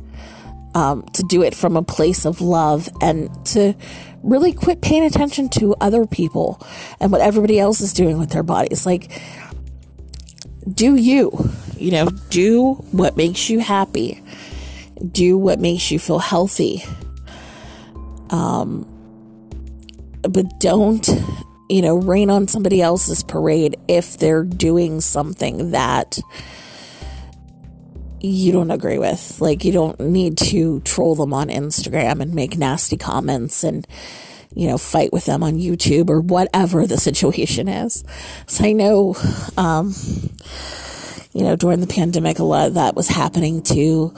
um, 0.75 1.03
to 1.13 1.23
do 1.23 1.41
it 1.43 1.55
from 1.55 1.75
a 1.75 1.83
place 1.83 2.25
of 2.25 2.41
love, 2.41 2.89
and 3.01 3.29
to 3.47 3.73
really 4.23 4.53
quit 4.53 4.81
paying 4.81 5.03
attention 5.03 5.49
to 5.49 5.75
other 5.81 6.05
people 6.05 6.61
and 6.99 7.11
what 7.11 7.21
everybody 7.21 7.59
else 7.59 7.81
is 7.81 7.93
doing 7.93 8.17
with 8.17 8.29
their 8.31 8.43
bodies. 8.43 8.85
Like, 8.85 9.21
do 10.71 10.95
you, 10.95 11.49
you 11.77 11.91
know, 11.91 12.09
do 12.29 12.73
what 12.91 13.15
makes 13.15 13.49
you 13.49 13.59
happy, 13.59 14.21
do 15.11 15.37
what 15.37 15.59
makes 15.59 15.91
you 15.91 15.99
feel 15.99 16.19
healthy. 16.19 16.83
Um, 18.29 18.85
but 20.23 20.59
don't 20.59 21.07
you 21.69 21.81
know, 21.81 21.97
rain 21.97 22.29
on 22.29 22.47
somebody 22.47 22.81
else's 22.81 23.23
parade 23.23 23.77
if 23.87 24.17
they're 24.17 24.43
doing 24.43 25.01
something 25.01 25.71
that 25.71 26.19
you 28.19 28.51
don't 28.51 28.71
agree 28.71 28.97
with. 28.97 29.39
Like, 29.41 29.63
you 29.63 29.71
don't 29.71 29.99
need 29.99 30.37
to 30.39 30.81
troll 30.81 31.15
them 31.15 31.33
on 31.33 31.49
Instagram 31.49 32.21
and 32.21 32.33
make 32.33 32.57
nasty 32.57 32.97
comments 32.97 33.63
and, 33.63 33.85
you 34.55 34.67
know, 34.67 34.77
fight 34.77 35.13
with 35.13 35.25
them 35.25 35.43
on 35.43 35.59
YouTube 35.59 36.09
or 36.09 36.21
whatever 36.21 36.87
the 36.87 36.97
situation 36.97 37.67
is. 37.67 38.03
So 38.47 38.63
I 38.63 38.71
know, 38.71 39.15
um, 39.57 39.93
you 41.33 41.43
know, 41.43 41.55
during 41.55 41.81
the 41.81 41.87
pandemic, 41.87 42.39
a 42.39 42.43
lot 42.43 42.67
of 42.67 42.73
that 42.75 42.95
was 42.95 43.07
happening 43.07 43.61
to 43.63 44.13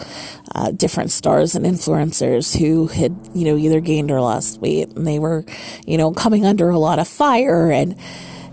uh, 0.55 0.71
different 0.71 1.11
stars 1.11 1.55
and 1.55 1.65
influencers 1.65 2.57
who 2.57 2.87
had, 2.87 3.15
you 3.33 3.45
know, 3.45 3.57
either 3.57 3.81
gained 3.81 4.11
or 4.11 4.21
lost 4.21 4.61
weight 4.61 4.89
and 4.89 5.05
they 5.05 5.19
were, 5.19 5.43
you 5.85 5.97
know, 5.97 6.11
coming 6.11 6.45
under 6.45 6.69
a 6.69 6.79
lot 6.79 6.99
of 6.99 7.07
fire 7.07 7.71
and, 7.71 7.97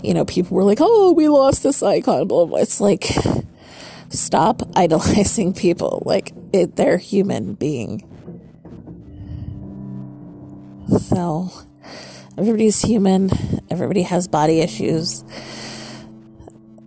you 0.02 0.14
know, 0.14 0.24
people 0.24 0.56
were 0.56 0.64
like, 0.64 0.78
oh, 0.80 1.12
we 1.12 1.28
lost 1.28 1.62
this 1.62 1.82
icon. 1.82 2.26
Blah, 2.28 2.46
blah. 2.46 2.58
It's 2.58 2.80
like, 2.80 3.04
stop 4.08 4.62
idolizing 4.76 5.54
people. 5.54 6.02
Like, 6.06 6.32
it, 6.52 6.76
they're 6.76 6.98
human 6.98 7.54
being. 7.54 8.02
So, 11.00 11.50
everybody's 12.38 12.80
human. 12.82 13.30
Everybody 13.70 14.02
has 14.02 14.28
body 14.28 14.60
issues. 14.60 15.24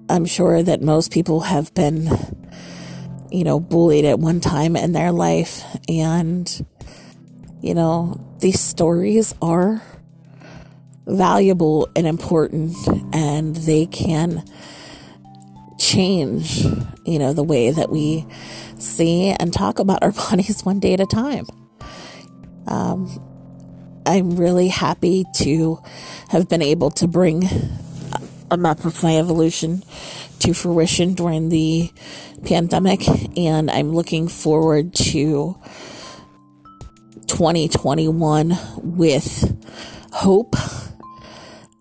I'm 0.10 0.26
sure 0.26 0.64
that 0.64 0.82
most 0.82 1.12
people 1.12 1.42
have 1.42 1.72
been, 1.76 2.10
you 3.32 3.44
know, 3.44 3.60
bullied 3.60 4.06
at 4.06 4.18
one 4.18 4.40
time 4.40 4.76
in 4.76 4.92
their 4.92 5.12
life. 5.12 5.64
And, 5.88 6.68
you 7.62 7.76
know, 7.76 8.20
these 8.40 8.60
stories 8.60 9.36
are 9.40 9.84
valuable 11.06 11.88
and 11.96 12.08
important 12.08 12.76
and 13.14 13.56
they 13.56 13.86
can 13.86 14.44
change, 15.78 16.66
you 17.06 17.20
know, 17.20 17.34
the 17.34 17.44
way 17.44 17.70
that 17.70 17.92
we 17.92 18.26
see 18.80 19.30
and 19.40 19.54
talk 19.54 19.78
about 19.78 20.02
our 20.02 20.12
bodies 20.30 20.66
one 20.66 20.80
day 20.80 20.94
at 20.94 21.00
a 21.00 21.06
time. 21.06 21.46
Um, 22.66 23.24
I'm 24.08 24.38
really 24.38 24.70
happy 24.70 25.26
to 25.36 25.80
have 26.30 26.50
been 26.50 26.64
able 26.64 26.90
to 26.92 27.08
bring 27.08 27.48
a 28.52 28.58
map 28.58 28.86
of 28.86 29.04
my 29.04 29.18
evolution 29.18 29.84
to 30.40 30.54
fruition 30.54 31.14
during 31.14 31.50
the 31.50 31.92
pandemic, 32.46 33.08
and 33.38 33.70
I'm 33.70 33.94
looking 33.94 34.28
forward 34.28 34.94
to 34.96 35.58
2021 37.28 38.58
with 38.78 39.58
hope 40.12 40.56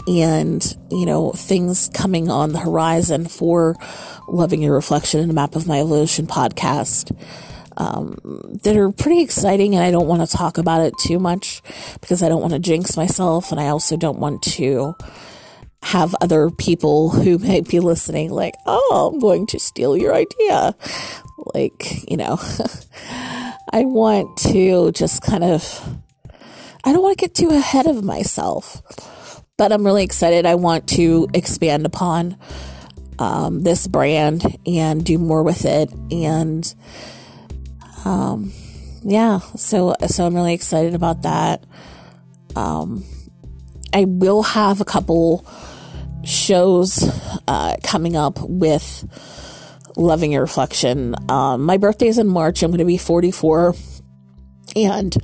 and 0.07 0.77
you 0.91 1.05
know 1.05 1.33
things 1.33 1.91
coming 1.93 2.31
on 2.31 2.53
the 2.53 2.59
horizon 2.59 3.27
for 3.27 3.77
loving 4.29 4.63
your 4.63 4.75
reflection 4.75 5.21
in 5.21 5.31
a 5.31 5.33
map 5.33 5.55
of 5.55 5.67
my 5.67 5.81
evolution 5.81 6.27
podcast 6.27 7.15
um, 7.77 8.17
that 8.63 8.77
are 8.77 8.91
pretty 8.93 9.21
exciting 9.21 9.75
and 9.75 9.85
i 9.85 9.91
don't 9.91 10.07
want 10.07 10.27
to 10.27 10.37
talk 10.37 10.59
about 10.59 10.81
it 10.81 10.95
too 10.99 11.19
much 11.19 11.63
because 12.01 12.23
i 12.23 12.29
don't 12.29 12.41
want 12.41 12.53
to 12.53 12.59
jinx 12.59 12.97
myself 12.97 13.51
and 13.51 13.61
i 13.61 13.69
also 13.69 13.97
don't 13.97 14.19
want 14.19 14.43
to 14.43 14.95
have 15.83 16.15
other 16.21 16.51
people 16.51 17.11
who 17.11 17.39
may 17.39 17.61
be 17.61 17.81
listening 17.81 18.31
like, 18.31 18.55
oh, 18.67 19.11
I'm 19.13 19.21
going 19.21 19.47
to 19.49 19.59
steal 19.59 19.97
your 19.97 20.15
idea. 20.15 20.75
Like, 21.55 22.09
you 22.11 22.17
know, 22.17 22.39
I 23.73 23.85
want 23.85 24.37
to 24.39 24.93
just 24.93 25.23
kind 25.23 25.45
of, 25.45 25.99
I 26.85 26.93
don't 26.93 27.03
want 27.03 27.19
to 27.19 27.25
get 27.25 27.35
too 27.35 27.51
ahead 27.51 27.87
of 27.87 28.03
myself, 28.03 29.43
but 29.57 29.73
I'm 29.73 29.85
really 29.85 30.05
excited. 30.05 30.47
I 30.47 30.57
want 30.57 30.89
to 30.91 31.29
expand 31.33 31.87
upon 31.87 32.37
um, 33.19 33.63
this 33.63 33.87
brand 33.87 34.45
and 34.67 35.05
do 35.05 35.19
more 35.19 35.43
with 35.43 35.65
it. 35.65 35.93
And, 36.11 36.75
um, 38.05 38.53
yeah, 39.03 39.39
so, 39.57 39.95
so 40.07 40.27
I'm 40.27 40.35
really 40.35 40.55
excited 40.55 40.95
about 40.95 41.23
that. 41.23 41.65
Um, 42.57 43.05
I 43.93 44.05
will 44.07 44.43
have 44.43 44.81
a 44.81 44.85
couple 44.85 45.47
shows 46.25 47.03
uh, 47.47 47.77
coming 47.83 48.17
up 48.17 48.39
with 48.43 49.05
Loving 49.97 50.33
Your 50.33 50.43
Reflection. 50.43 51.15
Um, 51.31 51.63
my 51.63 51.77
birthday 51.77 52.09
is 52.09 52.19
in 52.19 52.29
March. 52.29 52.63
I'm 52.63 52.71
going 52.71 52.79
to 52.79 52.85
be 52.85 52.99
44. 52.99 53.75
And 54.77 55.17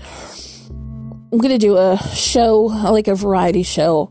I'm 0.70 1.38
going 1.38 1.50
to 1.50 1.58
do 1.58 1.76
a 1.76 1.98
show, 2.14 2.62
like 2.62 3.08
a 3.08 3.14
variety 3.14 3.62
show 3.62 4.10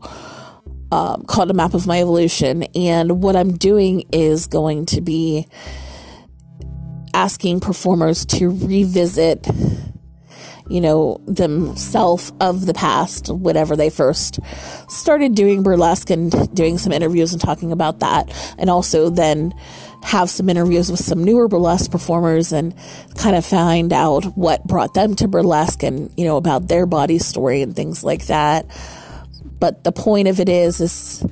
um, 0.92 1.24
called 1.24 1.50
A 1.50 1.54
Map 1.54 1.74
of 1.74 1.86
My 1.86 2.00
Evolution. 2.00 2.62
And 2.74 3.22
what 3.22 3.36
I'm 3.36 3.56
doing 3.56 4.04
is 4.12 4.46
going 4.46 4.86
to 4.86 5.00
be 5.00 5.48
asking 7.12 7.60
performers 7.60 8.24
to 8.26 8.50
revisit 8.50 9.46
you 10.68 10.80
know, 10.80 11.20
themselves 11.26 12.32
of 12.40 12.66
the 12.66 12.74
past, 12.74 13.28
whenever 13.28 13.76
they 13.76 13.90
first 13.90 14.40
started 14.88 15.34
doing 15.34 15.62
burlesque 15.62 16.10
and 16.10 16.54
doing 16.54 16.78
some 16.78 16.92
interviews 16.92 17.32
and 17.32 17.42
talking 17.42 17.70
about 17.70 18.00
that. 18.00 18.32
And 18.58 18.70
also 18.70 19.10
then 19.10 19.52
have 20.02 20.30
some 20.30 20.48
interviews 20.48 20.90
with 20.90 21.00
some 21.00 21.22
newer 21.22 21.48
burlesque 21.48 21.90
performers 21.90 22.52
and 22.52 22.74
kind 23.16 23.36
of 23.36 23.44
find 23.44 23.92
out 23.92 24.24
what 24.36 24.64
brought 24.64 24.94
them 24.94 25.14
to 25.16 25.28
burlesque 25.28 25.82
and, 25.82 26.12
you 26.16 26.24
know, 26.24 26.36
about 26.36 26.68
their 26.68 26.86
body 26.86 27.18
story 27.18 27.62
and 27.62 27.76
things 27.76 28.04
like 28.04 28.26
that. 28.26 28.66
But 29.58 29.84
the 29.84 29.92
point 29.92 30.28
of 30.28 30.40
it 30.40 30.48
is, 30.48 30.80
is, 30.80 31.24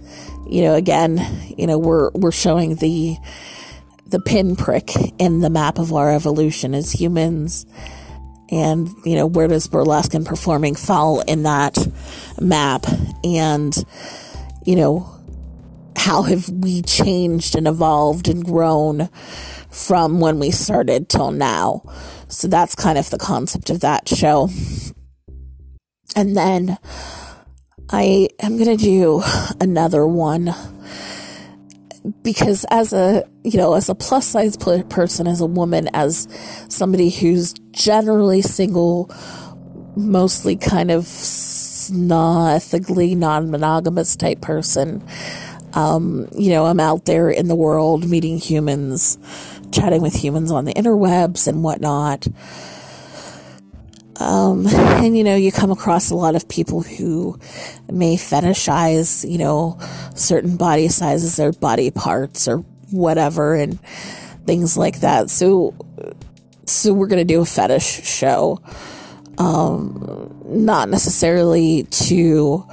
you 0.48 0.62
know, 0.62 0.74
again, 0.74 1.18
you 1.56 1.66
know, 1.66 1.78
we're, 1.78 2.10
we're 2.12 2.32
showing 2.32 2.76
the, 2.76 3.16
the 4.06 4.20
pinprick 4.20 4.90
in 5.18 5.40
the 5.40 5.50
map 5.50 5.78
of 5.78 5.92
our 5.92 6.10
evolution 6.10 6.74
as 6.74 6.92
humans 6.92 7.66
and 8.52 8.88
you 9.04 9.16
know 9.16 9.26
where 9.26 9.48
does 9.48 9.66
burlesque 9.66 10.14
and 10.14 10.26
performing 10.26 10.76
fall 10.76 11.20
in 11.22 11.42
that 11.42 11.76
map? 12.40 12.84
And 13.24 13.74
you 14.64 14.76
know 14.76 15.08
how 15.96 16.22
have 16.22 16.48
we 16.48 16.82
changed 16.82 17.56
and 17.56 17.66
evolved 17.66 18.28
and 18.28 18.44
grown 18.44 19.08
from 19.70 20.20
when 20.20 20.38
we 20.38 20.50
started 20.50 21.08
till 21.08 21.32
now? 21.32 21.82
So 22.28 22.46
that's 22.46 22.74
kind 22.74 22.98
of 22.98 23.10
the 23.10 23.18
concept 23.18 23.70
of 23.70 23.80
that 23.80 24.08
show. 24.08 24.50
And 26.14 26.36
then 26.36 26.78
i 27.90 28.28
am 28.40 28.56
going 28.56 28.76
to 28.76 28.82
do 28.82 29.22
another 29.60 30.06
one 30.06 30.54
because 32.22 32.64
as 32.70 32.92
a 32.92 33.24
you 33.44 33.56
know 33.56 33.74
as 33.74 33.88
a 33.88 33.94
plus 33.94 34.26
size 34.26 34.56
person 34.56 35.26
as 35.26 35.40
a 35.40 35.46
woman 35.46 35.88
as 35.94 36.26
somebody 36.68 37.10
who's 37.10 37.54
generally 37.70 38.42
single 38.42 39.10
mostly 39.96 40.56
kind 40.56 40.90
of 40.90 41.08
not 41.92 42.54
ethically 42.54 43.14
non-monogamous 43.14 44.16
type 44.16 44.40
person 44.40 45.02
um, 45.74 46.28
you 46.32 46.50
know 46.50 46.66
i'm 46.66 46.80
out 46.80 47.04
there 47.04 47.30
in 47.30 47.48
the 47.48 47.54
world 47.56 48.08
meeting 48.08 48.38
humans 48.38 49.18
chatting 49.72 50.02
with 50.02 50.14
humans 50.14 50.50
on 50.50 50.64
the 50.64 50.74
interwebs 50.74 51.46
and 51.46 51.62
whatnot 51.62 52.26
um, 54.22 54.66
and 54.68 55.16
you 55.16 55.24
know, 55.24 55.36
you 55.36 55.52
come 55.52 55.70
across 55.70 56.10
a 56.10 56.14
lot 56.14 56.34
of 56.34 56.48
people 56.48 56.82
who 56.82 57.38
may 57.90 58.16
fetishize, 58.16 59.28
you 59.28 59.38
know, 59.38 59.78
certain 60.14 60.56
body 60.56 60.88
sizes 60.88 61.38
or 61.40 61.52
body 61.52 61.90
parts 61.90 62.48
or 62.48 62.58
whatever 62.90 63.54
and 63.54 63.80
things 64.46 64.76
like 64.76 65.00
that. 65.00 65.30
So, 65.30 65.74
so 66.66 66.92
we're 66.92 67.08
to 67.18 67.24
do 67.24 67.40
a 67.40 67.46
fetish 67.46 68.04
show. 68.04 68.60
Um, 69.38 70.42
not 70.44 70.88
necessarily 70.90 71.84
to, 71.84 72.66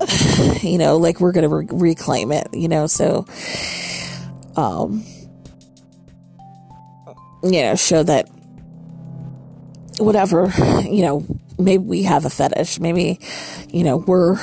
you 0.62 0.78
know, 0.78 0.98
like 0.98 1.20
we're 1.20 1.32
to 1.48 1.56
re- 1.56 1.68
reclaim 1.70 2.32
it, 2.32 2.48
you 2.52 2.68
know, 2.68 2.86
so, 2.86 3.26
um, 4.56 5.04
you 7.42 7.62
know, 7.62 7.74
show 7.76 8.02
that 8.02 8.28
whatever, 9.98 10.52
you 10.84 11.02
know, 11.02 11.24
maybe 11.58 11.82
we 11.82 12.02
have 12.04 12.24
a 12.24 12.30
fetish. 12.30 12.80
Maybe, 12.80 13.18
you 13.70 13.84
know, 13.84 13.96
we're 13.96 14.36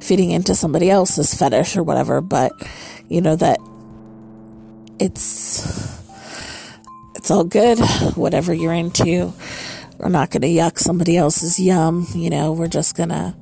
fitting 0.00 0.30
into 0.30 0.54
somebody 0.54 0.90
else's 0.90 1.34
fetish 1.34 1.76
or 1.76 1.82
whatever, 1.82 2.20
but, 2.20 2.52
you 3.08 3.20
know, 3.20 3.36
that 3.36 3.58
it's, 4.98 6.00
it's 7.14 7.30
all 7.30 7.44
good. 7.44 7.78
Whatever 8.16 8.52
you're 8.54 8.72
into, 8.72 9.32
we're 9.98 10.08
not 10.08 10.30
going 10.30 10.42
to 10.42 10.48
yuck 10.48 10.78
somebody 10.78 11.16
else's 11.16 11.58
yum. 11.58 12.06
You 12.14 12.30
know, 12.30 12.52
we're 12.52 12.68
just 12.68 12.96
going 12.96 13.10
to 13.10 13.34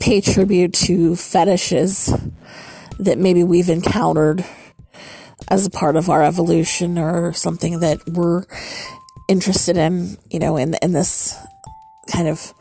pay 0.00 0.20
tribute 0.20 0.72
to 0.72 1.14
fetishes 1.16 2.12
that 2.98 3.18
maybe 3.18 3.44
we've 3.44 3.68
encountered 3.68 4.44
as 5.48 5.66
a 5.66 5.70
part 5.70 5.96
of 5.96 6.08
our 6.08 6.22
evolution 6.22 6.98
or 6.98 7.32
something 7.32 7.80
that 7.80 7.98
we're 8.08 8.44
interested 9.32 9.78
in, 9.78 10.18
you 10.30 10.38
know, 10.38 10.56
in 10.58 10.74
in 10.82 10.92
this 10.92 11.34
kind 12.12 12.28
of 12.28 12.52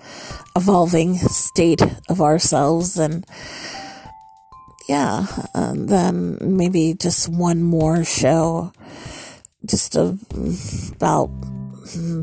evolving 0.56 1.16
state 1.18 1.82
of 2.10 2.22
ourselves 2.22 2.98
and 2.98 3.26
yeah, 4.88 5.26
and 5.54 5.90
then 5.90 6.38
maybe 6.42 6.96
just 7.00 7.28
one 7.30 7.62
more 7.62 8.04
show 8.04 8.72
just 9.66 9.96
about 9.96 11.30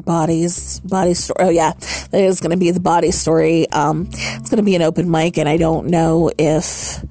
bodies 0.04 0.80
body 0.80 1.14
story 1.14 1.36
oh 1.40 1.50
yeah 1.50 1.72
is 2.12 2.40
going 2.40 2.50
to 2.50 2.56
be 2.56 2.70
the 2.70 2.80
body 2.80 3.10
story. 3.10 3.68
Um 3.70 4.08
it's 4.10 4.48
going 4.48 4.56
to 4.56 4.62
be 4.62 4.74
an 4.74 4.82
open 4.82 5.10
mic 5.10 5.36
and 5.36 5.48
i 5.48 5.56
don't 5.56 5.86
know 5.88 6.30
if 6.38 7.04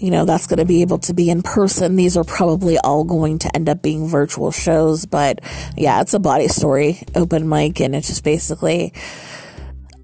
you 0.00 0.10
know 0.10 0.24
that's 0.24 0.46
going 0.46 0.58
to 0.58 0.64
be 0.64 0.82
able 0.82 0.98
to 0.98 1.14
be 1.14 1.30
in 1.30 1.42
person. 1.42 1.96
These 1.96 2.16
are 2.16 2.24
probably 2.24 2.78
all 2.78 3.04
going 3.04 3.38
to 3.40 3.54
end 3.54 3.68
up 3.68 3.82
being 3.82 4.06
virtual 4.06 4.50
shows 4.50 5.06
but 5.06 5.40
yeah 5.76 6.00
it's 6.00 6.14
a 6.14 6.18
body 6.18 6.48
story 6.48 7.02
open 7.14 7.48
mic 7.48 7.80
and 7.80 7.94
it's 7.94 8.08
just 8.08 8.24
basically 8.24 8.92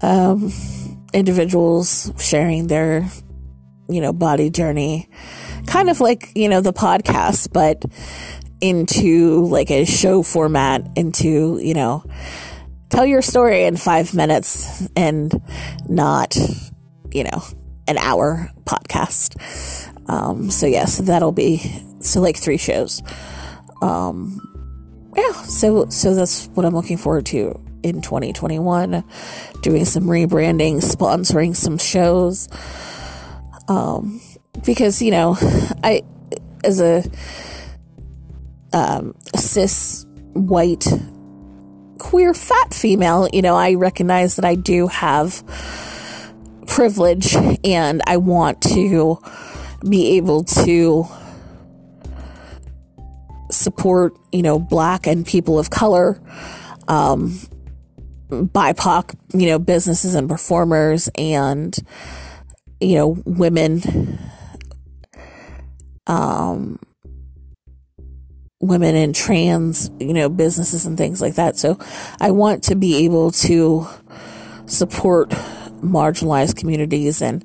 um 0.01 0.51
individuals 1.13 2.11
sharing 2.19 2.67
their 2.67 3.07
you 3.89 4.01
know 4.01 4.13
body 4.13 4.49
journey. 4.49 5.09
Kind 5.67 5.89
of 5.89 5.99
like 5.99 6.31
you 6.35 6.49
know 6.49 6.61
the 6.61 6.73
podcast 6.73 7.51
but 7.53 7.83
into 8.61 9.45
like 9.45 9.69
a 9.71 9.85
show 9.85 10.23
format 10.23 10.87
into, 10.95 11.59
you 11.61 11.73
know, 11.73 12.03
tell 12.89 13.05
your 13.05 13.21
story 13.21 13.63
in 13.65 13.77
five 13.77 14.13
minutes 14.13 14.87
and 14.95 15.41
not, 15.87 16.35
you 17.11 17.23
know, 17.23 17.43
an 17.87 17.97
hour 17.97 18.49
podcast. 18.65 19.39
Um, 20.09 20.49
so 20.51 20.65
yes, 20.65 20.97
that'll 20.97 21.31
be, 21.31 21.57
so 21.99 22.21
like 22.21 22.37
three 22.37 22.57
shows. 22.57 23.01
Um, 23.81 24.41
yeah, 25.15 25.31
so, 25.31 25.87
so 25.89 26.13
that's 26.15 26.47
what 26.47 26.65
I'm 26.65 26.75
looking 26.75 26.97
forward 26.97 27.25
to 27.27 27.59
in 27.83 28.01
2021, 28.01 29.03
doing 29.61 29.85
some 29.85 30.05
rebranding, 30.05 30.77
sponsoring 30.77 31.55
some 31.55 31.77
shows. 31.77 32.49
Um, 33.67 34.21
because, 34.65 35.01
you 35.01 35.11
know, 35.11 35.37
I, 35.83 36.03
as 36.63 36.81
a, 36.81 37.03
um, 38.73 39.15
cis 39.35 40.05
white 40.33 40.85
queer 41.97 42.33
fat 42.33 42.73
female, 42.73 43.27
you 43.31 43.41
know, 43.41 43.55
I 43.55 43.75
recognize 43.75 44.35
that 44.35 44.45
I 44.45 44.55
do 44.55 44.87
have 44.87 45.43
privilege 46.67 47.35
and 47.63 48.01
I 48.05 48.17
want 48.17 48.61
to 48.63 49.19
be 49.87 50.17
able 50.17 50.43
to 50.43 51.05
support, 53.51 54.17
you 54.31 54.41
know, 54.41 54.59
black 54.59 55.07
and 55.07 55.25
people 55.25 55.59
of 55.59 55.69
color, 55.69 56.21
um, 56.87 57.39
BIPOC, 58.29 59.15
you 59.33 59.47
know, 59.47 59.59
businesses 59.59 60.15
and 60.15 60.27
performers 60.27 61.09
and, 61.15 61.77
you 62.79 62.95
know, 62.95 63.17
women, 63.25 64.19
um, 66.07 66.79
women 68.59 68.95
and 68.95 69.13
trans, 69.13 69.91
you 69.99 70.13
know, 70.13 70.29
businesses 70.29 70.85
and 70.85 70.97
things 70.97 71.21
like 71.21 71.35
that. 71.35 71.57
So 71.57 71.77
I 72.19 72.31
want 72.31 72.63
to 72.65 72.75
be 72.75 73.05
able 73.05 73.31
to 73.31 73.87
support 74.65 75.33
marginalized 75.81 76.55
communities 76.55 77.21
and, 77.21 77.43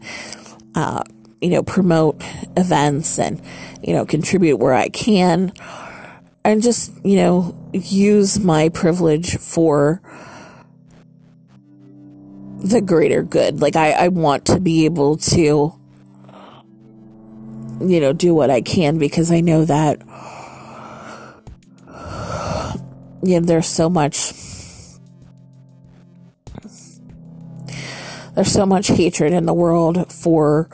uh, 0.74 1.02
you 1.40 1.50
know, 1.50 1.62
promote 1.62 2.22
events 2.56 3.18
and, 3.18 3.40
you 3.82 3.94
know, 3.94 4.04
contribute 4.04 4.56
where 4.56 4.74
I 4.74 4.88
can 4.88 5.52
and 6.44 6.62
just, 6.62 6.92
you 7.04 7.16
know, 7.16 7.56
use 7.72 8.38
my 8.40 8.68
privilege 8.68 9.36
for 9.36 10.00
the 12.58 12.80
greater 12.80 13.22
good. 13.22 13.60
Like 13.60 13.76
I, 13.76 13.92
I 13.92 14.08
want 14.08 14.44
to 14.46 14.60
be 14.60 14.84
able 14.84 15.16
to, 15.16 15.74
you 17.80 18.00
know, 18.00 18.12
do 18.12 18.34
what 18.34 18.50
I 18.50 18.60
can 18.60 18.98
because 18.98 19.32
I 19.32 19.40
know 19.40 19.64
that 19.64 20.00
you 23.22 23.40
know, 23.40 23.46
there's 23.46 23.66
so 23.66 23.88
much 23.88 24.32
there's 28.40 28.52
so 28.52 28.64
much 28.64 28.86
hatred 28.86 29.34
in 29.34 29.44
the 29.44 29.52
world 29.52 30.10
for 30.10 30.66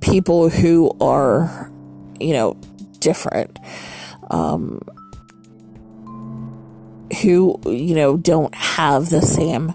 people 0.00 0.48
who 0.48 0.90
are, 1.00 1.70
you 2.18 2.32
know, 2.32 2.54
different. 2.98 3.60
Um, 4.28 4.82
who, 7.22 7.60
you 7.64 7.94
know, 7.94 8.16
don't 8.16 8.52
have 8.56 9.08
the 9.08 9.22
same 9.22 9.72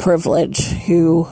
privilege, 0.00 0.66
who, 0.66 1.28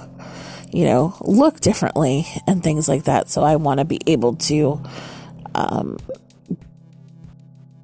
you 0.70 0.84
know, 0.84 1.16
look 1.22 1.58
differently 1.58 2.24
and 2.46 2.62
things 2.62 2.88
like 2.88 3.02
that. 3.04 3.28
So 3.28 3.42
I 3.42 3.56
want 3.56 3.80
to 3.80 3.84
be 3.84 3.98
able 4.06 4.36
to 4.36 4.80
um, 5.56 5.98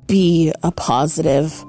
be 0.07 0.53
a 0.63 0.71
positive 0.71 1.65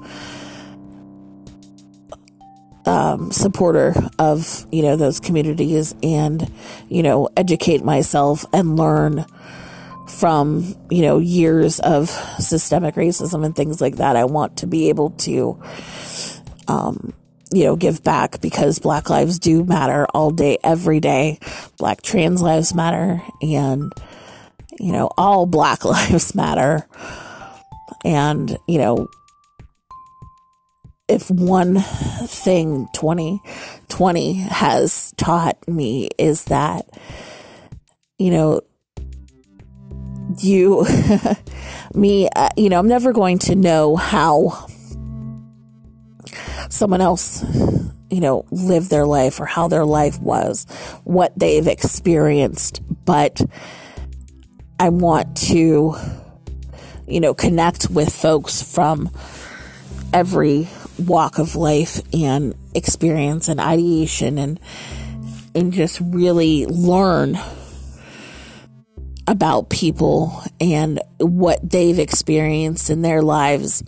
um, 2.90 3.30
supporter 3.30 3.94
of 4.18 4.66
you 4.72 4.82
know 4.82 4.96
those 4.96 5.20
communities 5.20 5.94
and 6.02 6.50
you 6.88 7.04
know 7.04 7.28
educate 7.36 7.84
myself 7.84 8.44
and 8.52 8.76
learn 8.76 9.24
from 10.08 10.74
you 10.90 11.02
know 11.02 11.18
years 11.18 11.78
of 11.78 12.08
systemic 12.40 12.96
racism 12.96 13.46
and 13.46 13.54
things 13.54 13.80
like 13.80 13.96
that. 13.96 14.16
I 14.16 14.24
want 14.24 14.56
to 14.58 14.66
be 14.66 14.88
able 14.88 15.10
to 15.10 15.62
um, 16.66 17.12
you 17.54 17.62
know 17.62 17.76
give 17.76 18.02
back 18.02 18.40
because 18.40 18.80
Black 18.80 19.08
lives 19.08 19.38
do 19.38 19.62
matter 19.64 20.06
all 20.12 20.32
day, 20.32 20.58
every 20.64 20.98
day. 20.98 21.38
Black 21.78 22.02
trans 22.02 22.42
lives 22.42 22.74
matter, 22.74 23.22
and 23.40 23.92
you 24.80 24.90
know 24.90 25.10
all 25.16 25.46
Black 25.46 25.84
lives 25.84 26.34
matter. 26.34 26.88
And 28.04 28.58
you 28.66 28.78
know 28.78 29.08
if 31.10 31.28
one 31.28 31.80
thing 31.80 32.88
2020 32.94 34.34
has 34.34 35.12
taught 35.16 35.56
me 35.66 36.08
is 36.16 36.44
that, 36.44 36.88
you 38.16 38.30
know, 38.30 38.60
you, 40.38 40.86
me, 41.94 42.28
uh, 42.36 42.48
you 42.56 42.68
know, 42.68 42.78
I'm 42.78 42.86
never 42.86 43.12
going 43.12 43.40
to 43.40 43.56
know 43.56 43.96
how 43.96 44.68
someone 46.68 47.00
else, 47.00 47.44
you 48.08 48.20
know, 48.20 48.46
lived 48.52 48.88
their 48.88 49.04
life 49.04 49.40
or 49.40 49.46
how 49.46 49.66
their 49.66 49.84
life 49.84 50.20
was, 50.20 50.64
what 51.02 51.36
they've 51.36 51.66
experienced, 51.66 52.82
but 53.04 53.40
I 54.78 54.90
want 54.90 55.36
to, 55.48 55.96
you 57.08 57.20
know, 57.20 57.34
connect 57.34 57.90
with 57.90 58.14
folks 58.14 58.62
from 58.62 59.10
every 60.12 60.68
walk 61.00 61.38
of 61.38 61.56
life 61.56 62.00
and 62.12 62.54
experience 62.74 63.48
and 63.48 63.60
ideation 63.60 64.38
and 64.38 64.60
and 65.54 65.72
just 65.72 66.00
really 66.00 66.66
learn 66.66 67.38
about 69.26 69.70
people 69.70 70.42
and 70.60 71.00
what 71.18 71.58
they've 71.68 71.98
experienced 71.98 72.90
in 72.90 73.02
their 73.02 73.22
lives 73.22 73.82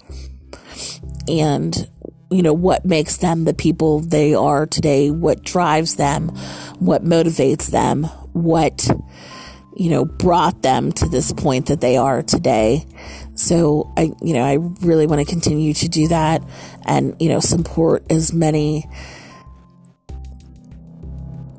and 1.29 1.89
you 2.31 2.43
know 2.43 2.53
what 2.53 2.85
makes 2.85 3.19
them 3.19 3.45
the 3.45 3.55
people 3.55 4.01
they 4.01 4.35
are 4.35 4.67
today 4.67 5.11
what 5.11 5.43
drives 5.43 5.97
them 5.97 6.29
what 6.79 7.05
motivates 7.05 7.71
them 7.71 8.05
what 8.33 8.89
you 9.77 9.91
know 9.91 10.05
brought 10.05 10.63
them 10.63 10.93
to 10.93 11.09
this 11.09 11.33
point 11.33 11.67
that 11.67 11.81
they 11.81 11.97
are 11.97 12.23
today 12.23 12.87
so 13.43 13.93
I, 13.97 14.13
you 14.23 14.35
know, 14.35 14.45
I 14.45 14.55
really 14.87 15.09
want 15.09 15.21
to 15.21 15.25
continue 15.27 15.75
to 15.75 15.89
do 15.89 16.07
that 16.09 16.45
and, 16.87 17.17
you 17.19 17.29
know, 17.29 17.41
support 17.41 18.05
as 18.09 18.33
many, 18.33 18.89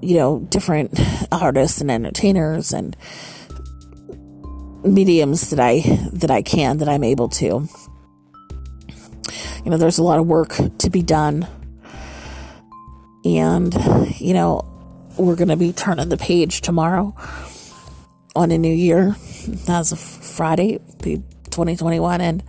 you 0.01 0.15
know, 0.15 0.39
different 0.39 0.97
artists 1.31 1.81
and 1.81 1.91
entertainers 1.91 2.71
and 2.71 2.95
mediums 4.86 5.49
that 5.49 5.59
I, 5.59 5.81
that 6.13 6.31
I 6.31 6.41
can, 6.41 6.77
that 6.77 6.88
I'm 6.88 7.03
able 7.03 7.27
to. 7.29 7.67
You 9.65 9.71
know, 9.71 9.75
there's 9.75 9.97
a 9.97 10.03
lot 10.03 10.19
of 10.19 10.25
work 10.25 10.55
to 10.77 10.89
be 10.89 11.01
done. 11.01 11.45
And, 13.25 13.75
you 14.19 14.34
know, 14.34 14.69
we're 15.17 15.36
going 15.36 15.49
to 15.49 15.57
be 15.57 15.73
turning 15.73 16.07
the 16.07 16.17
page 16.17 16.61
tomorrow 16.61 17.13
on 18.38 18.51
a 18.51 18.57
new 18.57 18.73
year. 18.73 19.17
That's 19.65 19.91
a 19.91 19.97
Friday, 19.97 20.79
be 21.01 21.21
2021 21.54 22.20
and 22.20 22.43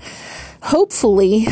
hopefully 0.63 1.47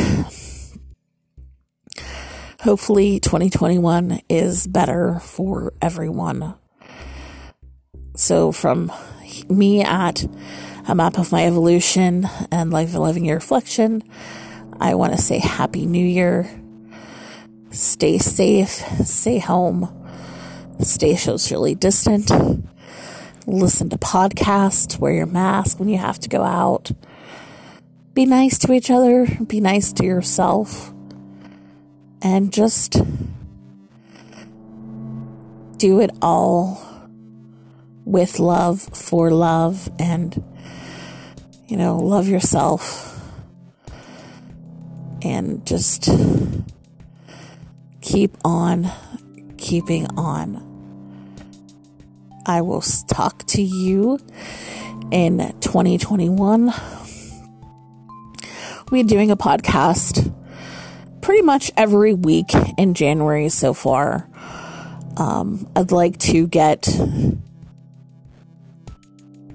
hopefully 2.61 3.19
2021 3.19 4.21
is 4.29 4.67
better 4.67 5.19
for 5.19 5.73
everyone. 5.81 6.55
So 8.15 8.51
from 8.51 8.91
me 9.49 9.81
at 9.81 10.25
a 10.87 10.95
map 10.95 11.17
of 11.17 11.31
my 11.31 11.45
evolution 11.45 12.27
and 12.51 12.71
Loving 12.71 13.25
Your 13.25 13.35
Reflection, 13.35 14.03
I 14.79 14.95
want 14.95 15.13
to 15.13 15.21
say 15.21 15.39
happy 15.39 15.85
new 15.85 16.05
year. 16.05 16.49
Stay 17.69 18.17
safe, 18.17 18.69
stay 19.05 19.39
home, 19.39 19.91
stay 20.79 21.15
socially 21.15 21.75
distant, 21.75 22.31
listen 23.45 23.89
to 23.89 23.97
podcasts, 23.97 24.99
wear 24.99 25.13
your 25.13 25.25
mask 25.25 25.79
when 25.79 25.89
you 25.89 25.97
have 25.97 26.19
to 26.19 26.29
go 26.29 26.43
out. 26.43 26.91
Be 28.13 28.25
nice 28.25 28.59
to 28.59 28.73
each 28.73 28.91
other, 28.91 29.25
be 29.47 29.59
nice 29.59 29.91
to 29.93 30.05
yourself, 30.05 30.93
and 32.21 32.53
just 32.53 33.01
do 35.77 35.99
it 35.99 36.11
all 36.21 36.79
with 38.05 38.37
love, 38.37 38.81
for 38.81 39.31
love, 39.31 39.89
and, 39.97 40.43
you 41.67 41.75
know, 41.75 41.97
love 41.97 42.27
yourself. 42.27 43.19
And 45.23 45.65
just 45.65 46.07
keep 48.01 48.37
on 48.45 48.91
keeping 49.57 50.05
on. 50.17 50.69
I 52.45 52.61
will 52.61 52.81
talk 53.07 53.47
to 53.47 53.61
you 53.61 54.19
in 55.09 55.39
2021. 55.61 56.73
We're 58.93 59.03
doing 59.03 59.31
a 59.31 59.35
podcast 59.35 60.31
pretty 61.19 61.41
much 61.41 61.71
every 61.75 62.13
week 62.13 62.51
in 62.77 62.93
January 62.93 63.49
so 63.49 63.73
far. 63.73 64.29
Um, 65.17 65.67
I'd 65.75 65.91
like 65.91 66.19
to 66.19 66.45
get 66.45 66.87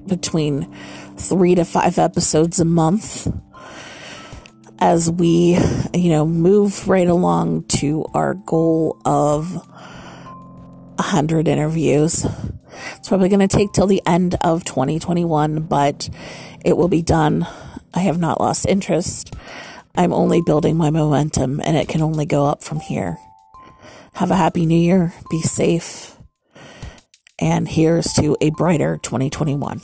between 0.08 0.74
three 1.16 1.54
to 1.54 1.64
five 1.64 1.98
episodes 1.98 2.58
a 2.58 2.64
month 2.64 3.28
as 4.80 5.08
we, 5.08 5.56
you 5.94 6.10
know, 6.10 6.26
move 6.26 6.88
right 6.88 7.06
along 7.06 7.62
to 7.78 8.06
our 8.14 8.34
goal 8.34 9.00
of 9.04 9.54
100 10.96 11.46
interviews. 11.46 12.26
It's 12.96 13.08
probably 13.08 13.28
going 13.28 13.46
to 13.46 13.56
take 13.56 13.72
till 13.72 13.86
the 13.86 14.02
end 14.04 14.34
of 14.40 14.64
2021, 14.64 15.60
but 15.60 16.10
it 16.64 16.76
will 16.76 16.88
be 16.88 17.02
done. 17.02 17.46
I 17.94 18.00
have 18.00 18.18
not 18.18 18.40
lost 18.40 18.66
interest. 18.66 19.34
I'm 19.94 20.12
only 20.12 20.42
building 20.42 20.76
my 20.76 20.90
momentum 20.90 21.60
and 21.64 21.76
it 21.76 21.88
can 21.88 22.02
only 22.02 22.26
go 22.26 22.46
up 22.46 22.62
from 22.62 22.80
here. 22.80 23.18
Have 24.14 24.30
a 24.30 24.36
happy 24.36 24.66
new 24.66 24.78
year. 24.78 25.12
Be 25.30 25.40
safe. 25.40 26.16
And 27.38 27.68
here's 27.68 28.12
to 28.14 28.36
a 28.40 28.50
brighter 28.50 28.98
2021. 29.02 29.80